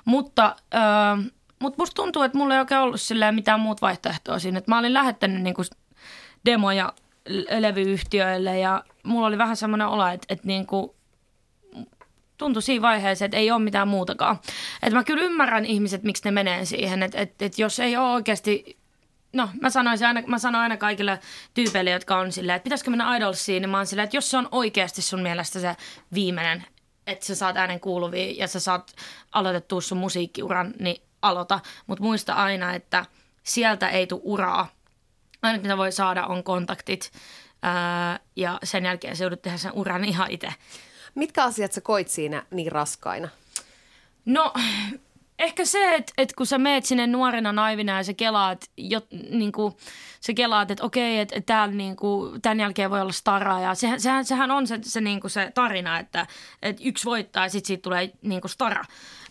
Mutta, 0.08 0.56
äh, 0.74 1.32
mutta 1.58 1.76
musta 1.78 1.94
tuntuu, 1.94 2.22
että 2.22 2.38
mulla 2.38 2.54
ei 2.54 2.60
oikein 2.60 2.80
ollut 2.80 3.00
silleen 3.00 3.34
mitään 3.34 3.60
muut 3.60 3.82
vaihtoehtoa 3.82 4.38
siinä. 4.38 4.58
Että 4.58 4.70
mä 4.70 4.78
olin 4.78 4.94
lähettänyt 4.94 5.42
niinku 5.42 5.62
demoja 6.44 6.92
levyyhtiöille 7.58 8.58
ja 8.58 8.84
mulla 9.02 9.26
oli 9.26 9.38
vähän 9.38 9.56
semmoinen 9.56 9.86
olo, 9.86 10.06
että, 10.06 10.26
että 10.28 10.46
niinku, 10.46 10.96
tuntui 12.38 12.62
siinä 12.62 12.82
vaiheessa, 12.82 13.24
että 13.24 13.36
ei 13.36 13.50
ole 13.50 13.62
mitään 13.62 13.88
muutakaan. 13.88 14.38
Että 14.82 14.96
mä 14.96 15.04
kyllä 15.04 15.24
ymmärrän 15.24 15.64
ihmiset, 15.64 16.02
miksi 16.02 16.24
ne 16.24 16.30
menee 16.30 16.64
siihen, 16.64 17.02
että, 17.02 17.18
että, 17.18 17.44
että 17.44 17.62
jos 17.62 17.80
ei 17.80 17.96
ole 17.96 18.12
oikeasti 18.12 18.78
No, 19.32 19.48
mä, 19.60 19.70
sanoisin 19.70 20.06
aina, 20.06 20.22
mä 20.26 20.38
sanon 20.38 20.60
aina 20.60 20.76
kaikille 20.76 21.18
tyypeille, 21.54 21.90
jotka 21.90 22.18
on 22.18 22.32
silleen, 22.32 22.56
että 22.56 22.64
pitäisikö 22.64 22.90
mennä 22.90 23.16
Idolsiin, 23.16 23.60
niin 23.60 23.70
mä 23.70 23.76
oon 23.76 23.86
silleen, 23.86 24.04
että 24.04 24.16
jos 24.16 24.30
se 24.30 24.36
on 24.36 24.48
oikeasti 24.52 25.02
sun 25.02 25.22
mielestä 25.22 25.60
se 25.60 25.76
viimeinen 26.14 26.64
että 27.08 27.26
sä 27.26 27.34
saat 27.34 27.56
äänen 27.56 27.80
kuuluviin 27.80 28.38
ja 28.38 28.48
sä 28.48 28.60
saat 28.60 28.92
aloitettua 29.32 29.80
sun 29.80 29.98
musiikkiuran, 29.98 30.74
niin 30.78 31.02
aloita. 31.22 31.60
Mutta 31.86 32.04
muista 32.04 32.32
aina, 32.32 32.74
että 32.74 33.04
sieltä 33.42 33.88
ei 33.88 34.06
tule 34.06 34.20
uraa. 34.24 34.68
Aina 35.42 35.62
mitä 35.62 35.76
voi 35.76 35.92
saada 35.92 36.26
on 36.26 36.44
kontaktit 36.44 37.12
ää, 37.62 38.20
ja 38.36 38.58
sen 38.64 38.84
jälkeen 38.84 39.16
sä 39.16 39.24
joudut 39.24 39.42
tehdä 39.42 39.58
sen 39.58 39.72
uran 39.72 40.04
ihan 40.04 40.30
itse. 40.30 40.54
Mitkä 41.14 41.44
asiat 41.44 41.72
sä 41.72 41.80
koit 41.80 42.08
siinä 42.08 42.46
niin 42.50 42.72
raskaina? 42.72 43.28
No 44.24 44.52
ehkä 45.38 45.64
se, 45.64 45.94
että, 45.94 46.12
että 46.18 46.34
kun 46.36 46.46
sä 46.46 46.58
meet 46.58 46.84
sinne 46.84 47.06
nuorena 47.06 47.52
naivina 47.52 47.96
ja 47.96 48.04
sä 48.04 48.14
kelaat, 48.14 48.64
jo, 48.76 49.00
niin 49.30 49.52
kuin, 49.52 49.74
sä 50.20 50.34
kelaat 50.34 50.70
että 50.70 50.84
okei, 50.84 51.18
että, 51.18 51.36
että 51.36 51.46
täällä 51.46 51.74
niin 51.74 51.96
kuin, 51.96 52.42
tämän 52.42 52.60
jälkeen 52.60 52.90
voi 52.90 53.00
olla 53.00 53.12
stara. 53.12 53.60
Ja 53.60 53.74
sehän, 53.74 54.00
sehän, 54.00 54.24
sehän 54.24 54.50
on 54.50 54.66
se, 54.66 54.78
se, 54.82 55.00
niin 55.00 55.20
kuin 55.20 55.30
se 55.30 55.52
tarina, 55.54 55.98
että, 55.98 56.26
että 56.62 56.82
yksi 56.84 57.04
voittaa 57.04 57.44
ja 57.44 57.48
sitten 57.48 57.66
siitä 57.66 57.82
tulee 57.82 58.12
niin 58.22 58.40
kuin 58.40 58.50
stara. 58.50 58.84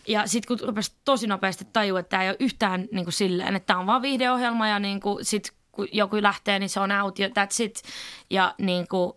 Ja 0.08 0.26
sitten 0.26 0.58
kun 0.58 0.68
rupesi 0.68 0.92
tosi 1.04 1.26
nopeasti 1.26 1.66
tajua, 1.72 2.00
että 2.00 2.10
tämä 2.10 2.22
ei 2.22 2.28
ole 2.28 2.36
yhtään 2.40 2.88
niin 2.92 3.04
kuin 3.04 3.12
silleen, 3.12 3.56
että 3.56 3.66
tämä 3.66 3.80
on 3.80 3.86
vaan 3.86 4.02
viihdeohjelma 4.02 4.68
ja 4.68 4.78
niin 4.78 5.00
kuin, 5.00 5.24
sit, 5.24 5.52
kun 5.72 5.88
joku 5.92 6.22
lähtee, 6.22 6.58
niin 6.58 6.68
se 6.68 6.80
on 6.80 6.92
out 6.92 7.18
ja 7.18 7.28
that's 7.28 7.64
it. 7.64 7.82
Ja 8.30 8.54
niin 8.58 8.88
kuin, 8.88 9.12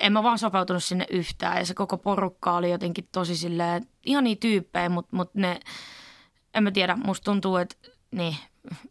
en 0.00 0.12
mä 0.12 0.22
vaan 0.22 0.38
sopeutunut 0.38 0.84
sinne 0.84 1.06
yhtään 1.10 1.58
ja 1.58 1.66
se 1.66 1.74
koko 1.74 1.96
porukka 1.98 2.52
oli 2.52 2.70
jotenkin 2.70 3.08
tosi 3.12 3.36
silleen, 3.36 3.86
ihan 4.06 4.24
niin 4.24 4.38
tyyppejä, 4.38 4.88
mutta, 4.88 5.16
mutta 5.16 5.40
ne, 5.40 5.60
en 6.54 6.62
mä 6.62 6.70
tiedä, 6.70 6.96
musta 6.96 7.24
tuntuu, 7.24 7.56
että 7.56 7.76
niin, 8.10 8.36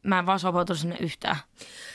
mä 0.03 0.19
en 0.19 0.25
vaan 0.25 0.39
sopeutunut 0.39 0.79
sinne 0.79 0.97
yhtään. 0.99 1.35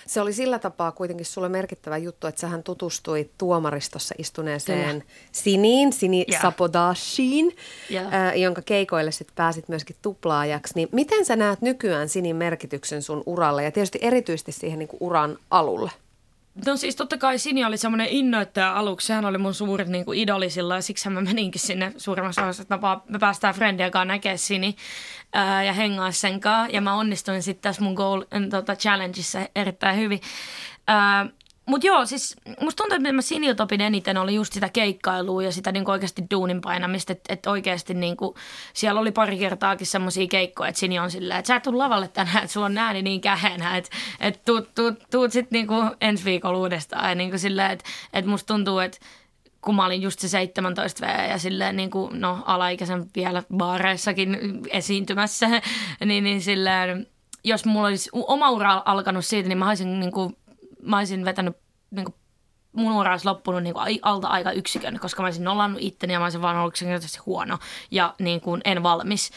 Se 0.07 0.21
oli 0.21 0.33
sillä 0.33 0.59
tapaa 0.59 0.93
kuitenkin 0.93 1.27
sulle 1.27 1.49
merkittävä 1.49 1.97
juttu, 1.97 2.27
että 2.27 2.41
sähän 2.41 2.63
tutustuit 2.63 3.31
tuomaristossa 3.39 4.15
istuneeseen 4.19 5.01
Kyllä. 5.01 5.13
Siniin, 5.33 5.93
Sini 5.93 6.25
Joo. 6.29 6.43
Sapodashiin, 6.43 7.57
Joo. 7.91 8.05
äh, 8.05 8.37
jonka 8.37 8.63
keikoille 8.63 9.13
sitten 9.13 9.35
pääsit 9.35 9.69
myöskin 9.69 9.97
tuplaajaksi. 10.03 10.73
Niin 10.77 10.89
miten 10.93 11.25
sä 11.25 11.37
näet 11.37 11.61
nykyään 11.61 12.09
Sinin 12.09 12.37
merkityksen 12.37 13.03
sun 13.03 13.23
uralle 13.27 13.65
ja 13.65 13.73
tietysti 13.73 13.99
erityisesti 14.03 14.53
siihen 14.53 14.79
niin 14.79 14.89
uran 15.01 15.39
alulle? 15.51 15.91
No 16.67 16.77
siis 16.77 16.97
totta 16.97 17.19
kai 17.19 17.39
Sini 17.39 17.65
oli 17.65 17.77
semmoinen 17.77 18.09
innoittaja 18.11 18.73
aluksi. 18.73 19.07
Sehän 19.07 19.25
oli 19.25 19.39
mun 19.39 19.55
suurin 19.55 19.93
niin 19.93 20.05
kuin 20.05 20.19
idoli 20.19 20.51
silloin 20.51 20.79
ja 20.79 20.83
siksi 20.83 21.11
mä 21.11 21.21
meninkin 21.21 21.61
sinne 21.61 21.93
suurimmassa 21.97 22.43
osassa, 22.43 22.63
että 22.63 22.79
mä, 22.79 23.01
me 23.09 23.19
päästään 23.19 23.55
friendien 23.55 23.91
kanssa 23.91 24.05
näkemään 24.05 24.39
Sini 24.39 24.77
ää, 25.33 25.65
ja 25.65 25.73
hengaa 25.73 26.13
sen 26.13 26.41
kanssa. 26.41 26.75
Ja 26.75 26.81
mä 26.81 26.95
onnistuin 26.95 27.43
sitten 27.43 27.63
tässä 27.63 27.83
mun 27.83 27.95
goal, 27.95 28.25
n, 28.39 28.51
tota, 28.51 28.77
challengeissa 28.77 29.39
erittäin 29.55 29.99
hyvin. 29.99 30.21
Ää, 30.87 31.27
mutta 31.67 31.87
joo, 31.87 32.07
siis 32.07 32.37
musta 32.61 32.83
tuntuu, 32.83 32.97
että 32.97 33.13
mä 33.13 33.23
Siniltä 33.23 33.63
opin 33.63 33.81
eniten 33.81 34.17
oli 34.17 34.35
just 34.35 34.53
sitä 34.53 34.69
keikkailua 34.69 35.43
ja 35.43 35.53
sitä 35.53 35.73
niinku 35.73 35.91
oikeasti 35.91 36.23
duunin 36.31 36.61
painamista. 36.61 37.13
Että 37.13 37.33
et 37.33 37.47
oikeasti 37.47 37.95
niinku, 37.95 38.35
siellä 38.73 39.01
oli 39.01 39.13
pari 39.13 39.39
kertaakin 39.39 39.87
semmoisia 39.87 40.27
keikkoja, 40.27 40.69
että 40.69 40.79
Sini 40.79 40.99
on 40.99 41.11
silleen, 41.11 41.39
että 41.39 41.47
sä 41.47 41.57
et 41.57 41.63
tuu 41.63 41.79
lavalle 41.79 42.09
tänään, 42.09 42.39
että 42.39 42.53
sulla 42.53 42.67
on 42.67 42.79
ääni 42.79 43.03
niin 43.03 43.21
kähenä, 43.21 43.77
että 43.77 43.91
et 44.21 44.45
tuut, 44.45 44.75
tuut, 44.75 44.95
tuut 45.11 45.33
sitten 45.33 45.57
niinku 45.57 45.75
ensi 46.01 46.25
viikolla 46.25 46.59
uudestaan. 46.59 47.09
Ja 47.09 47.15
niinku 47.15 47.39
silleen, 47.39 47.71
että 47.71 47.85
et 48.13 48.27
musta 48.27 48.55
tuntuu, 48.55 48.79
että 48.79 48.99
kun 49.61 49.75
mä 49.75 49.87
olin 49.87 50.03
just 50.03 50.19
se 50.21 50.29
17 50.29 51.07
V 51.07 51.31
ja 51.31 51.39
silleen 51.39 51.77
niin 51.77 51.91
kuin, 51.91 52.21
no 52.21 52.43
alaikäisen 52.47 53.07
vielä 53.17 53.43
baareissakin 53.57 54.39
esiintymässä, 54.71 55.49
niin, 56.05 56.25
niin 56.25 56.41
silleen, 56.41 57.07
jos 57.45 57.65
mulla 57.65 57.89
olisi 57.89 58.11
oma 58.13 58.51
ura 58.51 58.83
alkanut 58.85 59.25
siitä, 59.25 59.49
niin 59.49 59.59
mä 59.59 59.69
olisin, 59.69 60.01
niin 60.01 60.13
kuin, 60.13 60.37
mä 60.83 60.99
olisin 60.99 61.25
vetänyt 61.25 61.57
niin 61.91 62.05
kuin, 62.05 62.15
mun 62.73 62.93
ura 62.93 63.11
olisi 63.11 63.27
loppunut 63.27 63.63
niin 63.63 63.75
kuin, 63.75 63.99
alta 64.03 64.29
aika 64.29 64.53
yksikön, 64.53 64.99
koska 65.01 65.23
mä 65.23 65.27
olisin 65.27 65.45
nollannut 65.45 65.83
itteni 65.83 66.13
ja 66.13 66.19
mä 66.19 66.25
olisin 66.25 66.43
vaan 66.43 66.57
ollut 66.57 66.73
yksinkertaisesti 66.73 67.19
huono 67.27 67.59
ja 67.91 68.15
niin 68.19 68.41
kuin, 68.41 68.61
en 68.65 68.83
valmis. 68.83 69.31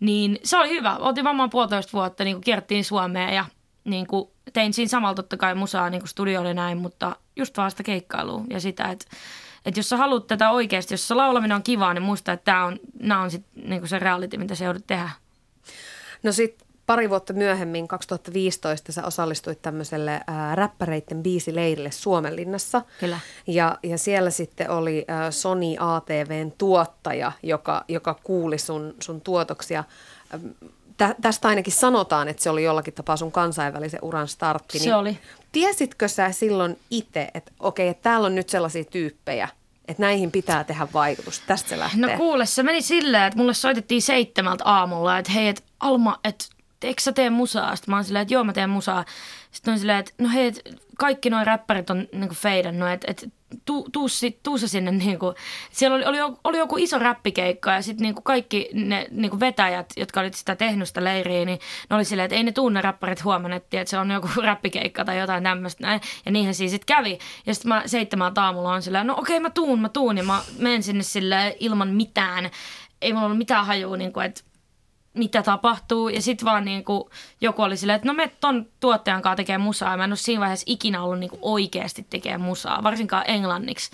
Niin 0.00 0.38
se 0.44 0.56
oli 0.56 0.70
hyvä. 0.70 0.96
Oltiin 0.96 1.24
varmaan 1.24 1.50
puolitoista 1.50 1.92
vuotta, 1.92 2.24
niin 2.24 2.36
kuin, 2.36 2.44
kierttiin 2.44 2.84
Suomeen 2.84 3.34
ja 3.34 3.44
niin 3.84 4.06
kuin, 4.06 4.30
tein 4.52 4.72
siinä 4.72 4.88
samalla 4.88 5.14
totta 5.14 5.36
kai 5.36 5.54
musaa, 5.54 5.90
niin 5.90 6.00
kuin 6.00 6.08
studio 6.08 6.40
oli 6.40 6.54
näin, 6.54 6.78
mutta 6.78 7.16
just 7.36 7.56
vaan 7.56 7.70
sitä 7.70 7.82
keikkailua 7.82 8.44
ja 8.50 8.60
sitä, 8.60 8.84
että 8.84 9.06
että 9.66 9.80
jos 9.80 9.88
sä 9.88 9.96
haluat 9.96 10.26
tätä 10.26 10.50
oikeasti, 10.50 10.94
jos 10.94 11.08
se 11.08 11.14
laulaminen 11.14 11.54
on 11.54 11.62
kivaa, 11.62 11.94
niin 11.94 12.02
muista, 12.02 12.32
että 12.32 12.44
tää 12.44 12.64
on, 12.64 12.78
nämä 13.00 13.22
on 13.22 13.30
sit 13.30 13.46
niinku 13.54 13.86
se 13.86 13.98
reality, 13.98 14.36
mitä 14.36 14.54
sä 14.54 14.64
joudut 14.64 14.86
tehdä. 14.86 15.10
No 16.22 16.32
sitten 16.32 16.61
pari 16.86 17.10
vuotta 17.10 17.32
myöhemmin, 17.32 17.88
2015, 17.88 18.92
sä 18.92 19.06
osallistuit 19.06 19.62
tämmöiselle 19.62 20.20
ää, 20.26 20.54
räppäreiden 20.54 21.22
biisileirille 21.22 21.90
Suomenlinnassa. 21.90 22.82
Kyllä. 23.00 23.18
Ja, 23.46 23.78
ja 23.82 23.98
siellä 23.98 24.30
sitten 24.30 24.70
oli 24.70 25.04
ää, 25.08 25.30
Sony 25.30 25.74
ATVn 25.78 26.52
tuottaja, 26.58 27.32
joka, 27.42 27.84
joka 27.88 28.14
kuuli 28.22 28.58
sun, 28.58 28.94
sun 29.00 29.20
tuotoksia. 29.20 29.84
Tä, 30.96 31.14
tästä 31.22 31.48
ainakin 31.48 31.72
sanotaan, 31.72 32.28
että 32.28 32.42
se 32.42 32.50
oli 32.50 32.64
jollakin 32.64 32.94
tapaa 32.94 33.16
sun 33.16 33.32
kansainvälisen 33.32 34.00
uran 34.02 34.28
startti. 34.28 34.78
Se 34.78 34.94
oli. 34.94 35.18
Tiesitkö 35.52 36.08
sä 36.08 36.32
silloin 36.32 36.78
itse, 36.90 37.28
että 37.34 37.52
okei, 37.60 37.88
että 37.88 38.02
täällä 38.02 38.26
on 38.26 38.34
nyt 38.34 38.48
sellaisia 38.48 38.84
tyyppejä, 38.84 39.48
että 39.88 40.02
näihin 40.02 40.30
pitää 40.30 40.64
tehdä 40.64 40.88
vaikutus. 40.92 41.40
Tästä 41.46 41.68
se 41.68 41.78
lähtee. 41.78 42.00
No 42.00 42.16
kuule, 42.16 42.46
se 42.46 42.62
meni 42.62 42.82
silleen, 42.82 43.24
että 43.24 43.38
mulle 43.38 43.54
soitettiin 43.54 44.02
seitsemältä 44.02 44.64
aamulla, 44.64 45.18
että 45.18 45.32
hei, 45.32 45.48
että 45.48 45.62
Alma, 45.80 46.20
että 46.24 46.44
eikö 46.84 47.02
sä 47.02 47.12
tee 47.12 47.30
musaa? 47.30 47.76
Sitten 47.76 47.92
mä 47.92 47.96
oon 47.96 48.04
silleen, 48.04 48.22
että 48.22 48.34
joo 48.34 48.44
mä 48.44 48.52
teen 48.52 48.70
musaa. 48.70 49.04
Sitten 49.50 49.72
on 49.72 49.78
silleen, 49.78 49.98
että 49.98 50.12
no 50.18 50.28
hei, 50.28 50.46
et 50.46 50.60
kaikki 50.98 51.30
nuo 51.30 51.44
räppärit 51.44 51.90
on 51.90 52.08
niinku 52.12 52.34
feidannut, 52.34 52.88
että 52.88 53.10
et, 53.10 53.32
tuu, 53.64 53.88
tuu, 53.92 54.06
tuu 54.42 54.58
sä 54.58 54.68
sinne 54.68 54.90
niin 54.90 55.18
kuin, 55.18 55.36
siellä 55.70 55.96
oli, 55.96 56.04
oli, 56.04 56.36
oli 56.44 56.58
joku 56.58 56.76
iso 56.76 56.98
räppikeikka 56.98 57.72
ja 57.72 57.82
sitten 57.82 58.02
niin 58.02 58.14
kuin 58.14 58.24
kaikki 58.24 58.68
ne 58.72 59.06
niin 59.10 59.30
kuin 59.30 59.40
vetäjät, 59.40 59.92
jotka 59.96 60.20
olivat 60.20 60.34
sitä 60.34 60.56
tehnyt 60.56 60.88
sitä 60.88 61.04
leiriä, 61.04 61.44
niin 61.44 61.58
ne 61.90 61.96
oli 61.96 62.04
silleen, 62.04 62.24
että 62.24 62.36
ei 62.36 62.42
ne 62.42 62.52
tunne 62.52 62.82
räppärit 62.82 63.24
huomenna, 63.24 63.56
että 63.56 63.80
että 63.80 63.90
se 63.90 63.98
on 63.98 64.10
joku 64.10 64.28
räppikeikka 64.42 65.04
tai 65.04 65.18
jotain 65.18 65.44
tämmöistä. 65.44 66.00
Ja 66.26 66.32
niinhän 66.32 66.54
siinä 66.54 66.70
sitten 66.70 66.96
kävi. 66.96 67.18
Ja 67.46 67.54
sitten 67.54 67.68
mä 67.68 67.82
seitsemältä 67.86 68.44
aamulla 68.44 68.72
on 68.72 68.82
silleen, 68.82 69.06
no 69.06 69.14
okei 69.18 69.40
mä 69.40 69.50
tuun, 69.50 69.80
mä 69.80 69.88
tuun. 69.88 70.18
Ja 70.18 70.24
mä 70.24 70.42
menen 70.58 70.82
sinne 70.82 71.02
silleen 71.02 71.52
ilman 71.60 71.88
mitään. 71.88 72.50
Ei 73.02 73.12
mulla 73.12 73.26
ollut 73.26 73.38
mitään 73.38 73.66
hajua, 73.66 73.96
niin 73.96 74.12
kuin, 74.12 74.26
että 74.26 74.42
mitä 75.14 75.42
tapahtuu. 75.42 76.08
Ja 76.08 76.22
sitten 76.22 76.46
vaan 76.46 76.64
niin 76.64 76.84
kuin, 76.84 77.04
joku 77.40 77.62
oli 77.62 77.76
silleen, 77.76 77.96
että 77.96 78.08
no 78.08 78.14
me 78.14 78.30
ton 78.40 78.66
tuottajan 78.80 79.22
kanssa 79.22 79.36
tekee 79.36 79.58
musaa. 79.58 79.90
Ja 79.90 79.96
mä 79.96 80.04
en 80.04 80.10
ole 80.10 80.16
siinä 80.16 80.40
vaiheessa 80.40 80.64
ikinä 80.66 81.02
ollut 81.02 81.18
niin 81.18 81.30
kuin 81.30 81.40
oikeasti 81.42 82.06
tekee 82.10 82.38
musaa, 82.38 82.82
varsinkaan 82.82 83.24
englanniksi. 83.26 83.90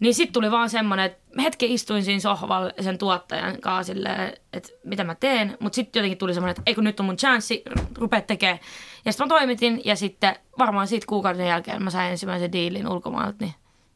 Niin 0.00 0.14
sitten 0.14 0.32
tuli 0.32 0.50
vaan 0.50 0.70
semmoinen, 0.70 1.06
että 1.06 1.42
hetken 1.42 1.70
istuin 1.70 2.04
siinä 2.04 2.20
sohvalla 2.20 2.72
sen 2.80 2.98
tuottajan 2.98 3.60
kanssa 3.60 3.92
silleen, 3.92 4.32
että 4.52 4.68
mitä 4.84 5.04
mä 5.04 5.14
teen. 5.14 5.56
Mutta 5.60 5.76
sitten 5.76 6.00
jotenkin 6.00 6.18
tuli 6.18 6.34
semmoinen, 6.34 6.50
että 6.50 6.62
ei 6.66 6.74
kun 6.74 6.84
nyt 6.84 7.00
on 7.00 7.06
mun 7.06 7.16
chanssi, 7.16 7.62
rupea 7.98 8.20
tekemään. 8.20 8.58
Ja 9.04 9.12
sitten 9.12 9.26
mä 9.26 9.28
toimitin 9.28 9.80
ja 9.84 9.96
sitten 9.96 10.36
varmaan 10.58 10.88
siitä 10.88 11.06
kuukauden 11.06 11.46
jälkeen 11.46 11.82
mä 11.82 11.90
sain 11.90 12.10
ensimmäisen 12.10 12.52
diilin 12.52 12.88
ulkomailta. 12.88 13.36
Niin 13.40 13.54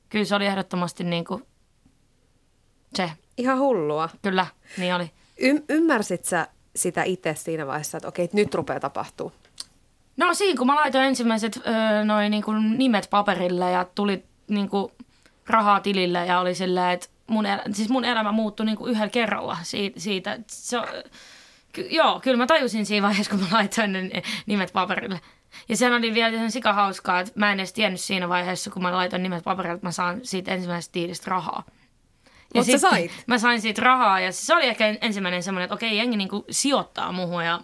kyllä 0.08 0.24
se 0.24 0.34
oli 0.34 0.46
ehdottomasti 0.46 1.04
niin 1.04 1.24
kuin 1.24 1.46
se. 2.94 3.12
Ihan 3.38 3.58
hullua. 3.58 4.08
Kyllä, 4.22 4.46
niin 4.78 4.94
oli. 4.94 5.10
Y- 5.40 5.64
ymmärsit 5.68 6.24
sä 6.24 6.48
sitä 6.76 7.02
itse 7.02 7.34
siinä 7.34 7.66
vaiheessa, 7.66 7.96
että 7.98 8.08
okei, 8.08 8.24
että 8.24 8.36
nyt 8.36 8.54
rupeaa 8.54 8.80
tapahtuu? 8.80 9.32
No 10.16 10.34
siinä 10.34 10.58
kun 10.58 10.66
mä 10.66 10.74
laitoin 10.74 11.04
ensimmäiset 11.04 11.56
öö, 11.66 12.04
noin 12.04 12.30
niin 12.30 12.42
kuin 12.42 12.78
nimet 12.78 13.06
paperille 13.10 13.70
ja 13.70 13.86
tuli 13.94 14.24
niin 14.48 14.68
kuin 14.68 14.92
rahaa 15.46 15.80
tilille 15.80 16.26
ja 16.26 16.40
oli 16.40 16.54
silleen, 16.54 16.90
että 16.90 17.06
mun, 17.26 17.46
el- 17.46 17.60
siis 17.72 17.88
mun 17.88 18.04
elämä 18.04 18.32
muuttui 18.32 18.66
niin 18.66 18.78
kuin 18.78 18.90
yhdellä 18.90 19.08
kerralla 19.10 19.58
siitä. 19.62 20.00
siitä. 20.00 20.38
Se, 20.46 20.78
ky- 21.72 21.88
joo, 21.90 22.20
kyllä 22.20 22.36
mä 22.36 22.46
tajusin 22.46 22.86
siinä 22.86 23.06
vaiheessa, 23.06 23.30
kun 23.30 23.40
mä 23.40 23.46
laitoin 23.52 23.92
ne 23.92 24.22
nimet 24.46 24.72
paperille. 24.72 25.20
Ja 25.68 25.76
sehän 25.76 25.94
oli 25.94 26.14
vielä 26.14 26.36
ihan 26.36 26.50
sika 26.50 26.72
hauskaa, 26.72 27.20
että 27.20 27.32
mä 27.36 27.52
en 27.52 27.60
edes 27.60 27.72
tiennyt 27.72 28.00
siinä 28.00 28.28
vaiheessa, 28.28 28.70
kun 28.70 28.82
mä 28.82 28.92
laitoin 28.92 29.22
nimet 29.22 29.44
paperille, 29.44 29.74
että 29.74 29.86
mä 29.86 29.92
saan 29.92 30.20
siitä 30.22 30.52
ensimmäisestä 30.54 30.94
diilistä 30.94 31.30
rahaa. 31.30 31.62
Ja 32.56 32.62
Mut 32.62 32.70
sä 32.70 32.78
sait? 32.78 33.10
Mä 33.26 33.38
sain 33.38 33.60
siitä 33.60 33.82
rahaa 33.82 34.20
ja 34.20 34.32
se 34.32 34.54
oli 34.54 34.66
ehkä 34.66 34.96
ensimmäinen 35.00 35.42
semmoinen, 35.42 35.64
että 35.64 35.74
okei, 35.74 35.96
jengi 35.96 36.16
niinku 36.16 36.44
sijoittaa 36.50 37.12
muuhun 37.12 37.44
ja 37.44 37.60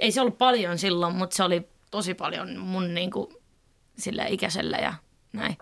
ei 0.00 0.12
se 0.12 0.20
ollut 0.20 0.38
paljon 0.38 0.78
silloin, 0.78 1.14
mutta 1.14 1.36
se 1.36 1.42
oli 1.42 1.68
tosi 1.90 2.14
paljon 2.14 2.58
mun 2.58 2.94
niinku 2.94 3.40
sille 3.98 4.26
ikäiselle 4.28 4.76
ja 4.76 4.94
näin. 5.32 5.56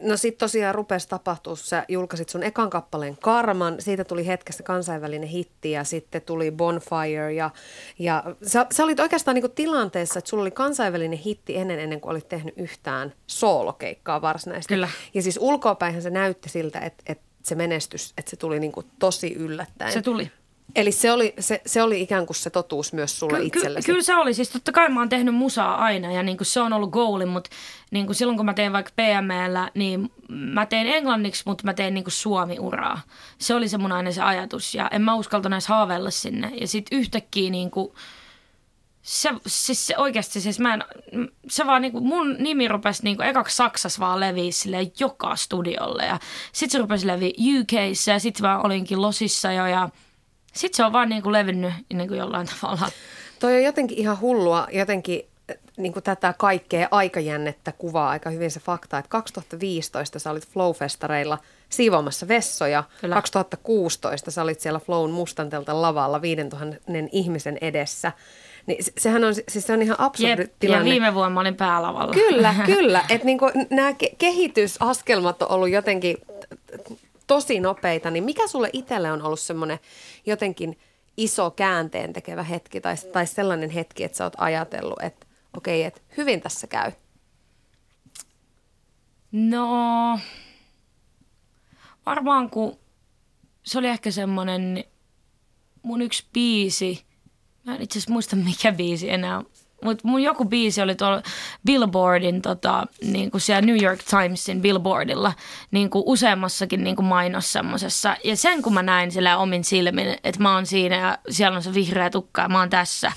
No 0.00 0.16
sit 0.16 0.38
tosiaan 0.38 0.74
rupesi 0.74 1.08
tapahtua, 1.08 1.56
sä 1.56 1.84
julkaisit 1.88 2.28
sun 2.28 2.42
ekan 2.42 2.70
kappaleen 2.70 3.16
Karman, 3.22 3.76
siitä 3.78 4.04
tuli 4.04 4.26
hetkestä 4.26 4.62
kansainvälinen 4.62 5.28
hitti 5.28 5.70
ja 5.70 5.84
sitten 5.84 6.22
tuli 6.22 6.50
Bonfire 6.50 7.32
ja, 7.32 7.50
ja 7.98 8.24
sä, 8.42 8.66
sä 8.72 8.84
olit 8.84 9.00
oikeastaan 9.00 9.34
niinku 9.34 9.48
tilanteessa, 9.48 10.18
että 10.18 10.28
sulla 10.28 10.40
oli 10.42 10.50
kansainvälinen 10.50 11.18
hitti 11.18 11.56
ennen 11.56 11.78
ennen 11.78 12.00
kuin 12.00 12.10
olit 12.10 12.28
tehnyt 12.28 12.54
yhtään 12.56 13.12
soolokeikkaa 13.26 14.22
varsinaisesti. 14.22 14.74
Kyllä. 14.74 14.88
Ja 15.14 15.22
siis 15.22 15.38
ulkoapäinhän 15.42 16.02
se 16.02 16.10
näytti 16.10 16.48
siltä, 16.48 16.80
että, 16.80 17.02
että 17.06 17.25
se 17.46 17.54
menestys, 17.54 18.12
että 18.18 18.30
se 18.30 18.36
tuli 18.36 18.60
niinku 18.60 18.84
tosi 18.98 19.32
yllättäen. 19.34 19.92
Se 19.92 20.02
tuli. 20.02 20.30
Eli 20.76 20.92
se 20.92 21.12
oli, 21.12 21.34
se, 21.40 21.60
se 21.66 21.82
oli 21.82 22.02
ikään 22.02 22.26
kuin 22.26 22.36
se 22.36 22.50
totuus 22.50 22.92
myös 22.92 23.18
sulle 23.18 23.38
Ky- 23.38 23.46
itsellesi. 23.46 23.86
Ky- 23.86 23.92
kyllä 23.92 24.02
se 24.02 24.16
oli. 24.16 24.34
Siis 24.34 24.50
totta 24.50 24.72
kai 24.72 24.88
mä 24.88 25.00
oon 25.00 25.08
tehnyt 25.08 25.34
musaa 25.34 25.76
aina 25.76 26.12
ja 26.12 26.22
niin 26.22 26.36
kuin 26.36 26.46
se 26.46 26.60
on 26.60 26.72
ollut 26.72 26.90
goali, 26.90 27.26
mutta 27.26 27.50
niin 27.90 28.06
kuin 28.06 28.16
silloin 28.16 28.36
kun 28.36 28.46
mä 28.46 28.54
teen 28.54 28.72
vaikka 28.72 28.92
PMllä, 28.96 29.70
niin 29.74 30.12
mä 30.28 30.66
teen 30.66 30.86
englanniksi, 30.86 31.42
mutta 31.46 31.64
mä 31.64 31.74
teen 31.74 31.94
niin 31.94 32.04
kuin 32.04 32.12
suomi-uraa. 32.12 33.00
Se 33.38 33.54
oli 33.54 33.68
se 33.68 33.78
mun 33.78 33.92
aina 33.92 34.12
se 34.12 34.22
ajatus 34.22 34.74
ja 34.74 34.88
en 34.88 35.02
mä 35.02 35.14
uskaltanut 35.14 35.54
edes 35.54 35.66
haaveilla 35.66 36.10
sinne. 36.10 36.52
Ja 36.60 36.68
sitten 36.68 36.98
yhtäkkiä 36.98 37.50
niin 37.50 37.70
kuin, 37.70 37.92
se, 39.06 39.30
siis 39.46 39.86
se 39.86 39.98
oikeasti, 39.98 40.40
siis 40.40 40.60
mä 40.60 40.74
en, 40.74 40.84
se 41.48 41.66
vaan 41.66 41.82
niinku, 41.82 42.00
mun 42.00 42.36
nimi 42.38 42.68
rupesi 42.68 43.02
niinku 43.02 43.22
ekaksi 43.22 43.56
Saksassa 43.56 44.00
vaan 44.00 44.20
leviä 44.20 44.52
silleen 44.52 44.92
joka 45.00 45.36
studiolle 45.36 46.06
ja 46.06 46.18
sit 46.52 46.70
se 46.70 46.78
rupesi 46.78 47.06
leviä 47.06 47.60
UKissa 47.60 48.10
ja 48.10 48.18
sit 48.18 48.40
mä 48.40 48.60
olinkin 48.60 49.02
Losissa 49.02 49.52
jo 49.52 49.66
ja 49.66 49.88
sit 50.52 50.74
se 50.74 50.84
on 50.84 50.92
vaan 50.92 51.08
niinku 51.08 51.32
levinnyt 51.32 51.72
niinku 51.92 52.14
jollain 52.14 52.46
tavalla. 52.46 52.88
Toi 53.40 53.54
on 53.56 53.62
jotenkin 53.62 53.98
ihan 53.98 54.20
hullua, 54.20 54.68
jotenkin 54.72 55.22
niin 55.76 55.92
kuin 55.92 56.02
tätä 56.02 56.34
kaikkea 56.38 56.88
aikajännettä 56.90 57.72
kuvaa 57.72 58.10
aika 58.10 58.30
hyvin 58.30 58.50
se 58.50 58.60
fakta, 58.60 58.98
että 58.98 59.08
2015 59.08 60.18
sä 60.18 60.30
olit 60.30 60.48
Flow-festareilla 60.48 61.38
siivoamassa 61.68 62.28
vessoja. 62.28 62.84
Kyllä. 63.00 63.14
2016 63.14 64.30
sä 64.30 64.42
olit 64.42 64.60
siellä 64.60 64.78
Flown 64.80 65.10
mustantelta 65.10 65.82
lavalla 65.82 66.22
5000 66.22 66.76
ihmisen 67.12 67.58
edessä. 67.60 68.12
Niin 68.66 68.84
se- 68.84 68.92
sehän 68.98 69.24
on, 69.24 69.34
siis 69.34 69.66
se 69.66 69.72
on 69.72 69.82
ihan 69.82 70.00
absurdi 70.00 70.30
Jep, 70.30 70.38
ja 70.40 70.46
tilanne. 70.58 70.90
viime 70.90 71.14
vuonna 71.14 71.30
mä 71.34 71.40
olin 71.40 71.56
päälavalla. 71.56 72.12
Kyllä, 72.14 72.54
kyllä. 72.66 73.04
Että 73.08 73.24
niinku, 73.26 73.46
nämä 73.70 73.90
ke- 73.90 74.14
kehitysaskelmat 74.18 75.42
on 75.42 75.50
ollut 75.50 75.70
jotenkin 75.70 76.16
tosi 77.26 77.60
nopeita. 77.60 78.10
Niin 78.10 78.24
mikä 78.24 78.46
sulle 78.46 78.70
itselle 78.72 79.12
on 79.12 79.22
ollut 79.22 79.40
semmoinen 79.40 79.78
jotenkin 80.26 80.78
iso 81.16 81.50
käänteen 81.50 82.12
tekevä 82.12 82.42
hetki 82.42 82.80
tai, 82.80 82.94
tai 83.12 83.26
sellainen 83.26 83.70
hetki, 83.70 84.04
että 84.04 84.18
sä 84.18 84.24
oot 84.24 84.34
ajatellut, 84.38 85.02
että 85.02 85.26
okei, 85.56 85.82
että 85.84 86.00
hyvin 86.16 86.40
tässä 86.40 86.66
käy? 86.66 86.92
No, 89.32 90.18
varmaan 92.06 92.50
kun 92.50 92.78
se 93.62 93.78
oli 93.78 93.86
ehkä 93.88 94.10
semmoinen 94.10 94.84
mun 95.82 96.02
yksi 96.02 96.24
biisi, 96.32 97.05
mä 97.66 97.74
en 97.74 97.82
itse 97.82 97.98
asiassa 97.98 98.12
muista 98.12 98.36
mikä 98.36 98.72
biisi 98.72 99.10
enää, 99.10 99.42
mutta 99.84 100.08
mun 100.08 100.22
joku 100.22 100.44
biisi 100.44 100.82
oli 100.82 100.94
tuolla 100.94 101.22
Billboardin, 101.66 102.42
tota, 102.42 102.86
niin 103.02 103.30
kuin 103.30 103.40
siellä 103.40 103.66
New 103.66 103.82
York 103.82 104.00
Timesin 104.10 104.62
Billboardilla, 104.62 105.32
niin 105.70 105.90
kuin 105.90 106.02
useammassakin 106.06 106.84
niin 106.84 106.96
kuin 106.96 107.06
mainos 107.06 107.52
semmosessa. 107.52 108.16
Ja 108.24 108.36
sen 108.36 108.62
kun 108.62 108.74
mä 108.74 108.82
näin 108.82 109.12
sillä 109.12 109.38
omin 109.38 109.64
silmin, 109.64 110.16
että 110.24 110.42
mä 110.42 110.54
oon 110.54 110.66
siinä 110.66 110.96
ja 110.96 111.18
siellä 111.30 111.56
on 111.56 111.62
se 111.62 111.74
vihreä 111.74 112.10
tukka 112.10 112.42
ja 112.42 112.48
mä 112.48 112.58
oon 112.58 112.70
tässä, 112.70 113.12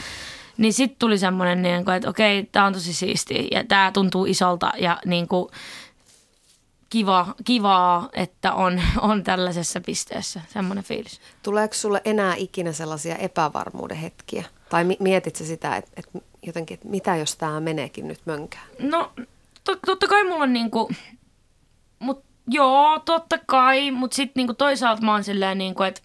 niin 0.57 0.73
sitten 0.73 0.99
tuli 0.99 1.17
semmoinen, 1.17 1.61
niin 1.61 1.85
kuin, 1.85 1.95
että 1.95 2.09
okei, 2.09 2.43
tää 2.51 2.65
on 2.65 2.73
tosi 2.73 2.93
siistiä 2.93 3.43
ja 3.51 3.63
tää 3.63 3.91
tuntuu 3.91 4.25
isolta 4.25 4.71
ja 4.77 4.97
niin 5.05 5.27
kuin, 5.27 5.49
kiva, 6.89 7.35
kivaa, 7.45 8.09
että 8.13 8.53
on, 8.53 8.81
on 9.01 9.23
tällaisessa 9.23 9.81
pisteessä, 9.81 10.41
semmoinen 10.53 10.83
fiilis. 10.83 11.21
Tuleeko 11.43 11.73
sulle 11.73 12.01
enää 12.05 12.35
ikinä 12.35 12.71
sellaisia 12.71 13.15
epävarmuuden 13.15 13.97
hetkiä? 13.97 14.45
Tai 14.69 14.83
mi- 14.83 14.97
mietit 14.99 15.35
sä 15.35 15.45
sitä, 15.45 15.75
että, 15.75 15.91
että 15.97 16.19
jotenkin, 16.41 16.75
että 16.75 16.87
mitä 16.87 17.15
jos 17.15 17.35
tämä 17.35 17.59
meneekin 17.59 18.07
nyt 18.07 18.19
mönkään? 18.25 18.67
No, 18.79 19.11
to, 19.63 19.75
totta 19.85 20.07
kai 20.07 20.23
mulla 20.23 20.43
on 20.43 20.53
niinku, 20.53 20.91
mut 21.99 22.23
joo, 22.47 22.99
totta 22.99 23.39
kai, 23.45 23.91
mut 23.91 24.13
sit 24.13 24.35
niinku 24.35 24.53
toisaalta 24.53 25.01
mä 25.01 25.11
oon 25.11 25.23
silleen 25.23 25.57
niinku, 25.57 25.83
että 25.83 26.01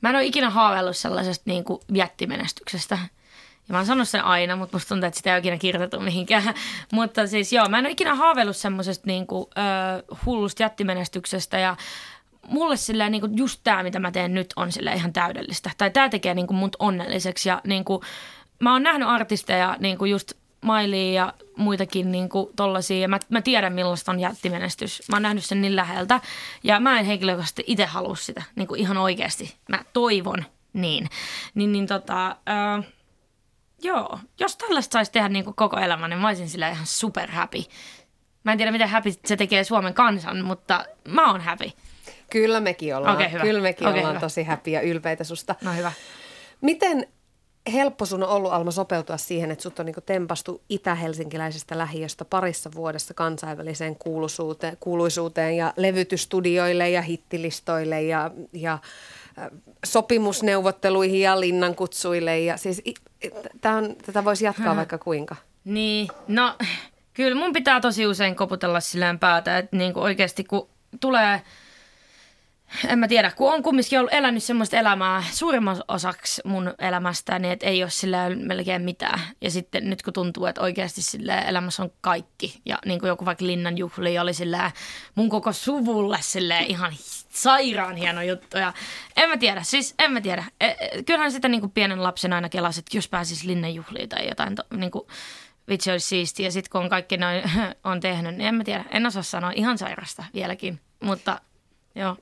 mä 0.00 0.08
en 0.08 0.16
ole 0.16 0.24
ikinä 0.24 0.50
haaveillut 0.50 0.96
sellaisesta 0.96 1.44
niinku 1.46 1.80
jättimenestyksestä. 1.92 2.98
Ja 3.68 3.72
mä 3.72 3.78
oon 3.78 3.86
sanonut 3.86 4.08
sen 4.08 4.24
aina, 4.24 4.56
mutta 4.56 4.76
musta 4.76 4.88
tuntuu, 4.88 5.06
että 5.06 5.16
sitä 5.16 5.30
ei 5.30 5.34
ole 5.34 5.38
ikinä 5.38 5.58
kirjoitettu 5.58 6.00
mihinkään. 6.00 6.54
mutta 6.92 7.26
siis 7.26 7.52
joo, 7.52 7.68
mä 7.68 7.78
en 7.78 7.84
ole 7.84 7.92
ikinä 7.92 8.14
haaveillut 8.14 8.56
semmoisesta 8.56 9.06
niinku, 9.06 9.50
ö, 9.58 10.14
hullusta 10.26 10.62
jättimenestyksestä 10.62 11.58
ja 11.58 11.76
mulle 12.48 12.76
silleen 12.76 13.12
niinku 13.12 13.28
just 13.32 13.60
tämä, 13.64 13.82
mitä 13.82 13.98
mä 13.98 14.10
teen 14.10 14.34
nyt, 14.34 14.52
on 14.56 14.72
sille 14.72 14.92
ihan 14.92 15.12
täydellistä. 15.12 15.70
Tai 15.78 15.90
tämä 15.90 16.08
tekee 16.08 16.34
niinku 16.34 16.54
mut 16.54 16.76
onnelliseksi 16.78 17.48
ja 17.48 17.60
niinku, 17.64 18.02
mä 18.60 18.72
oon 18.72 18.82
nähnyt 18.82 19.08
artisteja 19.08 19.76
niinku 19.78 20.04
just 20.04 20.32
Mailia 20.60 21.12
ja 21.12 21.32
muitakin 21.56 22.12
niinku 22.12 22.52
tollasia, 22.56 22.98
ja 22.98 23.08
mä, 23.08 23.18
mä 23.28 23.42
tiedän 23.42 23.72
millaista 23.72 24.12
on 24.12 24.20
jättimenestys. 24.20 25.02
Mä 25.08 25.16
oon 25.16 25.22
nähnyt 25.22 25.44
sen 25.44 25.62
niin 25.62 25.76
läheltä, 25.76 26.20
ja 26.62 26.80
mä 26.80 26.98
en 26.98 27.06
henkilökohtaisesti 27.06 27.64
itse 27.66 27.84
halua 27.86 28.16
sitä, 28.16 28.42
niinku 28.56 28.74
ihan 28.74 28.96
oikeasti. 28.96 29.54
Mä 29.68 29.84
toivon 29.92 30.44
niin. 30.72 31.08
Niin, 31.54 31.72
niin 31.72 31.86
tota, 31.86 32.36
ö, 32.80 32.82
joo, 33.84 34.18
jos 34.40 34.56
tällaista 34.56 34.92
saisi 34.92 35.12
tehdä 35.12 35.28
niinku 35.28 35.52
koko 35.56 35.78
elämän, 35.78 36.10
niin 36.10 36.20
mä 36.20 36.28
olisin 36.28 36.48
sillä 36.48 36.68
ihan 36.68 36.86
super 36.86 37.30
happy. 37.30 37.58
Mä 38.44 38.52
en 38.52 38.58
tiedä, 38.58 38.72
mitä 38.72 38.86
happy 38.86 39.12
se 39.24 39.36
tekee 39.36 39.64
Suomen 39.64 39.94
kansan, 39.94 40.44
mutta 40.44 40.84
mä 41.08 41.30
oon 41.30 41.40
happy. 41.40 41.70
Kyllä 42.30 42.60
mekin 42.60 42.96
ollaan. 42.96 43.14
Okei, 43.14 43.32
hyvä. 43.32 43.42
Kyllä 43.42 43.60
mekin 43.60 43.88
Okei, 43.88 43.98
ollaan 43.98 44.14
hyvä. 44.14 44.20
tosi 44.20 44.44
happy 44.44 44.70
ja 44.70 44.80
ylpeitä 44.80 45.24
susta. 45.24 45.54
No 45.62 45.72
hyvä. 45.72 45.92
Miten 46.60 47.06
helppo 47.72 48.06
sun 48.06 48.22
on 48.22 48.28
ollut, 48.28 48.52
Alma, 48.52 48.70
sopeutua 48.70 49.16
siihen, 49.16 49.50
että 49.50 49.62
sut 49.62 49.78
on 49.78 49.86
niin 49.86 49.96
tempastu 50.06 50.62
itä-helsinkiläisestä 50.68 51.78
lähiöstä 51.78 52.24
parissa 52.24 52.70
vuodessa 52.74 53.14
kansainväliseen 53.14 53.96
kuuluisuuteen, 53.96 54.76
kuuluisuuteen 54.80 55.56
ja 55.56 55.72
levytystudioille 55.76 56.90
ja 56.90 57.02
hittilistoille 57.02 58.02
ja, 58.02 58.30
ja 58.52 58.78
sopimusneuvotteluihin 59.84 61.20
ja 61.20 61.40
linnankutsuille. 61.40 62.40
Ja 62.40 62.56
siis, 62.56 62.82
tää 63.60 63.76
on, 63.76 63.96
tätä 64.06 64.24
voisi 64.24 64.44
jatkaa 64.44 64.76
vaikka 64.76 64.98
kuinka. 64.98 65.36
Niin, 65.64 66.08
no 66.28 66.56
Kyllä 67.14 67.34
mun 67.34 67.52
pitää 67.52 67.80
tosi 67.80 68.06
usein 68.06 68.36
koputella 68.36 68.80
silleen 68.80 69.18
päätä, 69.18 69.58
että 69.58 69.76
niinku 69.76 70.00
oikeasti 70.00 70.44
kun 70.44 70.68
tulee, 71.00 71.42
en 72.88 72.98
mä 72.98 73.08
tiedä, 73.08 73.30
kun 73.30 73.52
on 73.52 73.62
kumminkin 73.62 73.98
ollut 73.98 74.14
elänyt 74.14 74.42
semmoista 74.42 74.76
elämää 74.76 75.24
suurimman 75.32 75.82
osaksi 75.88 76.42
mun 76.44 76.74
elämästä, 76.78 77.38
niin 77.38 77.52
että 77.52 77.66
ei 77.66 77.82
ole 77.82 77.90
sillä 77.90 78.30
melkein 78.30 78.82
mitään. 78.82 79.20
Ja 79.40 79.50
sitten 79.50 79.90
nyt 79.90 80.02
kun 80.02 80.12
tuntuu, 80.12 80.46
että 80.46 80.60
oikeasti 80.60 81.02
sille 81.02 81.38
elämässä 81.38 81.82
on 81.82 81.90
kaikki, 82.00 82.60
ja 82.64 82.78
niin 82.86 83.00
kuin 83.00 83.08
joku 83.08 83.24
vaikka 83.24 83.46
Linnan 83.46 83.78
juhli 83.78 84.18
oli 84.18 84.34
sillä 84.34 84.70
mun 85.14 85.28
koko 85.28 85.52
suvulle 85.52 86.18
sille 86.20 86.58
ihan 86.58 86.92
sairaan 87.28 87.96
hieno 87.96 88.22
juttu. 88.22 88.58
Ja 88.58 88.72
en 89.16 89.28
mä 89.28 89.36
tiedä, 89.36 89.62
siis 89.62 89.94
en 89.98 90.12
mä 90.12 90.20
tiedä. 90.20 90.44
E, 90.60 90.66
e, 90.66 91.02
kyllähän 91.06 91.32
sitä 91.32 91.48
niin 91.48 91.60
kuin 91.60 91.72
pienen 91.72 92.02
lapsen 92.02 92.32
aina 92.32 92.48
kelasi, 92.48 92.80
että 92.80 92.96
jos 92.96 93.08
pääsis 93.08 93.44
Linnan 93.44 93.74
juhliin 93.74 94.08
tai 94.08 94.28
jotain, 94.28 94.54
to, 94.54 94.62
niin 94.76 94.90
kuin, 94.90 95.06
vitsi 95.68 95.90
olisi 95.90 96.08
siistiä. 96.08 96.46
Ja 96.46 96.52
sitten 96.52 96.70
kun 96.70 96.80
on 96.80 96.90
kaikki 96.90 97.16
noin 97.16 97.42
on 97.84 98.00
tehnyt, 98.00 98.36
niin 98.36 98.48
en 98.48 98.54
mä 98.54 98.64
tiedä. 98.64 98.84
En 98.90 99.06
osaa 99.06 99.22
sanoa 99.22 99.52
ihan 99.54 99.78
sairasta 99.78 100.24
vieläkin, 100.34 100.80
mutta 101.00 101.40
joo. 101.94 102.16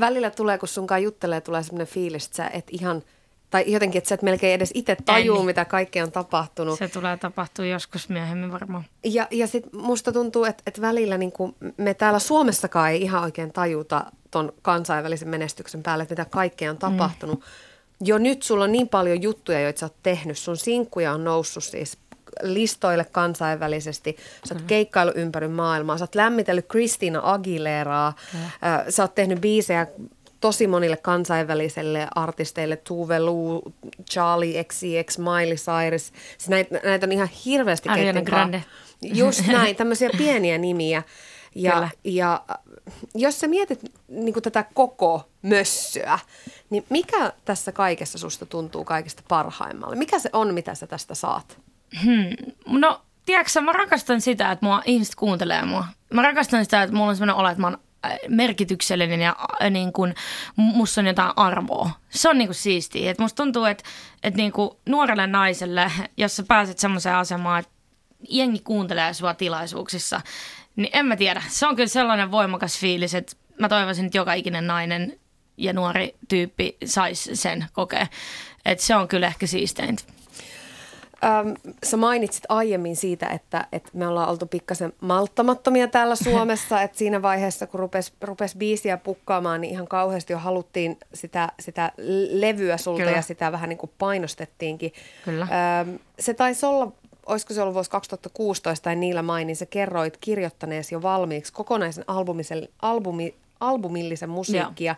Välillä 0.00 0.30
tulee, 0.30 0.58
kun 0.58 0.68
sunkaan 0.68 1.02
juttelee, 1.02 1.40
tulee 1.40 1.62
sellainen 1.62 1.86
fiilis, 1.86 2.24
että 2.24 2.36
sä 2.36 2.50
et 2.52 2.66
ihan, 2.70 3.02
tai 3.50 3.64
jotenkin, 3.66 3.98
että 3.98 4.08
sä 4.08 4.14
et 4.14 4.22
melkein 4.22 4.54
edes 4.54 4.70
itse 4.74 4.96
tajuu, 5.04 5.36
niin. 5.36 5.46
mitä 5.46 5.64
kaikkea 5.64 6.04
on 6.04 6.12
tapahtunut. 6.12 6.78
Se 6.78 6.88
tulee 6.88 7.16
tapahtua 7.16 7.64
joskus 7.64 8.08
myöhemmin 8.08 8.52
varmaan. 8.52 8.84
Ja, 9.04 9.28
ja 9.30 9.46
sitten 9.46 9.80
musta 9.80 10.12
tuntuu, 10.12 10.44
että, 10.44 10.62
että 10.66 10.80
välillä 10.80 11.18
niin 11.18 11.32
kuin 11.32 11.54
me 11.76 11.94
täällä 11.94 12.18
Suomessakaan 12.18 12.90
ei 12.90 13.02
ihan 13.02 13.22
oikein 13.22 13.52
tajuta 13.52 14.04
ton 14.30 14.52
kansainvälisen 14.62 15.28
menestyksen 15.28 15.82
päälle, 15.82 16.02
että 16.02 16.12
mitä 16.12 16.24
kaikkea 16.24 16.70
on 16.70 16.78
tapahtunut. 16.78 17.38
Mm. 17.38 17.44
Jo 18.00 18.18
nyt 18.18 18.42
sulla 18.42 18.64
on 18.64 18.72
niin 18.72 18.88
paljon 18.88 19.22
juttuja, 19.22 19.60
joita 19.60 19.80
sä 19.80 19.86
oot 19.86 19.96
tehnyt. 20.02 20.38
Sun 20.38 20.56
sinkkuja 20.56 21.12
on 21.12 21.24
noussut 21.24 21.64
siis 21.64 21.98
listoille 22.42 23.04
kansainvälisesti. 23.04 24.16
Sä 24.44 24.54
oot 24.54 24.62
keikkailu 24.66 25.12
ympäri 25.14 25.48
maailmaa. 25.48 25.98
Sä 25.98 26.04
oot 26.04 26.14
lämmitellyt 26.14 26.68
Christina 26.68 27.20
Aguileraa. 27.22 28.12
Äh, 28.34 28.84
Sä 28.88 29.02
oot 29.02 29.14
tehnyt 29.14 29.40
biisejä 29.40 29.86
tosi 30.40 30.66
monille 30.66 30.96
kansainvälisille 30.96 32.08
artisteille, 32.14 32.76
Tuve 32.76 33.20
Lu, 33.20 33.62
Charlie 34.10 34.64
XCX, 34.64 35.18
Miley 35.18 35.56
Cyrus. 35.56 36.12
Siis 36.38 36.48
näitä, 36.48 36.80
näitä 36.84 37.06
on 37.06 37.12
ihan 37.12 37.28
hirveästi. 37.44 37.88
Ariana 37.88 38.22
Grande. 38.22 38.64
Just 39.02 39.46
näin, 39.56 39.76
tämmöisiä 39.76 40.10
pieniä 40.18 40.58
nimiä. 40.58 41.02
Ja, 41.54 41.72
Kyllä. 41.72 41.90
ja 42.04 42.44
jos 43.14 43.40
sä 43.40 43.46
mietit 43.46 43.80
niin 44.08 44.42
tätä 44.42 44.64
koko 44.74 45.28
mössöä, 45.42 46.18
niin 46.70 46.84
mikä 46.90 47.32
tässä 47.44 47.72
kaikessa 47.72 48.18
susta 48.18 48.46
tuntuu 48.46 48.84
kaikista 48.84 49.22
parhaimmalle? 49.28 49.96
Mikä 49.96 50.18
se 50.18 50.30
on, 50.32 50.54
mitä 50.54 50.74
sä 50.74 50.86
tästä 50.86 51.14
saat? 51.14 51.58
No, 52.66 53.02
tiedätkö 53.26 53.60
mä 53.60 53.72
rakastan 53.72 54.20
sitä, 54.20 54.52
että 54.52 54.66
mua 54.66 54.82
ihmiset 54.84 55.14
kuuntelee 55.14 55.64
mua. 55.64 55.86
Mä 56.14 56.22
rakastan 56.22 56.64
sitä, 56.64 56.82
että 56.82 56.96
mulla 56.96 57.10
on 57.10 57.16
sellainen 57.16 57.36
olo, 57.36 57.48
että 57.48 57.60
mä 57.60 57.66
oon 57.66 57.78
äh, 58.04 58.18
merkityksellinen 58.28 59.20
ja 59.20 59.36
äh, 59.62 59.70
niin 59.70 59.92
kuin, 59.92 60.14
musta 60.56 61.00
on 61.00 61.06
jotain 61.06 61.32
arvoa. 61.36 61.90
Se 62.10 62.28
on 62.28 62.38
niin 62.38 62.48
kuin 62.48 62.54
siistiä. 62.54 63.10
Et 63.10 63.18
musta 63.18 63.42
tuntuu, 63.42 63.64
että, 63.64 63.84
että 64.22 64.36
niin 64.36 64.52
kuin 64.52 64.70
nuorelle 64.88 65.26
naiselle, 65.26 65.92
jos 66.16 66.36
sä 66.36 66.44
pääset 66.48 66.78
semmoiseen 66.78 67.16
asemaan, 67.16 67.60
että 67.60 67.72
jengi 68.28 68.58
kuuntelee 68.58 69.14
sua 69.14 69.34
tilaisuuksissa, 69.34 70.20
niin 70.76 70.90
en 70.92 71.06
mä 71.06 71.16
tiedä. 71.16 71.42
Se 71.48 71.66
on 71.66 71.76
kyllä 71.76 71.88
sellainen 71.88 72.30
voimakas 72.30 72.78
fiilis, 72.78 73.14
että 73.14 73.36
mä 73.60 73.68
toivoisin, 73.68 74.06
että 74.06 74.18
joka 74.18 74.34
ikinen 74.34 74.66
nainen 74.66 75.18
ja 75.56 75.72
nuori 75.72 76.16
tyyppi 76.28 76.76
saisi 76.84 77.36
sen 77.36 77.66
kokea. 77.72 78.06
Että 78.64 78.84
se 78.84 78.96
on 78.96 79.08
kyllä 79.08 79.26
ehkä 79.26 79.46
siisteintä. 79.46 80.02
Öm, 81.24 81.54
sä 81.84 81.96
mainitsit 81.96 82.44
aiemmin 82.48 82.96
siitä, 82.96 83.26
että, 83.26 83.66
että 83.72 83.90
me 83.92 84.08
ollaan 84.08 84.28
oltu 84.28 84.46
pikkasen 84.46 84.92
malttamattomia 85.00 85.88
täällä 85.88 86.16
Suomessa, 86.30 86.82
että 86.82 86.98
siinä 86.98 87.22
vaiheessa, 87.22 87.66
kun 87.66 87.80
rupesi 87.80 88.12
rupes 88.20 88.56
biisiä 88.56 88.96
pukkaamaan, 88.96 89.60
niin 89.60 89.70
ihan 89.70 89.88
kauheasti 89.88 90.32
jo 90.32 90.38
haluttiin 90.38 90.98
sitä, 91.14 91.52
sitä 91.60 91.92
levyä 92.30 92.76
sulta 92.76 93.02
Kyllä. 93.02 93.16
ja 93.16 93.22
sitä 93.22 93.52
vähän 93.52 93.68
niin 93.68 93.78
kuin 93.78 93.92
painostettiinkin. 93.98 94.92
Kyllä. 95.24 95.48
Öm, 95.80 95.98
se 96.18 96.34
taisi 96.34 96.66
olla, 96.66 96.92
olisiko 97.26 97.54
se 97.54 97.62
ollut 97.62 97.74
vuosi 97.74 97.90
2016 97.90 98.84
tai 98.84 98.96
niillä 98.96 99.22
main, 99.22 99.46
niin 99.46 99.56
sä 99.56 99.66
kerroit 99.66 100.16
kirjoittaneesi 100.16 100.94
jo 100.94 101.02
valmiiksi 101.02 101.52
kokonaisen 101.52 102.04
albumisen, 102.06 102.68
albumi, 102.82 103.34
albumillisen 103.68 104.30
musiikkia. 104.30 104.96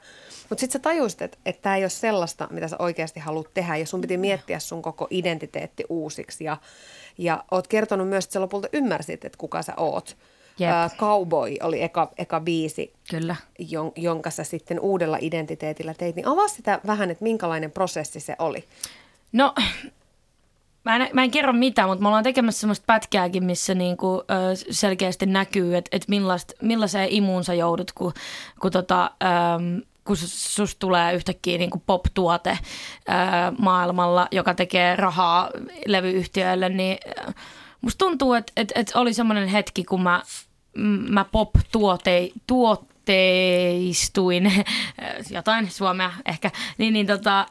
Mutta 0.48 0.60
sitten 0.60 0.72
sä 0.72 0.82
tajusit, 0.82 1.22
että 1.22 1.38
että 1.46 1.62
tämä 1.62 1.76
ei 1.76 1.82
ole 1.82 1.90
sellaista, 1.90 2.48
mitä 2.50 2.68
sä 2.68 2.76
oikeasti 2.78 3.20
haluat 3.20 3.54
tehdä 3.54 3.76
ja 3.76 3.86
sun 3.86 4.00
piti 4.00 4.16
miettiä 4.16 4.58
sun 4.58 4.82
koko 4.82 5.06
identiteetti 5.10 5.84
uusiksi. 5.88 6.44
Ja, 6.44 6.56
ja 7.18 7.44
oot 7.50 7.66
kertonut 7.66 8.08
myös, 8.08 8.24
että 8.24 8.32
sä 8.32 8.40
lopulta 8.40 8.68
ymmärsit, 8.72 9.24
että 9.24 9.38
kuka 9.38 9.62
sä 9.62 9.72
oot. 9.76 10.16
Jep. 10.58 10.70
Ää, 10.70 10.90
Cowboy 10.96 11.56
oli 11.62 11.82
eka, 11.82 12.12
eka 12.18 12.40
biisi, 12.40 12.92
Kyllä. 13.10 13.36
jon, 13.58 13.92
jonka 13.96 14.30
sä 14.30 14.44
sitten 14.44 14.80
uudella 14.80 15.18
identiteetillä 15.20 15.94
teit. 15.94 16.16
Niin 16.16 16.26
avaa 16.26 16.48
sitä 16.48 16.80
vähän, 16.86 17.10
että 17.10 17.22
minkälainen 17.22 17.70
prosessi 17.70 18.20
se 18.20 18.36
oli. 18.38 18.64
No, 19.32 19.54
mä 20.86 20.96
en, 20.96 21.08
mä 21.12 21.22
en 21.22 21.30
kerro 21.30 21.52
mitään, 21.52 21.88
mutta 21.88 22.02
me 22.02 22.08
ollaan 22.08 22.24
tekemässä 22.24 22.60
semmoista 22.60 22.84
pätkääkin, 22.86 23.44
missä 23.44 23.74
niinku, 23.74 24.22
ö, 24.30 24.34
selkeästi 24.70 25.26
näkyy, 25.26 25.76
että 25.76 25.96
et 25.96 26.08
millaist, 26.08 26.52
millaiseen 26.62 27.08
imuun 27.10 27.44
sä 27.44 27.54
joudut, 27.54 27.92
kun, 27.92 28.12
kun, 28.60 28.70
tota, 28.70 29.04
äm, 29.04 29.82
kun 30.04 30.16
sus- 30.16 30.54
susta 30.54 30.78
tulee 30.78 31.14
yhtäkkiä 31.14 31.58
niinku 31.58 31.82
pop-tuote 31.86 32.58
ää, 33.08 33.52
maailmalla, 33.58 34.28
joka 34.30 34.54
tekee 34.54 34.96
rahaa 34.96 35.50
levyyhtiöille, 35.86 36.68
niin 36.68 36.98
äh, 37.28 37.34
musta 37.80 37.98
tuntuu, 37.98 38.34
että 38.34 38.52
et, 38.56 38.72
et 38.74 38.92
oli 38.94 39.14
semmoinen 39.14 39.48
hetki, 39.48 39.84
kun 39.84 40.02
mä, 40.02 40.22
mä 41.08 41.24
pop-tuote, 41.24 42.30
tuotteistuin, 42.46 44.52
jotain 45.30 45.70
suomea 45.70 46.12
ehkä, 46.26 46.50
niin, 46.78 46.92
niin 46.92 47.06
tota, 47.06 47.40
ö, 47.40 47.44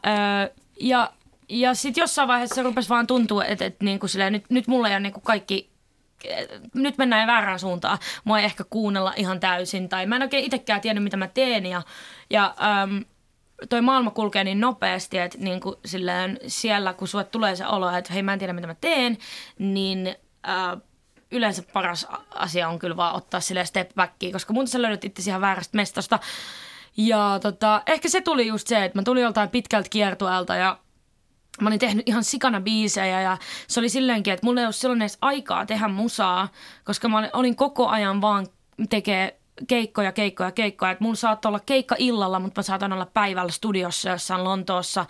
ja 0.79 1.11
ja 1.49 1.73
sitten 1.73 2.01
jossain 2.01 2.27
vaiheessa 2.27 2.55
se 2.55 2.63
rupesi 2.63 2.89
vaan 2.89 3.07
tuntua, 3.07 3.45
että, 3.45 3.65
että 3.65 3.85
niin 3.85 3.99
kuin 3.99 4.09
silleen, 4.09 4.33
nyt, 4.33 4.45
nyt 4.49 4.67
mulla 4.67 4.87
ei 4.87 4.93
ole 4.93 4.99
niin 4.99 5.13
kuin 5.13 5.23
kaikki 5.23 5.75
nyt 6.73 6.97
mennään 6.97 7.27
väärään 7.27 7.59
suuntaan. 7.59 7.97
Mua 8.23 8.39
ei 8.39 8.45
ehkä 8.45 8.63
kuunnella 8.69 9.13
ihan 9.15 9.39
täysin 9.39 9.89
tai 9.89 10.05
mä 10.05 10.15
en 10.15 10.21
oikein 10.21 10.45
itsekään 10.45 10.81
tiennyt, 10.81 11.03
mitä 11.03 11.17
mä 11.17 11.27
teen 11.27 11.65
ja, 11.65 11.81
ja 12.29 12.55
äm, 12.83 13.05
toi 13.69 13.81
maailma 13.81 14.11
kulkee 14.11 14.43
niin 14.43 14.59
nopeasti, 14.59 15.17
että 15.17 15.37
niin 15.37 15.59
kuin 15.59 15.75
silleen 15.85 16.39
siellä, 16.47 16.93
kun 16.93 17.07
sulle 17.07 17.23
tulee 17.23 17.55
se 17.55 17.67
olo, 17.67 17.89
että 17.89 18.13
hei 18.13 18.23
mä 18.23 18.33
en 18.33 18.39
tiedä, 18.39 18.53
mitä 18.53 18.67
mä 18.67 18.75
teen, 18.81 19.17
niin 19.59 20.15
äh, 20.47 20.81
yleensä 21.31 21.63
paras 21.73 22.07
asia 22.35 22.69
on 22.69 22.79
kyllä 22.79 22.97
vaan 22.97 23.15
ottaa 23.15 23.39
silleen 23.39 23.67
step 23.67 23.91
backiin, 23.95 24.33
koska 24.33 24.53
muuten 24.53 24.67
sä 24.67 24.81
löydät 24.81 25.03
itse 25.03 25.29
ihan 25.29 25.41
väärästä 25.41 25.75
mestasta. 25.75 26.19
Ja 26.97 27.39
tota, 27.41 27.81
ehkä 27.87 28.09
se 28.09 28.21
tuli 28.21 28.47
just 28.47 28.67
se, 28.67 28.85
että 28.85 28.99
mä 28.99 29.03
tulin 29.03 29.23
joltain 29.23 29.49
pitkältä 29.49 29.89
kiertueelta 29.89 30.55
ja 30.55 30.77
mä 31.61 31.69
olin 31.69 31.79
tehnyt 31.79 32.09
ihan 32.09 32.23
sikana 32.23 32.61
biisejä 32.61 33.21
ja 33.21 33.37
se 33.67 33.79
oli 33.79 33.89
silleenkin, 33.89 34.33
että 34.33 34.45
mulla 34.45 34.61
ei 34.61 34.65
ollut 34.65 34.75
silloin 34.75 35.01
edes 35.01 35.17
aikaa 35.21 35.65
tehdä 35.65 35.87
musaa, 35.87 36.47
koska 36.83 37.09
mä 37.09 37.29
olin, 37.33 37.55
koko 37.55 37.87
ajan 37.87 38.21
vaan 38.21 38.47
tekee 38.89 39.39
keikkoja, 39.67 40.11
keikkoja, 40.11 40.51
keikkoja. 40.51 40.91
Että 40.91 41.03
mulla 41.03 41.15
saattoi 41.15 41.49
olla 41.49 41.59
keikka 41.59 41.95
illalla, 41.99 42.39
mutta 42.39 42.59
mä 42.59 42.63
saatan 42.63 42.93
olla 42.93 43.05
päivällä 43.05 43.51
studiossa 43.51 44.09
jossain 44.09 44.43
Lontoossa. 44.43 45.05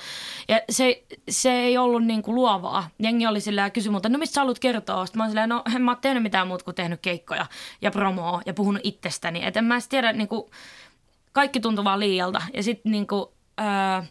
Ja 0.47 0.61
se, 0.69 1.03
se 1.29 1.51
ei 1.51 1.77
ollut 1.77 2.03
niin 2.03 2.21
kuin 2.21 2.35
luovaa. 2.35 2.89
Jengi 2.99 3.27
oli 3.27 3.41
silleen 3.41 3.65
ja 3.65 3.69
kysyi 3.69 3.91
multa, 3.91 4.09
no 4.09 4.17
mistä 4.17 4.33
sä 4.33 4.41
haluat 4.41 4.59
kertoa? 4.59 5.05
Sitten 5.05 5.19
mä 5.19 5.23
olin 5.23 5.31
silleen, 5.31 5.49
no 5.49 5.63
en 5.75 5.81
mä 5.81 5.97
tehnyt 6.01 6.23
mitään 6.23 6.47
muuta 6.47 6.65
kuin 6.65 6.75
tehnyt 6.75 7.01
keikkoja 7.01 7.45
ja 7.81 7.91
promoa 7.91 8.41
ja 8.45 8.53
puhunut 8.53 8.81
itsestäni. 8.83 9.45
Että 9.45 9.59
en 9.59 9.65
mä 9.65 9.75
edes 9.75 9.87
tiedä, 9.87 10.13
niin 10.13 10.27
kuin, 10.27 10.51
kaikki 11.31 11.59
tuntui 11.59 11.83
vaan 11.83 11.99
liialta. 11.99 12.41
Ja 12.53 12.63
sitten 12.63 12.91
niin 12.91 13.07
kuin, 13.07 13.25
öö, 13.59 14.07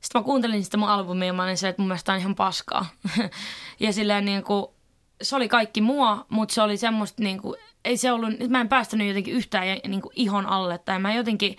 sitten 0.00 0.20
mä 0.20 0.24
kuuntelin 0.24 0.64
sitä 0.64 0.76
mun 0.76 0.88
albumia 0.88 1.26
ja 1.26 1.32
mä 1.32 1.42
olin 1.42 1.56
se, 1.56 1.68
että 1.68 1.82
mun 1.82 1.88
mielestä 1.88 2.12
on 2.12 2.18
ihan 2.18 2.34
paskaa. 2.34 2.86
ja 3.80 3.92
silleen 3.92 4.24
niin 4.24 4.42
kuin, 4.42 4.66
se 5.22 5.36
oli 5.36 5.48
kaikki 5.48 5.80
mua, 5.80 6.26
mutta 6.28 6.54
se 6.54 6.62
oli 6.62 6.76
semmoista 6.76 7.22
niin 7.22 7.42
kuin, 7.42 7.56
ei 7.84 7.96
se 7.96 8.12
ollut, 8.12 8.30
mä 8.48 8.60
en 8.60 8.68
päästänyt 8.68 9.08
jotenkin 9.08 9.34
yhtään 9.34 9.66
niin 9.88 10.02
kuin 10.02 10.12
ihon 10.16 10.46
alle. 10.46 10.78
Tai 10.78 10.98
mä 10.98 11.14
jotenkin, 11.14 11.56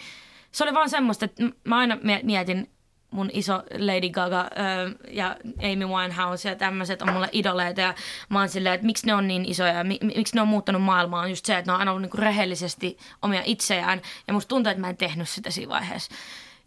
se 0.52 0.64
oli 0.64 0.74
vaan 0.74 0.90
semmoista, 0.90 1.26
että 1.26 1.44
mä 1.64 1.78
aina 1.78 1.98
mie- 2.04 2.22
mietin 2.24 2.70
mun 3.12 3.30
iso 3.34 3.64
Lady 3.78 4.10
Gaga 4.10 4.40
öö, 4.60 4.90
ja 5.12 5.36
Amy 5.74 5.86
Winehouse 5.86 6.50
ja 6.50 6.56
tämmöiset 6.56 7.02
on 7.02 7.14
mulle 7.14 7.30
idoleita 7.32 7.82
ja 7.82 7.94
mä 8.30 8.40
oon 8.40 8.50
silleen, 8.50 8.76
että 8.76 8.86
miksi 8.86 9.08
ne 9.08 9.14
on 9.14 9.28
niin 9.28 9.46
isoja 9.46 9.74
ja 9.74 9.84
mi- 9.84 10.00
miksi 10.16 10.36
ne 10.36 10.42
on 10.42 10.48
muuttanut 10.48 10.82
maailmaa 10.82 11.22
on 11.22 11.30
just 11.30 11.46
se, 11.46 11.58
että 11.58 11.72
ne 11.72 11.74
on 11.74 11.80
aina 11.80 11.92
ollut 11.92 12.02
niinku 12.02 12.18
rehellisesti 12.18 12.98
omia 13.22 13.42
itseään 13.46 14.02
ja 14.28 14.34
musta 14.34 14.50
tuntuu, 14.50 14.72
että 14.72 14.82
mä 14.82 14.90
en 14.90 14.98
tehnyt 14.98 15.30
sitä 15.30 15.52
siinä 15.52 15.70
vaiheessa. 15.70 16.12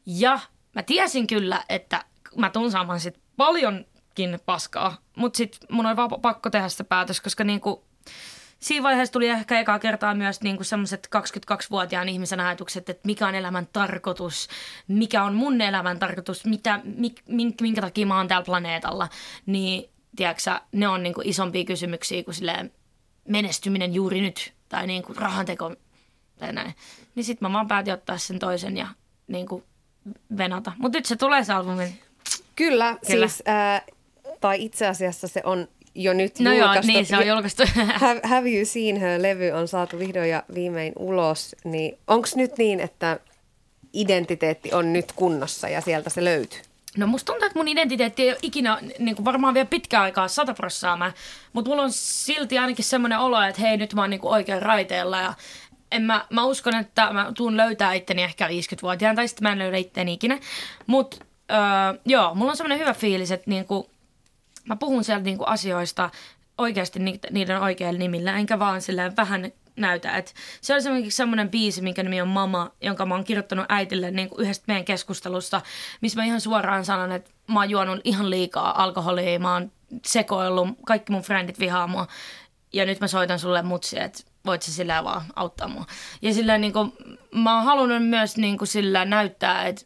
Ja 0.06 0.40
mä 0.74 0.82
tiesin 0.82 1.26
kyllä, 1.26 1.64
että 1.68 2.04
mä 2.36 2.50
tuun 2.50 2.70
saamaan 2.70 3.00
sit 3.00 3.20
paljonkin 3.36 4.38
paskaa, 4.46 4.98
mutta 5.16 5.36
sit 5.36 5.58
mun 5.70 5.86
oli 5.86 5.96
vaan 5.96 6.20
pakko 6.22 6.50
tehdä 6.50 6.68
sitä 6.68 6.84
päätös, 6.84 7.20
koska 7.20 7.44
niinku, 7.44 7.84
siinä 8.60 8.82
vaiheessa 8.82 9.12
tuli 9.12 9.28
ehkä 9.28 9.60
ekaa 9.60 9.78
kertaa 9.78 10.14
myös 10.14 10.40
niinku 10.40 10.64
semmoiset 10.64 11.08
22-vuotiaan 11.16 12.08
ihmisen 12.08 12.40
ajatukset, 12.40 12.88
että 12.88 13.06
mikä 13.06 13.26
on 13.26 13.34
elämän 13.34 13.68
tarkoitus, 13.72 14.48
mikä 14.88 15.24
on 15.24 15.34
mun 15.34 15.60
elämän 15.60 15.98
tarkoitus, 15.98 16.44
mitä, 16.44 16.80
mink, 17.26 17.60
minkä 17.60 17.80
takia 17.80 18.06
mä 18.06 18.16
oon 18.16 18.28
täällä 18.28 18.44
planeetalla. 18.44 19.08
Niin, 19.46 19.90
tiedätkö 20.16 20.50
ne 20.72 20.88
on 20.88 21.02
niinku 21.02 21.20
isompia 21.24 21.64
kysymyksiä 21.64 22.24
kuin 22.24 22.34
silleen, 22.34 22.72
menestyminen 23.28 23.94
juuri 23.94 24.20
nyt 24.20 24.52
tai 24.68 24.86
niin 24.86 25.02
kuin 25.02 25.16
rahanteko 25.16 25.76
tai 26.38 26.52
näin. 26.52 26.74
Niin 27.14 27.24
sitten 27.24 27.48
mä 27.48 27.52
vaan 27.52 27.68
päätin 27.68 27.94
ottaa 27.94 28.18
sen 28.18 28.38
toisen 28.38 28.76
ja 28.76 28.86
niin 29.26 29.48
kuin 29.48 29.64
venata. 30.36 30.72
Mutta 30.78 30.98
nyt 30.98 31.06
se 31.06 31.16
tulee 31.16 31.44
se 31.44 31.52
albumi. 31.52 31.98
Kyllä, 32.56 32.96
Kyllä. 33.06 33.28
siis, 33.28 33.42
äh, 33.48 33.82
tai 34.40 34.64
itse 34.64 34.86
asiassa 34.86 35.28
se 35.28 35.40
on 35.44 35.68
jo 35.94 36.12
nyt 36.12 36.38
No 36.40 36.52
joo, 36.52 36.66
julkaistu. 36.66 36.92
niin 36.92 37.06
se 37.06 37.16
on 37.16 37.26
julkaistu. 37.26 37.62
Have, 38.00 38.20
Have 38.24 38.50
You 38.50 38.64
Seen 38.66 38.96
Her-levy 38.96 39.50
on 39.50 39.68
saatu 39.68 39.98
vihdoin 39.98 40.30
ja 40.30 40.42
viimein 40.54 40.92
ulos, 40.98 41.56
niin 41.64 41.98
onko 42.06 42.28
nyt 42.36 42.58
niin, 42.58 42.80
että 42.80 43.20
identiteetti 43.92 44.72
on 44.72 44.92
nyt 44.92 45.12
kunnossa 45.12 45.68
ja 45.68 45.80
sieltä 45.80 46.10
se 46.10 46.24
löytyy? 46.24 46.60
No 46.96 47.06
musta 47.06 47.32
tuntuu, 47.32 47.46
että 47.46 47.58
mun 47.58 47.68
identiteetti 47.68 48.22
ei 48.22 48.28
ole 48.30 48.38
ikinä, 48.42 48.78
niin 48.98 49.16
kuin 49.16 49.24
varmaan 49.24 49.54
vielä 49.54 49.66
pitkään 49.66 50.02
aikaa 50.02 50.28
sata 50.28 50.54
prossaa 50.54 50.96
mä, 50.96 51.12
mutta 51.52 51.70
mulla 51.70 51.82
on 51.82 51.92
silti 51.92 52.58
ainakin 52.58 52.84
semmoinen 52.84 53.18
olo, 53.18 53.42
että 53.42 53.60
hei 53.60 53.76
nyt 53.76 53.94
mä 53.94 54.00
oon 54.00 54.10
niin 54.10 54.20
kuin 54.20 54.32
oikein 54.32 54.62
raiteella 54.62 55.20
ja 55.20 55.34
en 55.90 56.02
mä, 56.02 56.26
mä 56.30 56.44
uskon, 56.44 56.76
että 56.76 57.12
mä 57.12 57.32
tuun 57.36 57.56
löytää 57.56 57.92
itteni 57.92 58.22
ehkä 58.22 58.48
50-vuotiaan 58.48 59.16
tai 59.16 59.28
sitten 59.28 59.42
mä 59.48 59.52
en 59.52 59.58
löydä 59.58 59.76
itteni 59.76 60.12
ikinä. 60.12 60.38
Mutta 60.86 61.16
öö, 61.50 62.00
joo, 62.04 62.34
mulla 62.34 62.50
on 62.50 62.56
semmoinen 62.56 62.78
hyvä 62.78 62.94
fiilis, 62.94 63.30
että 63.30 63.50
niinku, 63.50 63.90
mä 64.64 64.76
puhun 64.76 65.04
sieltä 65.04 65.24
niinku 65.24 65.44
asioista 65.44 66.10
oikeasti 66.58 66.98
ni- 66.98 67.20
niiden 67.30 67.60
oikeilla 67.60 67.98
nimillä, 67.98 68.36
enkä 68.36 68.58
vaan 68.58 68.82
silleen 68.82 69.16
vähän 69.16 69.52
näytä. 69.76 70.16
Et 70.16 70.34
se 70.60 70.72
oli 70.72 70.78
esimerkiksi 70.78 71.16
semmoinen 71.16 71.50
biisi, 71.50 71.82
minkä 71.82 72.02
nimi 72.02 72.20
on 72.20 72.28
Mama, 72.28 72.70
jonka 72.80 73.06
mä 73.06 73.14
oon 73.14 73.24
kirjoittanut 73.24 73.66
äitille 73.68 74.10
niin 74.10 74.28
kuin 74.28 74.42
yhdestä 74.42 74.64
meidän 74.66 74.84
keskustelusta, 74.84 75.60
missä 76.00 76.20
mä 76.20 76.24
ihan 76.24 76.40
suoraan 76.40 76.84
sanon, 76.84 77.12
että 77.12 77.30
mä 77.46 77.60
oon 77.60 77.70
juonut 77.70 78.00
ihan 78.04 78.30
liikaa 78.30 78.82
alkoholia, 78.82 79.38
mä 79.38 79.52
oon 79.52 79.72
sekoillut, 80.06 80.68
kaikki 80.86 81.12
mun 81.12 81.22
frendit 81.22 81.60
vihaa 81.60 81.86
mua. 81.86 82.06
Ja 82.72 82.86
nyt 82.86 83.00
mä 83.00 83.06
soitan 83.08 83.38
sulle 83.38 83.62
mutsi, 83.62 84.00
että 84.00 84.22
voit 84.46 84.62
sä 84.62 84.72
sillä 84.72 85.04
vaan 85.04 85.22
auttaa 85.36 85.68
mua. 85.68 85.86
Ja 86.22 86.34
sillä 86.34 86.58
niin 86.58 86.72
kuin, 86.72 86.92
mä 87.34 87.56
oon 87.56 87.64
halunnut 87.64 88.08
myös 88.08 88.36
niin 88.36 88.58
kuin 88.58 88.68
sillä 88.68 89.04
näyttää, 89.04 89.66
että 89.66 89.82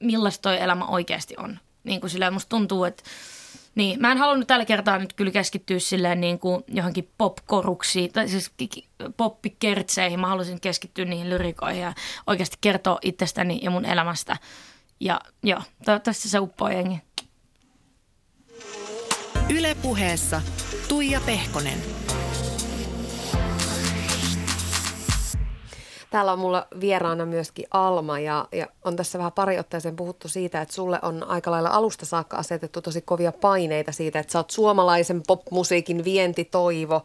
millaista 0.00 0.42
toi 0.42 0.60
elämä 0.60 0.84
oikeasti 0.84 1.34
on. 1.38 1.58
Niin 1.84 2.00
kuin 2.00 2.10
sillä 2.10 2.30
musta 2.30 2.48
tuntuu, 2.48 2.84
että 2.84 3.02
niin, 3.74 4.00
mä 4.00 4.12
en 4.12 4.18
halunnut 4.18 4.46
tällä 4.46 4.64
kertaa 4.64 4.98
nyt 4.98 5.12
kyllä 5.12 5.30
keskittyä 5.30 5.78
silleen 5.78 6.20
niin 6.20 6.38
kuin 6.38 6.64
johonkin 6.68 7.10
popkoruksiin, 7.18 8.12
tai 8.12 8.28
siis 8.28 8.50
poppikertseihin. 9.16 10.20
Mä 10.20 10.26
halusin 10.26 10.60
keskittyä 10.60 11.04
niihin 11.04 11.30
lyrikoihin 11.30 11.82
ja 11.82 11.92
oikeasti 12.26 12.56
kertoa 12.60 12.98
itsestäni 13.02 13.60
ja 13.62 13.70
mun 13.70 13.84
elämästä. 13.84 14.36
Ja 15.00 15.20
joo, 15.42 15.62
toivottavasti 15.84 16.28
se 16.28 16.38
uppoo 16.38 16.68
jengi. 16.68 17.00
Yle 19.50 19.76
puheessa 19.82 20.42
Tuija 20.88 21.20
Pehkonen. 21.26 22.07
Täällä 26.10 26.32
on 26.32 26.38
mulla 26.38 26.66
vieraana 26.80 27.26
myöskin 27.26 27.66
Alma 27.70 28.18
ja, 28.18 28.48
ja 28.52 28.66
on 28.84 28.96
tässä 28.96 29.18
vähän 29.18 29.32
pari 29.32 29.58
otteeseen 29.58 29.96
puhuttu 29.96 30.28
siitä, 30.28 30.62
että 30.62 30.74
sulle 30.74 30.98
on 31.02 31.24
aika 31.24 31.50
lailla 31.50 31.68
alusta 31.68 32.06
saakka 32.06 32.36
asetettu 32.36 32.82
tosi 32.82 33.00
kovia 33.00 33.32
paineita 33.32 33.92
siitä, 33.92 34.18
että 34.18 34.32
sä 34.32 34.38
oot 34.38 34.50
suomalaisen 34.50 35.22
popmusiikin 35.26 36.04
vientitoivo 36.04 37.04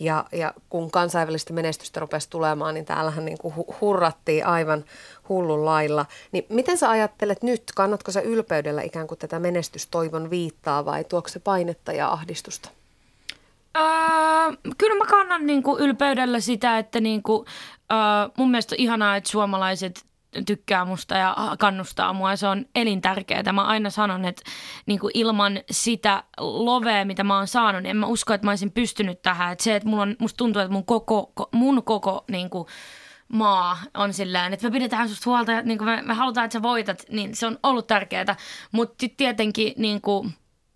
ja, 0.00 0.24
ja 0.32 0.54
kun 0.68 0.90
kansainvälistä 0.90 1.52
menestystä 1.52 2.00
rupesi 2.00 2.30
tulemaan, 2.30 2.74
niin 2.74 2.84
täällähän 2.84 3.24
niin 3.24 3.38
kuin 3.38 3.54
hu- 3.54 3.74
hurrattiin 3.80 4.46
aivan 4.46 4.84
hullun 5.28 5.64
lailla. 5.64 6.06
Niin 6.32 6.46
miten 6.48 6.78
sä 6.78 6.90
ajattelet 6.90 7.42
nyt, 7.42 7.62
kannatko 7.74 8.12
sä 8.12 8.20
ylpeydellä 8.20 8.82
ikään 8.82 9.06
kuin 9.06 9.18
tätä 9.18 9.38
menestystoivon 9.38 10.30
viittaa 10.30 10.84
vai 10.84 11.04
tuokse 11.04 11.32
se 11.32 11.40
painetta 11.40 11.92
ja 11.92 12.08
ahdistusta? 12.08 12.79
Öö, 13.76 14.72
kyllä 14.78 14.96
mä 14.98 15.04
kannan 15.10 15.46
niinku 15.46 15.78
ylpeydellä 15.78 16.40
sitä, 16.40 16.78
että 16.78 17.00
niinku, 17.00 17.44
öö, 17.92 17.98
mun 18.36 18.50
mielestä 18.50 18.74
on 18.74 18.80
ihanaa, 18.80 19.16
että 19.16 19.30
suomalaiset 19.30 20.10
tykkää 20.46 20.84
musta 20.84 21.14
ja 21.14 21.36
kannustaa 21.58 22.12
mua. 22.12 22.36
Se 22.36 22.46
on 22.46 22.66
elintärkeää. 22.74 23.52
Mä 23.52 23.64
aina 23.64 23.90
sanon, 23.90 24.24
että 24.24 24.42
niinku 24.86 25.10
ilman 25.14 25.60
sitä 25.70 26.24
lovea, 26.38 27.04
mitä 27.04 27.24
mä 27.24 27.36
oon 27.36 27.46
saanut, 27.46 27.82
niin 27.82 27.90
en 27.90 27.96
mä 27.96 28.06
usko, 28.06 28.34
että 28.34 28.46
mä 28.46 28.50
olisin 28.50 28.72
pystynyt 28.72 29.22
tähän. 29.22 29.52
Et 29.52 29.60
se, 29.60 29.76
että 29.76 29.88
mulla 29.88 30.02
on, 30.02 30.16
musta 30.18 30.36
tuntuu, 30.36 30.62
että 30.62 30.72
mun 30.72 30.84
koko, 30.84 31.32
ko- 31.40 31.48
mun 31.52 31.84
koko 31.84 32.24
niinku, 32.30 32.68
maa 33.32 33.78
on 33.94 34.12
sillä 34.12 34.46
että 34.46 34.66
me 34.66 34.72
pidetään 34.72 35.08
susta 35.08 35.30
huolta 35.30 35.52
ja 35.52 35.62
niin 35.62 35.84
me, 35.84 36.02
me 36.02 36.14
halutaan, 36.14 36.44
että 36.44 36.52
sä 36.52 36.62
voitat, 36.62 37.02
niin 37.10 37.36
se 37.36 37.46
on 37.46 37.58
ollut 37.62 37.86
tärkeää. 37.86 38.36
Mutta 38.72 39.06
tietenkin, 39.16 39.72
niin 39.76 40.00
kuin, 40.00 40.32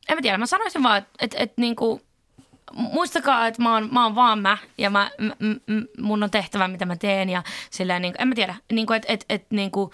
en 0.09 0.17
mä 0.17 0.23
tiedä, 0.23 0.39
mä 0.39 0.47
sanoisin 0.47 0.83
vaan, 0.83 0.99
että 0.99 1.11
et, 1.21 1.35
et, 1.39 1.53
niin 1.57 1.77
kuin, 1.77 2.01
muistakaa, 2.77 3.47
että 3.47 3.63
mä 3.63 3.75
oon, 3.75 3.89
mä 3.93 4.05
oon 4.05 4.15
vaan 4.15 4.39
mä 4.39 4.59
ja 4.79 4.91
mä, 4.91 5.11
m, 5.19 5.47
m, 5.49 5.85
mun 5.99 6.23
on 6.23 6.31
tehtävä, 6.31 6.69
mitä 6.69 6.87
mä 6.87 6.97
teen 6.97 7.31
ja 7.31 7.43
sillä 7.71 7.99
niin 7.99 8.13
kuin, 8.13 8.23
en 8.23 8.29
mä 8.29 8.35
tiedä, 8.35 8.55
niin 8.73 8.87
kuin, 8.87 8.97
että 8.97 9.13
et, 9.13 9.25
et, 9.29 9.47
niin 9.51 9.71
kuin, 9.71 9.91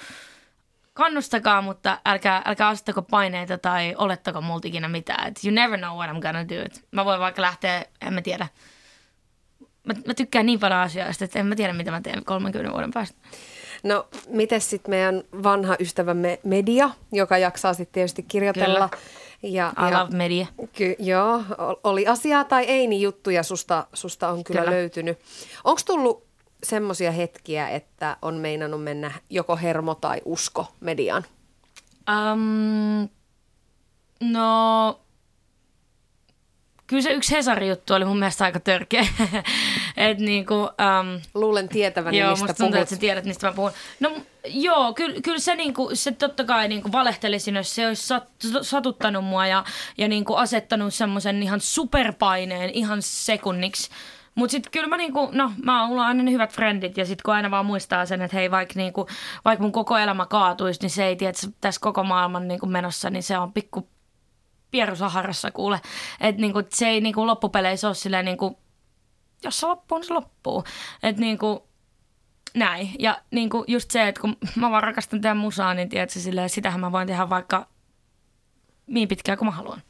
kannustakaa, 0.95 1.63
mutta 1.63 1.99
älkää, 2.05 2.43
älkää 2.45 2.69
asettako 2.69 3.03
paineita 3.03 3.59
tai 3.59 3.95
olettako 3.99 4.41
multa 4.41 4.69
ikinä 4.69 4.89
mitään. 4.89 5.29
Et 5.29 5.45
you 5.45 5.55
never 5.55 5.79
know 5.79 5.97
what 5.97 6.11
I'm 6.11 6.21
gonna 6.21 6.49
do. 6.49 6.65
Et 6.65 6.85
mä 6.91 7.05
voin 7.05 7.21
vaikka 7.21 7.43
lähteä, 7.43 7.85
en 8.01 8.15
mä 8.15 8.23
tiedä, 8.23 8.49
mä, 9.85 9.95
mä 10.07 10.15
tykkään 10.15 10.47
niin 10.47 10.61
paljon 10.61 10.81
asioista, 10.81 11.25
että 11.25 11.39
en 11.39 11.47
mä 11.47 11.55
tiedä, 11.55 11.73
mitä 11.73 11.91
mä 11.91 12.01
teen 12.01 12.25
30 12.25 12.73
vuoden 12.73 12.91
päästä. 12.91 13.19
No, 13.83 14.09
miten 14.29 14.61
sitten 14.61 14.91
meidän 14.91 15.23
vanha 15.43 15.77
ystävämme 15.81 16.41
Media, 16.45 16.91
joka 17.13 17.39
jaksaa 17.39 17.75
sitten 17.75 17.95
tietysti 17.95 18.23
kirjoitella. 18.23 18.89
Kyllä. 18.89 19.03
Ja, 19.43 19.73
I 19.89 19.91
ja, 19.93 20.01
love 20.01 20.17
media. 20.17 20.47
Ky- 20.73 20.97
joo, 20.99 21.43
ol- 21.59 21.81
oli 21.85 22.07
asiaa 22.07 22.45
tai 22.45 22.65
ei, 22.65 22.87
niin 22.87 23.03
juttuja 23.03 23.43
susta, 23.43 23.87
susta 23.95 24.29
on 24.29 24.45
kyllä, 24.45 24.61
Kyllä. 24.61 24.73
löytynyt. 24.77 25.19
Onko 25.65 25.81
tullut 25.87 26.25
semmoisia 26.63 27.13
hetkiä, 27.13 27.69
että 27.69 28.17
on 28.23 28.35
meinannut 28.35 28.85
mennä 28.85 29.13
joko 29.31 29.57
hermo 29.57 29.95
tai 29.95 30.21
usko 30.25 30.67
mediaan? 30.81 31.25
Um, 32.33 33.09
no, 34.31 35.01
kyllä 36.91 37.03
se 37.03 37.13
yksi 37.13 37.37
Hesari-juttu 37.37 37.95
oli 37.95 38.05
mun 38.05 38.19
mielestä 38.19 38.45
aika 38.45 38.61
törkeä. 38.61 39.07
Et 39.97 40.19
niinku, 40.19 40.55
um, 40.55 41.21
Luulen 41.35 41.69
tietäväni, 41.69 42.19
joo, 42.19 42.31
mistä 42.31 42.47
tuntuu, 42.47 42.67
puhut. 42.67 42.83
että 42.83 42.95
sä 42.95 43.01
tiedät, 43.01 43.25
mistä 43.25 43.47
mä 43.47 43.53
puhun. 43.53 43.71
No 44.01 44.13
joo, 44.45 44.95
kyllä, 44.95 45.21
kyllä 45.21 45.39
se, 45.39 45.55
niinku, 45.55 45.91
se 45.95 46.13
totta 46.13 46.45
kai 46.45 46.69
niinku 46.69 46.93
valehtelisin, 46.93 47.57
jos 47.57 47.75
se 47.75 47.87
olisi 47.89 48.07
sat, 48.07 48.29
satuttanut 48.63 49.25
mua 49.25 49.47
ja, 49.47 49.65
ja 49.99 50.09
niinku 50.09 50.35
asettanut 50.35 50.95
semmoisen 50.95 51.43
ihan 51.43 51.61
superpaineen 51.61 52.71
ihan 52.71 52.99
sekunniksi. 53.03 53.91
Mutta 54.35 54.53
sitten 54.53 54.73
kyllä 54.73 54.89
mä 54.89 54.97
niinku, 54.97 55.29
no 55.33 55.53
mä 55.63 55.87
mulla 55.87 56.03
on 56.03 56.09
aina 56.09 56.23
ne 56.23 56.31
hyvät 56.31 56.53
frendit 56.53 56.97
ja 56.97 57.05
sitten 57.07 57.23
kun 57.25 57.35
aina 57.35 57.51
vaan 57.51 57.67
muistaa 57.67 58.07
sen, 58.07 58.23
että 58.23 58.37
hei 58.37 58.51
vaikka 58.51 58.75
niinku, 58.77 59.07
vaik 59.45 59.61
mun 59.61 59.73
koko 59.73 59.99
elämä 59.99 60.27
kaatuisi, 60.27 60.81
niin 60.83 60.91
se 60.91 61.05
ei 61.05 61.17
tiedä, 61.17 61.31
että 61.31 61.57
tässä 61.61 61.81
koko 61.81 62.05
maailman 62.05 62.49
niinku 62.49 62.67
menossa, 62.67 63.11
niin 63.11 63.23
se 63.23 63.39
on 63.39 63.53
pikku 63.53 63.89
pieru 64.71 64.97
Saharassa 64.97 65.51
kuule. 65.51 65.81
Että 66.21 66.41
niinku, 66.41 66.63
se 66.69 66.89
ei 66.89 67.01
niinku 67.01 67.27
loppupeleissä 67.27 67.89
ole 67.89 67.95
silleen 67.95 68.25
niinku, 68.25 68.59
jos 69.43 69.61
se 69.61 69.67
loppuu, 69.67 69.99
niin 69.99 70.07
se 70.07 70.15
loppuu. 70.15 70.65
Että 71.03 71.21
niinku, 71.21 71.67
näin. 72.55 72.91
Ja 72.99 73.21
niinku 73.31 73.65
just 73.69 73.91
se, 73.91 74.09
että 74.09 74.21
kun 74.21 74.37
mä 74.57 74.71
vaan 74.71 74.83
rakastan 74.83 75.21
tehdä 75.21 75.35
musaa, 75.35 75.75
niin 75.75 75.89
tiedätkö, 75.89 76.21
silleen, 76.21 76.51
sitähän 76.51 76.81
mä 76.81 76.93
voin 76.93 77.07
tehdä 77.07 77.31
vaikka 77.31 77.67
niin 78.87 79.09
pitkään 79.09 79.39
kuin 79.39 79.47
mä 79.47 79.53
haluan. 79.53 79.83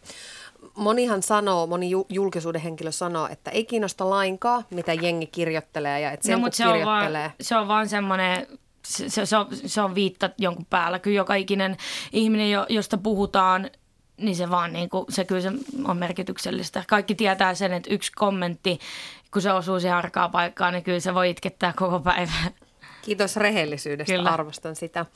Monihan 0.74 1.22
sanoo, 1.22 1.66
moni 1.66 1.90
ju- 1.90 2.06
julkisuuden 2.08 2.60
henkilö 2.60 2.92
sanoo, 2.92 3.28
että 3.30 3.50
ei 3.50 3.64
kiinnosta 3.64 4.10
lainkaan, 4.10 4.64
mitä 4.70 4.92
jengi 4.94 5.26
kirjoittelee 5.26 6.00
ja 6.00 6.10
että 6.12 6.26
sen 6.26 6.32
no, 6.32 6.38
mutta 6.40 6.56
se 6.56 6.66
on, 6.66 6.84
vaan, 6.84 7.06
kirjoittelee. 7.06 7.32
se 7.40 7.56
on 7.56 7.68
vaan 7.68 7.88
semmoinen, 7.88 8.46
se, 8.86 9.08
se, 9.08 9.26
se, 9.26 9.36
on, 9.36 9.46
se 9.66 9.80
on 9.80 9.94
viitta 9.94 10.30
jonkun 10.38 10.66
päällä. 10.70 10.98
Kyllä 10.98 11.16
joka 11.16 11.34
ikinen 11.34 11.76
ihminen, 12.12 12.50
jo- 12.50 12.66
josta 12.68 12.98
puhutaan, 12.98 13.70
niin 14.20 14.36
se 14.36 14.50
vaan 14.50 14.72
niin 14.72 14.88
kuin, 14.88 15.06
se 15.08 15.24
kyllä 15.24 15.40
se 15.40 15.52
on 15.84 15.96
merkityksellistä. 15.96 16.84
Kaikki 16.88 17.14
tietää 17.14 17.54
sen, 17.54 17.72
että 17.72 17.94
yksi 17.94 18.12
kommentti, 18.12 18.78
kun 19.32 19.42
se 19.42 19.52
osuu 19.52 19.80
siihen 19.80 19.96
arkaa 19.96 20.28
paikkaan, 20.28 20.72
niin 20.72 20.84
kyllä 20.84 21.00
se 21.00 21.14
voi 21.14 21.30
itkettää 21.30 21.72
koko 21.76 22.00
päivän. 22.00 22.54
Kiitos 23.02 23.36
rehellisyydestä, 23.36 24.12
Kyllä. 24.12 24.30
arvostan 24.30 24.76
sitä. 24.76 25.06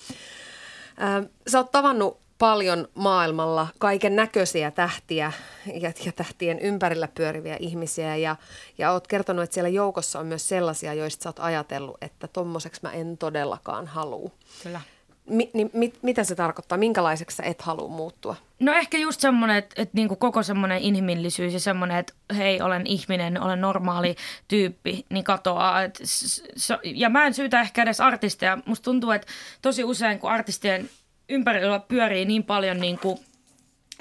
Ö, 1.24 1.28
Sä 1.48 1.58
oot 1.58 1.72
tavannut 1.72 2.20
paljon 2.38 2.88
maailmalla 2.94 3.66
kaiken 3.78 4.16
näköisiä 4.16 4.70
tähtiä 4.70 5.32
ja, 5.80 5.92
ja 6.04 6.12
tähtien 6.12 6.58
ympärillä 6.58 7.08
pyöriviä 7.08 7.56
ihmisiä 7.60 8.16
ja, 8.16 8.36
ja 8.78 8.92
oot 8.92 9.06
kertonut, 9.06 9.42
että 9.42 9.54
siellä 9.54 9.68
joukossa 9.68 10.18
on 10.18 10.26
myös 10.26 10.48
sellaisia, 10.48 10.94
joista 10.94 11.22
sä 11.22 11.28
oot 11.28 11.40
ajatellut, 11.40 11.96
että 12.00 12.28
tommoseksi 12.28 12.80
mä 12.82 12.92
en 12.92 13.18
todellakaan 13.18 13.86
halua. 13.86 14.30
Kyllä. 14.62 14.80
Mi, 15.28 15.50
niin, 15.54 15.70
mit, 15.72 15.98
mitä 16.02 16.24
se 16.24 16.34
tarkoittaa? 16.34 16.78
Minkälaiseksi 16.78 17.36
sä 17.36 17.42
et 17.42 17.62
halua 17.62 17.88
muuttua? 17.88 18.36
No 18.60 18.72
ehkä 18.72 18.98
just 18.98 19.20
semmoinen, 19.20 19.56
että, 19.56 19.82
että 19.82 19.96
niinku 19.96 20.16
koko 20.16 20.42
semmoinen 20.42 20.78
inhimillisyys 20.78 21.52
ja 21.52 21.60
semmoinen, 21.60 21.96
että 21.96 22.12
hei, 22.36 22.60
olen 22.62 22.86
ihminen, 22.86 23.42
olen 23.42 23.60
normaali 23.60 24.16
tyyppi, 24.48 25.04
niin 25.10 25.24
katoaa. 25.24 25.82
Et, 25.82 26.00
s- 26.04 26.42
s- 26.56 26.72
ja 26.84 27.08
mä 27.08 27.26
en 27.26 27.34
syytä 27.34 27.60
ehkä 27.60 27.82
edes 27.82 28.00
artisteja. 28.00 28.58
Musta 28.66 28.84
tuntuu, 28.84 29.10
että 29.10 29.26
tosi 29.62 29.84
usein, 29.84 30.18
kun 30.18 30.30
artistien 30.30 30.90
ympärillä 31.28 31.80
pyörii 31.80 32.24
niin 32.24 32.44
paljon 32.44 32.80
niin, 32.80 32.98
kuin, 32.98 33.18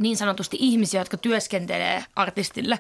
niin 0.01 0.17
sanotusti 0.17 0.57
ihmisiä, 0.59 1.01
jotka 1.01 1.17
työskentelee 1.17 2.03
artistille, 2.15 2.79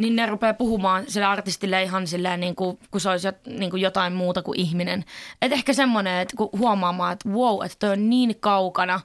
niin 0.00 0.16
ne 0.16 0.26
rupeaa 0.26 0.54
puhumaan 0.54 1.04
sille 1.08 1.26
artistille 1.26 1.82
ihan 1.82 2.06
silleen, 2.06 2.40
niin 2.40 2.56
kuin, 2.56 2.78
kun 2.90 3.00
se 3.00 3.10
olisi 3.10 3.28
niin 3.46 3.70
kuin 3.70 3.82
jotain 3.82 4.12
muuta 4.12 4.42
kuin 4.42 4.60
ihminen. 4.60 5.04
Et 5.42 5.52
ehkä 5.52 5.72
semmoinen, 5.72 6.20
että 6.20 6.36
kun 6.36 6.48
huomaamaan, 6.58 7.12
että 7.12 7.28
wow, 7.28 7.64
että 7.64 7.76
toi 7.78 7.90
on 7.90 8.10
niin 8.10 8.36
kaukana 8.40 9.00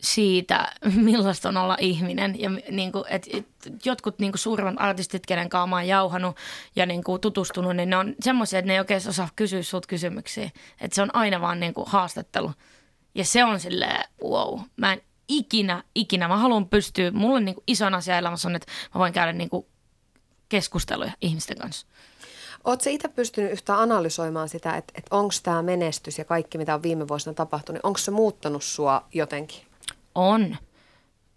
siitä, 0.00 0.72
millaista 0.94 1.48
on 1.48 1.56
olla 1.56 1.76
ihminen. 1.80 2.40
Ja 2.40 2.50
niin 2.70 2.92
kuin, 2.92 3.04
et, 3.08 3.28
et, 3.32 3.46
jotkut 3.84 4.18
niin 4.18 4.32
kuin 4.32 4.40
suurimmat 4.40 4.74
artistit, 4.78 5.26
kenen 5.26 5.48
kanssa 5.48 5.66
mä 5.66 5.76
oon 5.76 5.86
jauhanut 5.86 6.36
ja 6.76 6.86
niin 6.86 7.04
kuin 7.04 7.20
tutustunut, 7.20 7.76
niin 7.76 7.90
ne 7.90 7.96
on 7.96 8.14
semmoisia, 8.20 8.58
että 8.58 8.66
ne 8.66 8.72
ei 8.72 8.78
oikein 8.78 9.08
osaa 9.08 9.28
kysyä 9.36 9.62
sulta 9.62 9.88
kysymyksiä. 9.88 10.50
Että 10.80 10.94
se 10.94 11.02
on 11.02 11.14
aina 11.14 11.40
vaan 11.40 11.60
niin 11.60 11.74
kuin 11.74 11.86
haastattelu. 11.88 12.52
Ja 13.14 13.24
se 13.24 13.44
on 13.44 13.60
silleen, 13.60 14.04
wow, 14.24 14.60
mä 14.76 14.92
en 14.92 15.02
ikinä, 15.28 15.84
ikinä, 15.94 16.28
mä 16.28 16.36
haluan 16.36 16.68
pystyä, 16.68 17.10
mulla 17.10 17.36
on 17.36 17.44
niin 17.44 17.54
kuin 17.54 17.64
ison 17.66 17.94
asia 17.94 18.18
elämässä 18.18 18.48
on, 18.48 18.56
että 18.56 18.72
mä 18.94 18.98
voin 18.98 19.12
käydä 19.12 19.32
niin 19.32 19.50
kuin 19.50 19.66
keskusteluja 20.54 21.12
ihmisten 21.20 21.58
kanssa. 21.58 21.86
Oletko 22.64 22.90
itse 22.90 23.08
pystynyt 23.08 23.52
yhtään 23.52 23.78
analysoimaan 23.78 24.48
sitä, 24.48 24.76
että, 24.76 24.92
että 24.96 25.16
onko 25.16 25.34
tämä 25.42 25.62
menestys 25.62 26.18
ja 26.18 26.24
kaikki, 26.24 26.58
mitä 26.58 26.74
on 26.74 26.82
viime 26.82 27.08
vuosina 27.08 27.34
tapahtunut, 27.34 27.76
niin 27.76 27.86
onko 27.86 27.98
se 27.98 28.10
muuttanut 28.10 28.64
sua 28.64 29.06
jotenkin? 29.14 29.60
On. 30.14 30.56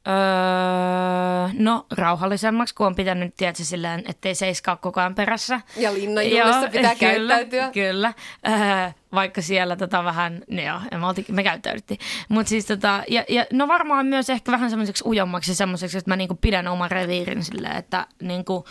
Öö, 0.07 1.49
no 1.53 1.85
rauhallisemmaksi, 1.97 2.75
kun 2.75 2.87
on 2.87 2.95
pitänyt 2.95 3.35
tietysti 3.35 3.65
silleen, 3.65 4.03
ettei 4.07 4.35
seiskaa 4.35 4.75
koko 4.75 4.99
ajan 4.99 5.15
perässä. 5.15 5.61
Ja 5.77 5.93
linnanjuhlissa 5.93 6.69
pitää 6.71 6.95
kyllä, 7.13 7.35
käyttäytyä. 7.35 7.71
Kyllä, 7.71 8.13
öö, 8.47 8.91
vaikka 9.13 9.41
siellä 9.41 9.75
tota 9.75 10.03
vähän, 10.03 10.43
no 10.49 10.61
joo, 10.61 10.79
me, 10.99 11.07
oltiin, 11.07 11.25
me 11.29 11.43
käyttäydyttiin. 11.43 11.99
Mutta 12.29 12.49
siis 12.49 12.65
tota, 12.65 13.03
ja, 13.07 13.23
ja, 13.29 13.45
no 13.53 13.67
varmaan 13.67 14.05
myös 14.05 14.29
ehkä 14.29 14.51
vähän 14.51 14.69
semmoiseksi 14.69 15.03
ujommaksi 15.07 15.55
semmoiseksi, 15.55 15.97
että 15.97 16.11
mä 16.11 16.15
niinku 16.15 16.35
pidän 16.35 16.67
oman 16.67 16.91
reviirin 16.91 17.43
silleen, 17.43 17.75
että 17.77 18.07
niinku, 18.21 18.65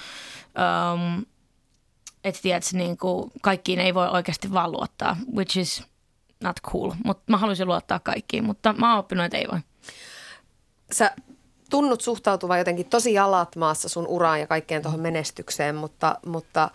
um, 0.95 1.24
että 2.24 2.43
tiedätkö, 2.43 2.70
niinku, 2.72 3.32
kaikkiin 3.43 3.80
ei 3.80 3.95
voi 3.95 4.09
oikeasti 4.09 4.53
vaan 4.53 4.72
luottaa, 4.72 5.16
which 5.34 5.59
is 5.59 5.84
not 6.43 6.57
cool. 6.62 6.93
Mutta 7.05 7.22
mä 7.26 7.37
haluaisin 7.37 7.66
luottaa 7.66 7.99
kaikkiin, 7.99 8.45
mutta 8.45 8.72
mä 8.72 8.91
oon 8.91 8.99
oppinut, 8.99 9.24
että 9.24 9.39
ei 9.39 9.47
voi 9.53 9.61
sä 10.93 11.11
tunnut 11.70 12.01
suhtautuva 12.01 12.59
jotenkin 12.59 12.87
tosi 12.87 13.12
jalat 13.12 13.57
maassa 13.57 13.89
sun 13.89 14.07
uraan 14.07 14.41
ja 14.41 14.47
kaikkeen 14.47 14.82
tuohon 14.82 15.01
menestykseen, 15.01 15.74
mutta, 15.74 16.18
mutta 16.26 16.70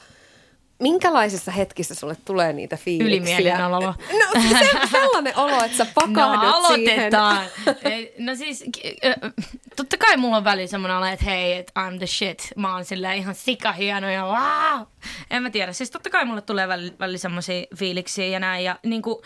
minkälaisissa 0.80 1.52
hetkissä 1.52 1.96
sulle 1.96 2.18
tulee 2.26 2.54
niitä 2.54 2.78
fiiliksiä? 2.78 3.38
Ylimielinen 3.38 3.66
olo. 3.66 3.94
No 4.20 4.42
se, 4.60 4.88
sellainen 4.92 5.38
olo, 5.38 5.64
että 5.64 5.78
sä 5.78 5.86
pakahdut 5.94 6.50
no, 6.50 6.56
aloitetaan. 6.56 7.46
siihen. 7.64 8.08
no 8.18 8.36
siis, 8.36 8.64
totta 9.76 9.98
kai 9.98 10.18
mulla 10.18 10.38
on 10.38 10.44
väliin 10.44 10.70
semmoinen 10.70 10.98
olo, 10.98 11.06
että 11.06 11.26
hei, 11.26 11.54
että 11.54 11.74
I'm 11.90 11.98
the 11.98 12.08
shit. 12.08 12.48
Mä 12.56 12.74
oon 12.74 12.86
silleen 12.86 13.18
ihan 13.18 13.36
sikahieno 13.36 14.10
ja 14.10 14.26
wow. 14.26 14.88
En 15.30 15.44
mä 15.44 15.50
tiedä. 15.50 15.74
Siis 15.74 15.92
totta 15.92 16.10
kai 16.10 16.26
mulle 16.26 16.42
tulee 16.42 16.68
välillä, 16.68 16.94
välillä 17.00 17.18
semmoisia 17.18 17.66
fiiliksiä 17.76 18.26
ja 18.26 18.40
näin. 18.40 18.64
Ja 18.64 18.80
niin 18.84 19.02
kuin, 19.02 19.18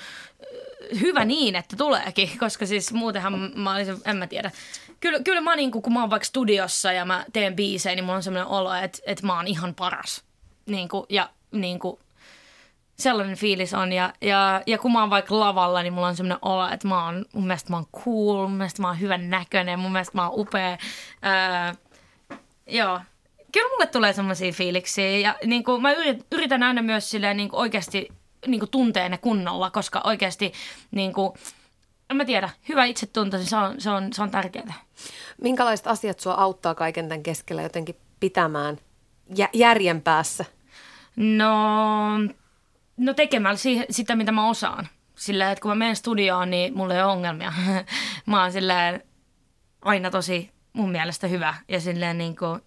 hyvä 1.02 1.26
niin, 1.26 1.56
että 1.56 1.76
tuleekin, 1.76 2.30
koska 2.40 2.66
siis 2.66 2.94
muutenhan 2.94 3.52
mä 3.56 3.74
olisin, 3.74 3.98
en 4.06 4.18
mä 4.18 4.28
tiedä. 4.28 4.52
Kyllä, 5.00 5.20
kyllä 5.20 5.42
mä 5.42 5.56
niin 5.56 5.72
kun 5.72 5.94
mä 5.94 6.02
oon 6.02 6.10
vaikka 6.10 6.26
studiossa 6.26 6.92
ja 6.92 7.06
mä 7.06 7.26
teen 7.34 7.56
biisejä, 7.56 7.96
niin 7.96 8.06
mulla 8.06 8.18
on 8.18 8.24
semmoinen 8.24 8.48
olo, 8.48 8.74
että, 8.74 9.00
että 9.06 9.26
mä 9.26 9.36
oon 9.36 9.48
ihan 9.48 9.76
paras. 9.76 10.24
Niin 10.66 10.90
kuin, 10.90 11.06
ja 11.10 11.30
niin 11.52 11.80
kuin, 11.80 12.00
sellainen 12.96 13.38
fiilis 13.38 13.74
on. 13.74 13.94
Ja, 13.94 14.14
ja, 14.22 14.62
ja 14.68 14.78
kun 14.78 14.92
mä 14.92 15.00
oon 15.00 15.10
vaikka 15.10 15.40
lavalla, 15.40 15.84
niin 15.84 15.94
mulla 15.94 16.08
on 16.08 16.16
semmoinen 16.16 16.40
olo, 16.42 16.70
että 16.70 16.88
mä 16.88 17.06
oon, 17.06 17.26
mun 17.34 17.48
mielestä 17.48 17.70
mä 17.70 17.78
oon 17.78 17.86
cool, 18.04 18.48
mun 18.48 18.58
mielestä 18.58 18.82
mä 18.82 18.88
oon 18.88 19.00
hyvän 19.00 19.30
näköinen, 19.30 19.80
mun 19.80 19.92
mielestä 19.92 20.18
mä 20.18 20.30
oon 20.30 20.40
upea. 20.40 20.72
Öö, 20.72 22.38
joo, 22.68 23.00
kyllä 23.52 23.70
mulle 23.70 23.88
tulee 23.88 24.14
semmoisia 24.14 24.52
fiiliksiä. 24.52 25.18
Ja 25.18 25.36
niin 25.46 25.64
kuin, 25.64 25.82
mä 25.82 25.94
yritän 26.32 26.64
aina 26.64 26.82
myös 26.82 27.10
silleen, 27.10 27.38
niin 27.38 27.50
kuin 27.50 27.60
oikeasti 27.60 28.10
niin 28.48 28.60
kuin 28.60 28.72
tuntee 28.72 29.10
ne 29.10 29.18
kunnolla, 29.18 29.72
koska 29.72 30.02
oikeasti 30.04 30.54
niin 30.92 31.14
kuin, 31.14 31.34
en 32.10 32.18
mä 32.18 32.26
tiedä, 32.26 32.50
hyvä 32.70 32.86
itsetunto, 32.86 33.38
niin 33.38 33.48
se 33.48 33.56
on, 33.56 33.82
se 33.82 33.90
on, 33.90 34.14
se 34.14 34.22
on 34.22 34.32
tärkeää. 34.32 34.74
Minkälaiset 35.42 35.88
asiat 35.88 36.20
sua 36.20 36.34
auttaa 36.34 36.76
kaiken 36.76 37.10
tämän 37.10 37.24
keskellä 37.24 37.62
jotenkin 37.62 37.96
pitämään 38.20 38.78
jä- 39.38 39.50
järjen 39.54 40.02
päässä? 40.02 40.46
No, 41.16 41.58
no 42.98 43.14
tekemällä 43.14 43.58
si- 43.58 43.86
sitä, 43.90 44.16
mitä 44.16 44.32
mä 44.32 44.50
osaan. 44.50 44.88
Sillä 45.16 45.52
että 45.52 45.62
kun 45.62 45.72
mä 45.72 45.76
menen 45.76 45.96
studioon, 45.96 46.50
niin 46.50 46.78
mulla 46.78 46.94
ei 46.94 47.02
ole 47.02 47.12
ongelmia. 47.12 47.54
mä 48.26 48.42
oon 48.42 48.52
silleen 48.52 49.04
aina 49.82 50.12
tosi 50.12 50.52
mun 50.74 50.92
mielestä 50.92 51.28
hyvä 51.28 51.56
ja 51.68 51.80
silleen 51.80 52.18
niin 52.18 52.36
kuin, 52.36 52.62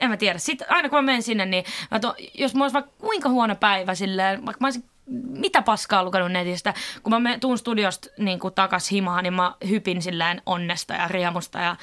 en 0.00 0.10
mä 0.10 0.16
tiedä. 0.16 0.38
Sitten 0.38 0.70
aina 0.70 0.88
kun 0.88 0.98
mä 0.98 1.02
menen 1.02 1.22
sinne, 1.22 1.46
niin 1.46 1.64
mä 1.90 2.00
to, 2.00 2.14
jos 2.34 2.54
mulla 2.54 2.64
olisi 2.64 2.74
vaikka 2.74 2.92
kuinka 2.98 3.28
huono 3.28 3.56
päivä 3.56 3.94
silleen, 3.94 4.46
vaikka 4.46 4.60
mä 4.60 4.66
olisin 4.66 4.84
mitä 5.26 5.62
paskaa 5.62 6.04
lukenut 6.04 6.32
netistä. 6.32 6.74
Kun 7.02 7.22
mä 7.22 7.38
tuun 7.38 7.58
studiosta 7.58 8.08
niin 8.18 8.38
kuin 8.38 8.54
takas 8.54 8.90
himaan, 8.90 9.22
niin 9.22 9.34
mä 9.34 9.54
hypin 9.68 10.02
silleen 10.02 10.42
onnesta 10.46 10.94
ja 10.94 11.08
riemusta 11.08 11.58
ja 11.58 11.76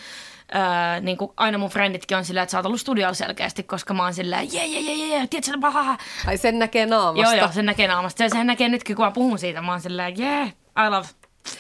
Öö, 0.55 1.01
niin 1.01 1.17
kuin 1.17 1.31
aina 1.37 1.57
mun 1.57 1.69
frenditkin 1.69 2.17
on 2.17 2.25
silleen, 2.25 2.43
että 2.43 2.51
sä 2.51 2.57
oot 2.57 2.65
ollut 2.65 2.81
studiolla 2.81 3.13
selkeästi, 3.13 3.63
koska 3.63 3.93
mä 3.93 4.03
oon 4.03 4.13
silleen, 4.13 4.53
jee, 4.53 4.65
jee, 4.65 4.81
jee, 4.81 5.07
jee, 5.07 5.27
tiedätkö, 5.27 5.57
paha. 5.61 5.97
Ai 6.27 6.37
sen 6.37 6.59
näkee 6.59 6.85
naamasta. 6.85 7.35
Joo, 7.35 7.43
joo, 7.43 7.51
sen 7.51 7.65
näkee 7.65 7.87
naamasta. 7.87 8.23
Ja 8.23 8.29
sen 8.29 8.47
näkee 8.47 8.69
nytkin, 8.69 8.95
kun 8.95 9.05
mä 9.05 9.11
puhun 9.11 9.39
siitä. 9.39 9.61
Mä 9.61 9.71
oon 9.71 9.81
silleen, 9.81 10.17
jee, 10.17 10.43
I 10.85 10.89
love. 10.89 11.07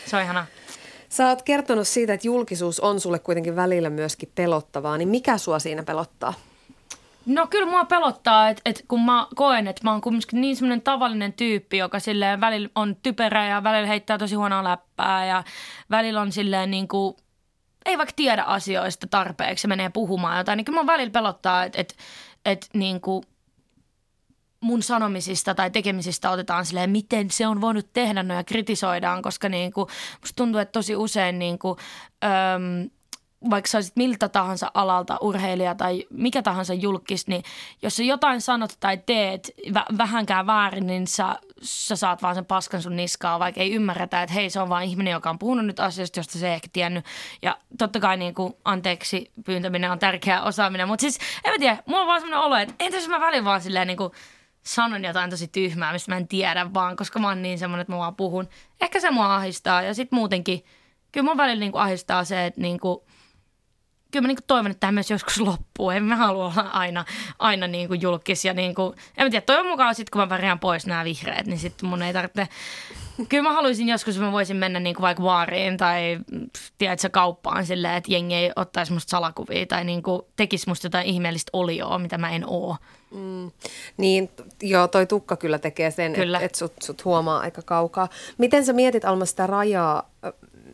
Se 0.05 0.17
on 0.17 0.23
ihanaa. 0.23 0.45
Sä 1.09 1.29
oot 1.29 1.41
kertonut 1.41 1.87
siitä, 1.87 2.13
että 2.13 2.27
julkisuus 2.27 2.79
on 2.79 2.99
sulle 2.99 3.19
kuitenkin 3.19 3.55
välillä 3.55 3.89
myöskin 3.89 4.31
pelottavaa, 4.35 4.97
niin 4.97 5.09
mikä 5.09 5.37
sua 5.37 5.59
siinä 5.59 5.83
pelottaa? 5.83 6.33
No 7.25 7.47
kyllä 7.47 7.65
mua 7.65 7.85
pelottaa, 7.85 8.49
että, 8.49 8.61
että 8.65 8.83
kun 8.87 9.05
mä 9.05 9.27
koen, 9.35 9.67
että 9.67 9.81
mä 9.83 9.91
oon 9.91 10.01
kumminkin 10.01 10.41
niin 10.41 10.55
semmoinen 10.55 10.81
tavallinen 10.81 11.33
tyyppi, 11.33 11.77
joka 11.77 11.99
silleen 11.99 12.41
välillä 12.41 12.69
on 12.75 12.95
typerä 13.03 13.47
ja 13.47 13.63
välillä 13.63 13.87
heittää 13.87 14.17
tosi 14.17 14.35
huonoa 14.35 14.63
läppää 14.63 15.25
ja 15.25 15.43
välillä 15.91 16.21
on 16.21 16.31
silleen 16.31 16.71
niin 16.71 16.87
kuin, 16.87 17.15
ei 17.85 17.97
vaikka 17.97 18.13
tiedä 18.15 18.43
asioista 18.43 19.07
tarpeeksi 19.07 19.65
ja 19.65 19.69
menee 19.69 19.89
puhumaan 19.89 20.37
jotain, 20.37 20.57
niin 20.57 20.65
kyllä 20.65 20.81
mua 20.81 20.93
välillä 20.93 21.11
pelottaa, 21.11 21.63
että, 21.63 21.81
että, 21.81 21.95
että 22.45 22.67
niin 22.73 23.01
kuin 23.01 23.23
mun 24.59 24.83
sanomisista 24.83 25.55
tai 25.55 25.71
tekemisistä 25.71 26.29
otetaan 26.31 26.65
silleen, 26.65 26.89
miten 26.89 27.31
se 27.31 27.47
on 27.47 27.61
voinut 27.61 27.93
tehdä 27.93 28.23
no 28.23 28.33
ja 28.33 28.43
kritisoidaan, 28.43 29.21
koska 29.21 29.49
niin 29.49 29.73
kuin, 29.73 29.87
musta 30.21 30.35
tuntuu, 30.35 30.61
että 30.61 30.71
tosi 30.71 30.95
usein 30.95 31.39
niin 31.39 31.59
kuin, 31.59 31.77
öm, 32.23 32.89
vaikka 33.49 33.67
sä 33.67 33.77
olisit 33.77 33.95
miltä 33.95 34.29
tahansa 34.29 34.71
alalta 34.73 35.17
urheilija 35.21 35.75
tai 35.75 36.05
mikä 36.09 36.41
tahansa 36.41 36.73
julkis, 36.73 37.27
niin 37.27 37.43
jos 37.81 37.95
sä 37.95 38.03
jotain 38.03 38.41
sanot 38.41 38.71
tai 38.79 38.97
teet 39.05 39.51
vä- 39.69 39.97
vähänkään 39.97 40.47
väärin, 40.47 40.87
niin 40.87 41.07
sä, 41.07 41.35
sä 41.61 41.95
saat 41.95 42.21
vaan 42.21 42.35
sen 42.35 42.45
paskan 42.45 42.81
sun 42.81 42.95
niskaa, 42.95 43.39
vaikka 43.39 43.61
ei 43.61 43.73
ymmärretä, 43.73 44.23
että 44.23 44.33
hei 44.33 44.49
se 44.49 44.59
on 44.59 44.69
vaan 44.69 44.83
ihminen, 44.83 45.11
joka 45.11 45.29
on 45.29 45.39
puhunut 45.39 45.65
nyt 45.65 45.79
asioista, 45.79 46.19
josta 46.19 46.39
se 46.39 46.47
ei 46.47 46.53
ehkä 46.53 46.67
tiennyt. 46.73 47.05
Ja 47.41 47.57
totta 47.77 47.99
kai 47.99 48.17
niin 48.17 48.33
kuin, 48.33 48.53
anteeksi 48.65 49.31
pyyntäminen 49.45 49.91
on 49.91 49.99
tärkeä 49.99 50.41
osaaminen, 50.41 50.87
mutta 50.87 51.01
siis 51.01 51.19
en 51.43 51.51
mä 51.51 51.59
tiedä, 51.59 51.77
mulla 51.85 52.01
on 52.01 52.07
vaan 52.07 52.21
sellainen 52.21 52.45
olo, 52.45 52.55
että 52.55 52.75
entäs 52.79 53.07
mä 53.07 53.19
välin 53.19 53.45
vaan 53.45 53.61
silleen 53.61 53.87
niin 53.87 53.97
kuin, 53.97 54.11
sanon 54.63 55.03
jotain 55.03 55.29
tosi 55.29 55.47
tyhmää, 55.47 55.93
mistä 55.93 56.11
mä 56.11 56.17
en 56.17 56.27
tiedä 56.27 56.73
vaan, 56.73 56.95
koska 56.95 57.19
mä 57.19 57.27
oon 57.27 57.41
niin 57.41 57.59
semmoinen, 57.59 57.81
että 57.81 57.93
mä 57.93 57.99
vaan 57.99 58.15
puhun. 58.15 58.49
Ehkä 58.81 58.99
se 58.99 59.11
mua 59.11 59.35
ahistaa 59.35 59.81
ja 59.81 59.93
sitten 59.93 60.19
muutenkin, 60.19 60.65
kyllä 61.11 61.25
mun 61.25 61.37
välillä 61.37 61.59
niin 61.59 61.71
kuin 61.71 61.81
ahistaa 61.81 62.23
se, 62.23 62.45
että 62.45 62.61
niin 62.61 62.79
kuin, 62.79 62.99
kyllä 64.13 64.23
mä 64.23 64.27
niin 64.27 64.37
kuin 64.37 64.47
toivon, 64.47 64.71
että 64.71 64.79
tämä 64.79 64.91
myös 64.91 65.11
joskus 65.11 65.39
loppuu. 65.39 65.89
En 65.89 66.03
mä 66.03 66.15
halua 66.15 66.45
olla 66.45 66.61
aina, 66.61 67.05
aina 67.39 67.67
niin 67.67 67.87
kuin 67.87 68.01
julkis. 68.01 68.45
Ja 68.45 68.53
niin 68.53 68.75
kuin, 68.75 68.93
en 69.17 69.25
mä 69.25 69.29
tiedä, 69.29 69.45
toivon 69.45 69.67
mukaan 69.67 69.95
sitten 69.95 70.11
kun 70.11 70.21
mä 70.21 70.29
värjään 70.29 70.59
pois 70.59 70.87
nämä 70.87 71.03
vihreät, 71.03 71.45
niin 71.45 71.59
sitten 71.59 71.89
mun 71.89 72.01
ei 72.01 72.13
tarvitse... 72.13 72.47
Kyllä 73.29 73.43
mä 73.43 73.53
haluaisin 73.53 73.89
joskus, 73.89 74.15
että 74.15 74.25
mä 74.25 74.31
voisin 74.31 74.57
mennä 74.57 74.79
niin 74.79 74.95
kuin 74.95 75.01
vaikka 75.01 75.23
vaariin 75.23 75.77
tai 75.77 76.19
tiedätkö, 76.77 77.09
kauppaan 77.09 77.65
silleen, 77.65 77.95
että 77.95 78.13
jengi 78.13 78.35
ei 78.35 78.51
ottaisi 78.55 78.93
musta 78.93 79.09
salakuvia 79.09 79.65
tai 79.65 79.83
niin 79.83 80.03
kuin 80.03 80.21
tekisi 80.35 80.69
musta 80.69 80.85
jotain 80.85 81.07
ihmeellistä 81.07 81.49
olioa, 81.53 81.99
mitä 81.99 82.17
mä 82.17 82.31
en 82.31 82.43
oo. 82.47 82.77
Mm, 83.11 83.51
niin, 83.97 84.29
joo, 84.61 84.87
toi 84.87 85.05
tukka 85.05 85.35
kyllä 85.35 85.59
tekee 85.59 85.91
sen, 85.91 86.15
että 86.15 86.39
et 86.39 86.55
sut, 86.55 86.73
sut 86.83 87.05
huomaa 87.05 87.39
aika 87.39 87.61
kaukaa. 87.61 88.09
Miten 88.37 88.65
sä 88.65 88.73
mietit, 88.73 89.05
Alma, 89.05 89.25
sitä 89.25 89.47
rajaa 89.47 90.09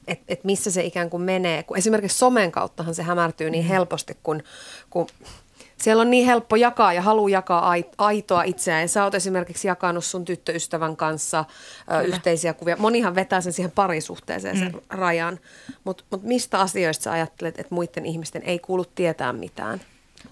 että 0.09 0.25
et 0.27 0.43
missä 0.43 0.71
se 0.71 0.83
ikään 0.83 1.09
kuin 1.09 1.23
menee. 1.23 1.63
Kun 1.63 1.77
esimerkiksi 1.77 2.17
somen 2.17 2.51
kauttahan 2.51 2.95
se 2.95 3.03
hämärtyy 3.03 3.49
niin 3.49 3.65
mm. 3.65 3.69
helposti, 3.69 4.17
kun, 4.23 4.43
kun 4.89 5.07
siellä 5.77 6.01
on 6.01 6.11
niin 6.11 6.25
helppo 6.25 6.55
jakaa 6.55 6.93
ja 6.93 7.01
halu 7.01 7.27
jakaa 7.27 7.73
aitoa 7.97 8.43
itseään. 8.43 8.89
Sä 8.89 9.03
oot 9.03 9.15
esimerkiksi 9.15 9.67
jakanut 9.67 10.05
sun 10.05 10.25
tyttöystävän 10.25 10.95
kanssa 10.95 11.45
ö, 11.91 12.01
yhteisiä 12.01 12.53
kuvia. 12.53 12.77
Monihan 12.77 13.15
vetää 13.15 13.41
sen 13.41 13.53
siihen 13.53 13.71
parisuhteeseen 13.71 14.57
sen 14.57 14.71
mm. 14.71 14.79
rajan. 14.89 15.39
Mutta 15.83 16.03
mut 16.09 16.23
mistä 16.23 16.59
asioista 16.59 17.03
sä 17.03 17.11
ajattelet, 17.11 17.59
että 17.59 17.75
muiden 17.75 18.05
ihmisten 18.05 18.43
ei 18.43 18.59
kuulu 18.59 18.85
tietää 18.85 19.33
mitään? 19.33 19.81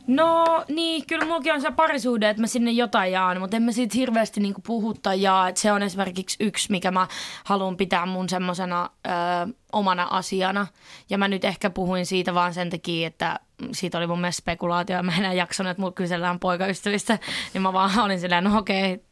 No 0.07 0.45
niin, 0.67 1.05
kyllä 1.07 1.25
mullakin 1.25 1.53
on 1.53 1.61
se 1.61 1.71
parisuhde, 1.71 2.29
että 2.29 2.41
mä 2.41 2.47
sinne 2.47 2.71
jotain 2.71 3.11
jaan, 3.11 3.39
mutta 3.39 3.57
en 3.57 3.63
mä 3.63 3.71
siitä 3.71 3.97
hirveästi 3.97 4.39
niinku 4.39 4.61
puhutta 4.61 5.13
jaa. 5.13 5.49
Että 5.49 5.61
se 5.61 5.71
on 5.71 5.83
esimerkiksi 5.83 6.37
yksi, 6.39 6.71
mikä 6.71 6.91
mä 6.91 7.07
haluan 7.43 7.77
pitää 7.77 8.05
mun 8.05 8.29
semmosena 8.29 8.89
ö, 9.07 9.09
omana 9.73 10.07
asiana. 10.11 10.67
Ja 11.09 11.17
mä 11.17 11.27
nyt 11.27 11.45
ehkä 11.45 11.69
puhuin 11.69 12.05
siitä 12.05 12.33
vaan 12.33 12.53
sen 12.53 12.69
takia, 12.69 13.07
että 13.07 13.39
siitä 13.71 13.97
oli 13.97 14.07
mun 14.07 14.21
mielestä 14.21 14.41
spekulaatio 14.41 14.95
ja 14.95 15.03
mä 15.03 15.17
enää 15.17 15.33
jaksanut, 15.33 15.71
että 15.71 15.81
mulla 15.81 15.93
kysellään 15.93 16.39
poikaystävistä. 16.39 17.19
Niin 17.53 17.61
mä 17.61 17.73
vaan 17.73 17.99
olin 17.99 18.19
silleen, 18.19 18.43
no 18.43 18.57
okei, 18.57 19.03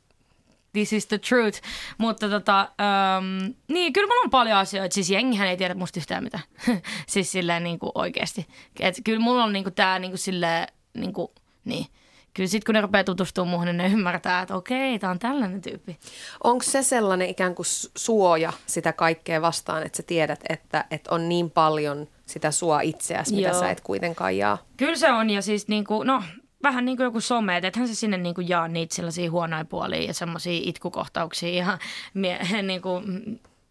this 0.75 0.93
is 0.93 1.07
the 1.07 1.17
truth. 1.17 1.61
Mutta 1.97 2.29
tota, 2.29 2.69
um, 3.17 3.53
niin, 3.67 3.93
kyllä 3.93 4.07
mulla 4.07 4.21
on 4.21 4.29
paljon 4.29 4.57
asioita. 4.57 4.93
Siis 4.93 5.09
jengihän 5.09 5.47
ei 5.47 5.57
tiedä 5.57 5.73
musta 5.73 5.99
yhtään 5.99 6.23
mitä. 6.23 6.39
siis 7.07 7.31
silleen 7.31 7.63
niin 7.63 7.79
kuin 7.79 7.91
oikeasti. 7.95 8.47
Et 8.79 8.95
kyllä 9.03 9.19
mulla 9.19 9.43
on 9.43 9.53
niin 9.53 9.63
kuin 9.63 9.73
tää 9.73 9.99
niin 9.99 10.11
kuin 10.11 10.19
silleen, 10.19 10.67
niin 10.93 11.13
kuin, 11.13 11.27
niin. 11.65 11.85
Kyllä 12.33 12.49
sitten 12.49 12.65
kun 12.65 12.73
ne 12.73 12.81
rupeaa 12.81 13.03
tutustumaan 13.03 13.49
muuhun, 13.49 13.65
niin 13.65 13.77
ne 13.77 13.87
ymmärtää, 13.87 14.41
että 14.41 14.55
okei, 14.55 14.99
tämä 14.99 15.11
on 15.11 15.19
tällainen 15.19 15.61
tyyppi. 15.61 15.97
Onko 16.43 16.63
se 16.63 16.83
sellainen 16.83 17.29
ikään 17.29 17.55
kuin 17.55 17.65
suoja 17.97 18.53
sitä 18.65 18.93
kaikkea 18.93 19.41
vastaan, 19.41 19.83
että 19.83 19.97
sä 19.97 20.03
tiedät, 20.03 20.39
että, 20.49 20.85
että 20.91 21.15
on 21.15 21.29
niin 21.29 21.51
paljon 21.51 22.07
sitä 22.25 22.51
sua 22.51 22.81
itseäsi, 22.81 23.35
mitä 23.35 23.47
Joo. 23.47 23.59
sä 23.59 23.69
et 23.69 23.81
kuitenkaan 23.81 24.37
jaa? 24.37 24.57
Kyllä 24.77 24.95
se 24.95 25.11
on 25.11 25.29
ja 25.29 25.41
siis 25.41 25.67
niin 25.67 25.83
kuin, 25.85 26.07
no 26.07 26.23
vähän 26.65 26.85
niin 26.85 26.97
kuin 26.97 27.03
joku 27.05 27.21
some, 27.21 27.57
että 27.57 27.67
ethän 27.67 27.87
se 27.87 27.95
sinne 27.95 28.17
niin 28.17 28.35
kuin 28.35 28.49
jaa 28.49 28.67
niitä 28.67 28.95
sellaisia 28.95 29.31
huonoja 29.31 29.65
puolia 29.65 30.01
ja 30.03 30.13
semmoisia 30.13 30.59
itkukohtauksia 30.63 31.65
ja 31.65 31.77
mie- 32.13 32.39
niin 32.61 32.81
kuin, 32.81 33.03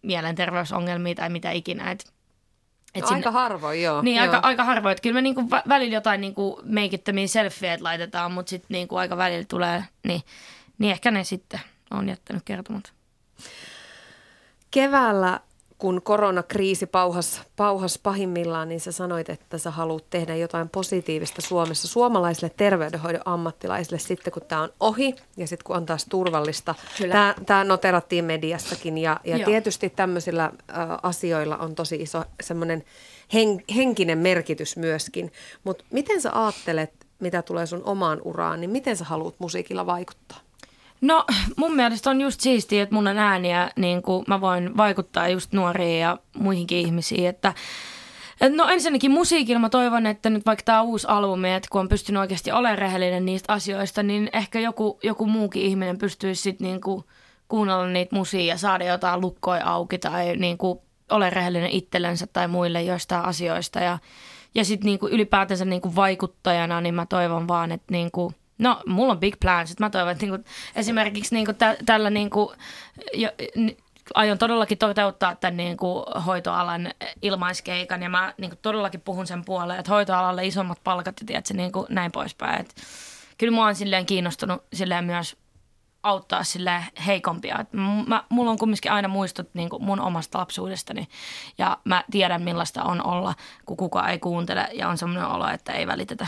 mielenterveysongelmia 0.03 1.15
tai 1.15 1.29
mitä 1.29 1.51
ikinä. 1.51 1.91
Et, 1.91 2.13
et 2.95 3.03
No, 3.05 3.09
aika 3.11 3.31
harvoin, 3.31 3.83
joo. 3.83 4.03
Niin, 4.03 4.17
joo. 4.17 4.23
aika, 4.25 4.39
aika 4.43 4.65
harvoin. 4.65 4.93
Että 4.93 5.03
kyllä 5.03 5.15
me 5.15 5.23
niinku 5.23 5.41
vä- 5.41 5.69
välillä 5.69 5.95
jotain 5.95 6.21
niinku 6.21 6.61
meikittömiä 6.65 7.27
selfieitä 7.27 7.85
laitetaan, 7.85 8.33
mutta 8.33 8.51
sitten 8.51 8.67
niinku 8.71 8.97
aika 8.97 9.17
välillä 9.17 9.45
tulee, 9.49 9.85
niin, 10.07 10.23
niin 10.79 10.91
ehkä 10.93 11.11
ne 11.11 11.25
sitten 11.25 11.61
on 11.91 12.09
jättänyt 12.09 12.43
kertomatta. 12.45 12.91
Keväällä, 14.71 15.41
kun 15.85 16.03
koronakriisi 16.03 16.87
pauhas, 16.87 17.43
pauhas 17.57 17.99
pahimmillaan, 17.99 18.69
niin 18.69 18.81
sä 18.81 18.93
sanoit, 18.93 19.29
että 19.29 19.59
sä 19.59 19.71
haluat 19.71 20.11
tehdä 20.11 20.37
jotain 20.37 20.69
positiivista 20.69 21.43
Suomessa 21.43 21.89
suomalaisille 21.89 22.53
terveydenhoidon 22.57 23.23
ammattilaisille 23.25 23.99
sitten, 23.99 24.33
kun 24.33 24.43
tämä 24.49 24.63
on 24.63 24.73
ohi 24.81 25.15
ja 25.37 25.47
sitten 25.47 25.65
kun 25.65 25.77
on 25.77 25.87
taas 25.87 26.07
turvallista. 26.09 26.75
Tämä 27.47 27.65
noterattiin 27.65 28.25
mediassakin 28.25 28.99
ja, 28.99 29.21
ja 29.25 29.37
Joo. 29.37 29.47
tietysti 29.47 29.91
tämmöisillä 29.91 30.45
ä, 30.45 30.53
asioilla 31.03 31.57
on 31.57 31.75
tosi 31.75 31.97
iso 31.97 32.25
semmoinen 32.43 32.85
hen, 33.35 33.63
henkinen 33.75 34.19
merkitys 34.19 34.77
myöskin. 34.77 35.33
Mutta 35.65 35.85
miten 35.91 36.21
sä 36.21 36.31
ajattelet, 36.33 36.93
mitä 37.21 37.43
tulee 37.43 37.67
sun 37.67 37.83
omaan 37.85 38.21
uraan, 38.25 38.61
niin 38.61 38.71
miten 38.71 38.97
sä 38.97 39.05
haluat 39.05 39.35
musiikilla 39.39 39.87
vaikuttaa? 39.87 40.41
No 41.05 41.25
mun 41.57 41.77
mielestä 41.77 42.11
on 42.11 42.21
just 42.21 42.41
siistiä, 42.41 42.83
että 42.83 42.95
mun 42.95 43.09
on 43.09 43.19
ääniä, 43.19 43.71
niin 43.77 44.03
kuin 44.03 44.25
mä 44.29 44.41
voin 44.41 44.77
vaikuttaa 44.77 45.29
just 45.29 45.53
nuoriin 45.53 46.01
ja 46.01 46.19
muihinkin 46.37 46.79
ihmisiin, 46.79 47.29
että 47.29 47.55
et 48.41 48.53
No 48.53 48.69
ensinnäkin 48.69 49.11
musiikilla 49.11 49.61
mä 49.61 49.69
toivon, 49.69 50.07
että 50.07 50.31
nyt 50.31 50.47
vaikka 50.47 50.63
tämä 50.65 50.83
uusi 50.83 51.07
albumi, 51.07 51.53
että 51.53 51.69
kun 51.73 51.81
on 51.81 51.89
pystynyt 51.89 52.21
oikeasti 52.21 52.53
olemaan 52.53 52.79
rehellinen 52.79 53.25
niistä 53.25 53.53
asioista, 53.53 54.03
niin 54.03 54.31
ehkä 54.33 54.61
joku, 54.61 54.99
joku 55.03 55.27
muukin 55.27 55.63
ihminen 55.63 55.99
pystyisi 55.99 56.43
sitten 56.43 56.65
niinku 56.65 57.05
kuunnella 57.49 57.87
niitä 57.87 58.17
musiikkia 58.17 58.55
ja 58.55 58.59
saada 58.59 58.85
jotain 58.85 59.21
lukkoja 59.21 59.67
auki 59.67 59.99
tai 59.99 60.37
niinku 60.37 60.83
ole 61.11 61.31
rehellinen 61.31 61.71
itsellensä 61.71 62.27
tai 62.27 62.49
muille 62.49 62.83
joistain 62.83 63.25
asioista. 63.25 63.81
Ja, 63.81 63.99
ja 64.55 64.65
sitten 64.65 64.87
niinku 64.87 65.09
ylipäätänsä 65.09 65.65
niinku 65.65 65.97
vaikuttajana, 65.97 66.81
niin 66.81 66.95
mä 66.95 67.07
toivon 67.07 67.49
vaan, 67.49 67.73
että 67.73 67.93
niinku, 67.93 68.33
no 68.59 68.83
mulla 68.87 69.13
on 69.13 69.21
big 69.21 69.35
plans. 69.41 69.79
Mä 69.79 69.91
toivon, 69.91 70.13
että 70.13 70.27
niinku, 70.27 70.49
esimerkiksi 70.77 71.35
niinku 71.35 71.53
tä, 71.53 71.77
tällä 71.87 72.11
niinku, 72.11 72.55
jo, 73.15 73.29
aion 74.15 74.39
todellakin 74.39 74.79
toteuttaa 74.79 75.35
tämän 75.35 75.57
niin 75.57 75.77
kuin 75.77 76.05
hoitoalan 76.27 76.91
ilmaiskeikan 77.23 78.03
ja 78.03 78.09
mä 78.09 78.35
niin 78.39 78.59
todellakin 78.63 79.01
puhun 79.01 79.27
sen 79.27 79.45
puoleen, 79.45 79.79
että 79.79 79.93
hoitoalalle 79.93 80.47
isommat 80.47 80.81
palkat 80.85 81.21
ja 81.21 81.27
tiedätkö, 81.27 81.55
niin 81.55 81.73
kuin 81.73 81.87
näin 81.89 82.13
poispäin. 82.13 82.61
Et 82.61 82.75
kyllä 83.39 83.57
mä 83.57 83.65
oon 83.65 83.75
silleen 83.75 84.07
kiinnostunut 84.07 84.65
silleen 84.73 85.05
myös 85.05 85.37
auttaa 86.03 86.45
sille 86.45 86.85
heikompia. 87.07 87.59
Et 87.61 87.69
mä, 88.07 88.25
mulla 88.29 88.51
on 88.51 88.59
kumminkin 88.59 88.93
aina 88.93 89.09
muistot 89.09 89.49
niin 89.55 89.71
kuin 89.71 89.85
mun 89.85 90.01
omasta 90.01 90.39
lapsuudestani 90.39 91.09
ja 91.59 91.79
mä 91.85 92.05
tiedän 92.11 92.43
millaista 92.43 92.83
on 92.83 93.07
olla, 93.07 93.35
kun 93.67 93.77
kukaan 93.77 94.11
ei 94.11 94.19
kuuntele 94.19 94.69
ja 94.73 94.89
on 94.89 94.99
semmoinen 94.99 95.29
olo, 95.29 95.49
että 95.49 95.73
ei 95.73 95.87
välitetä. 95.87 96.27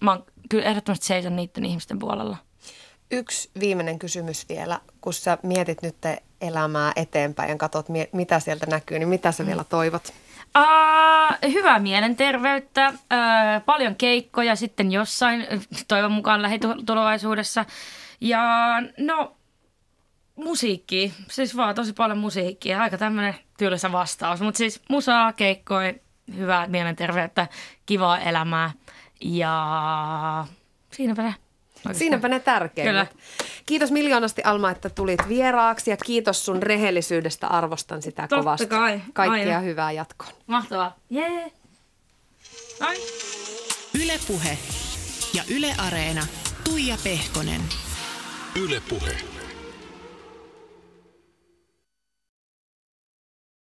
Mä 0.00 0.10
oon 0.10 0.24
kyllä 0.48 0.64
ehdottomasti 0.64 1.06
seison 1.06 1.36
niiden 1.36 1.64
ihmisten 1.64 1.98
puolella. 1.98 2.36
Yksi 3.10 3.50
viimeinen 3.60 3.98
kysymys 3.98 4.48
vielä, 4.48 4.80
kun 5.00 5.12
sä 5.12 5.38
mietit 5.42 5.82
nyt 5.82 5.96
elämää 6.40 6.92
eteenpäin 6.96 7.50
ja 7.50 7.56
katsot, 7.56 7.86
mitä 8.12 8.40
sieltä 8.40 8.66
näkyy, 8.66 8.98
niin 8.98 9.08
mitä 9.08 9.32
sä 9.32 9.46
vielä 9.46 9.64
toivot? 9.64 10.12
Uh, 10.58 11.52
hyvää 11.52 11.78
mielenterveyttä, 11.78 12.88
uh, 12.88 13.64
paljon 13.66 13.96
keikkoja 13.96 14.56
sitten 14.56 14.92
jossain, 14.92 15.46
toivon 15.88 16.12
mukaan 16.12 16.42
lähitulevaisuudessa. 16.42 17.64
Ja 18.20 18.42
no, 18.98 19.36
musiikki, 20.36 21.14
siis 21.30 21.56
vaan 21.56 21.74
tosi 21.74 21.92
paljon 21.92 22.18
musiikkia, 22.18 22.82
aika 22.82 22.98
tämmöinen 22.98 23.34
tylsä 23.58 23.92
vastaus. 23.92 24.40
Mutta 24.40 24.58
siis 24.58 24.82
musaa, 24.88 25.32
keikkoja, 25.32 25.94
hyvää 26.36 26.66
mielenterveyttä, 26.66 27.48
kivaa 27.86 28.18
elämää 28.18 28.70
ja 29.24 30.46
siinäpä 30.92 31.22
se. 31.22 31.26
Oikeastaan. 31.28 31.94
Siinäpä 31.94 32.28
ne 32.28 32.40
tärkeimmät. 32.40 33.08
Kyllä. 33.08 33.22
Kiitos 33.66 33.90
miljoonasti 33.90 34.42
Alma, 34.42 34.70
että 34.70 34.90
tulit 34.90 35.28
vieraaksi 35.28 35.90
ja 35.90 35.96
kiitos 35.96 36.44
sun 36.44 36.62
rehellisyydestä. 36.62 37.46
Arvostan 37.46 38.02
sitä 38.02 38.22
Totta 38.22 38.36
kovasti. 38.36 38.66
kai, 38.66 39.00
Kaikkea 39.12 39.40
aina. 39.56 39.58
hyvää 39.60 39.92
jatkoon. 39.92 40.32
Mahtavaa. 40.46 40.96
Jee. 41.10 41.52
Ai. 42.80 42.96
Yle 44.02 44.20
Puhe 44.26 44.58
ja 45.34 45.42
Yle 45.50 45.74
Areena. 45.78 46.26
Tuija 46.64 46.96
Pehkonen. 47.04 47.60
Yle 48.56 48.82
Puhe. 48.88 49.33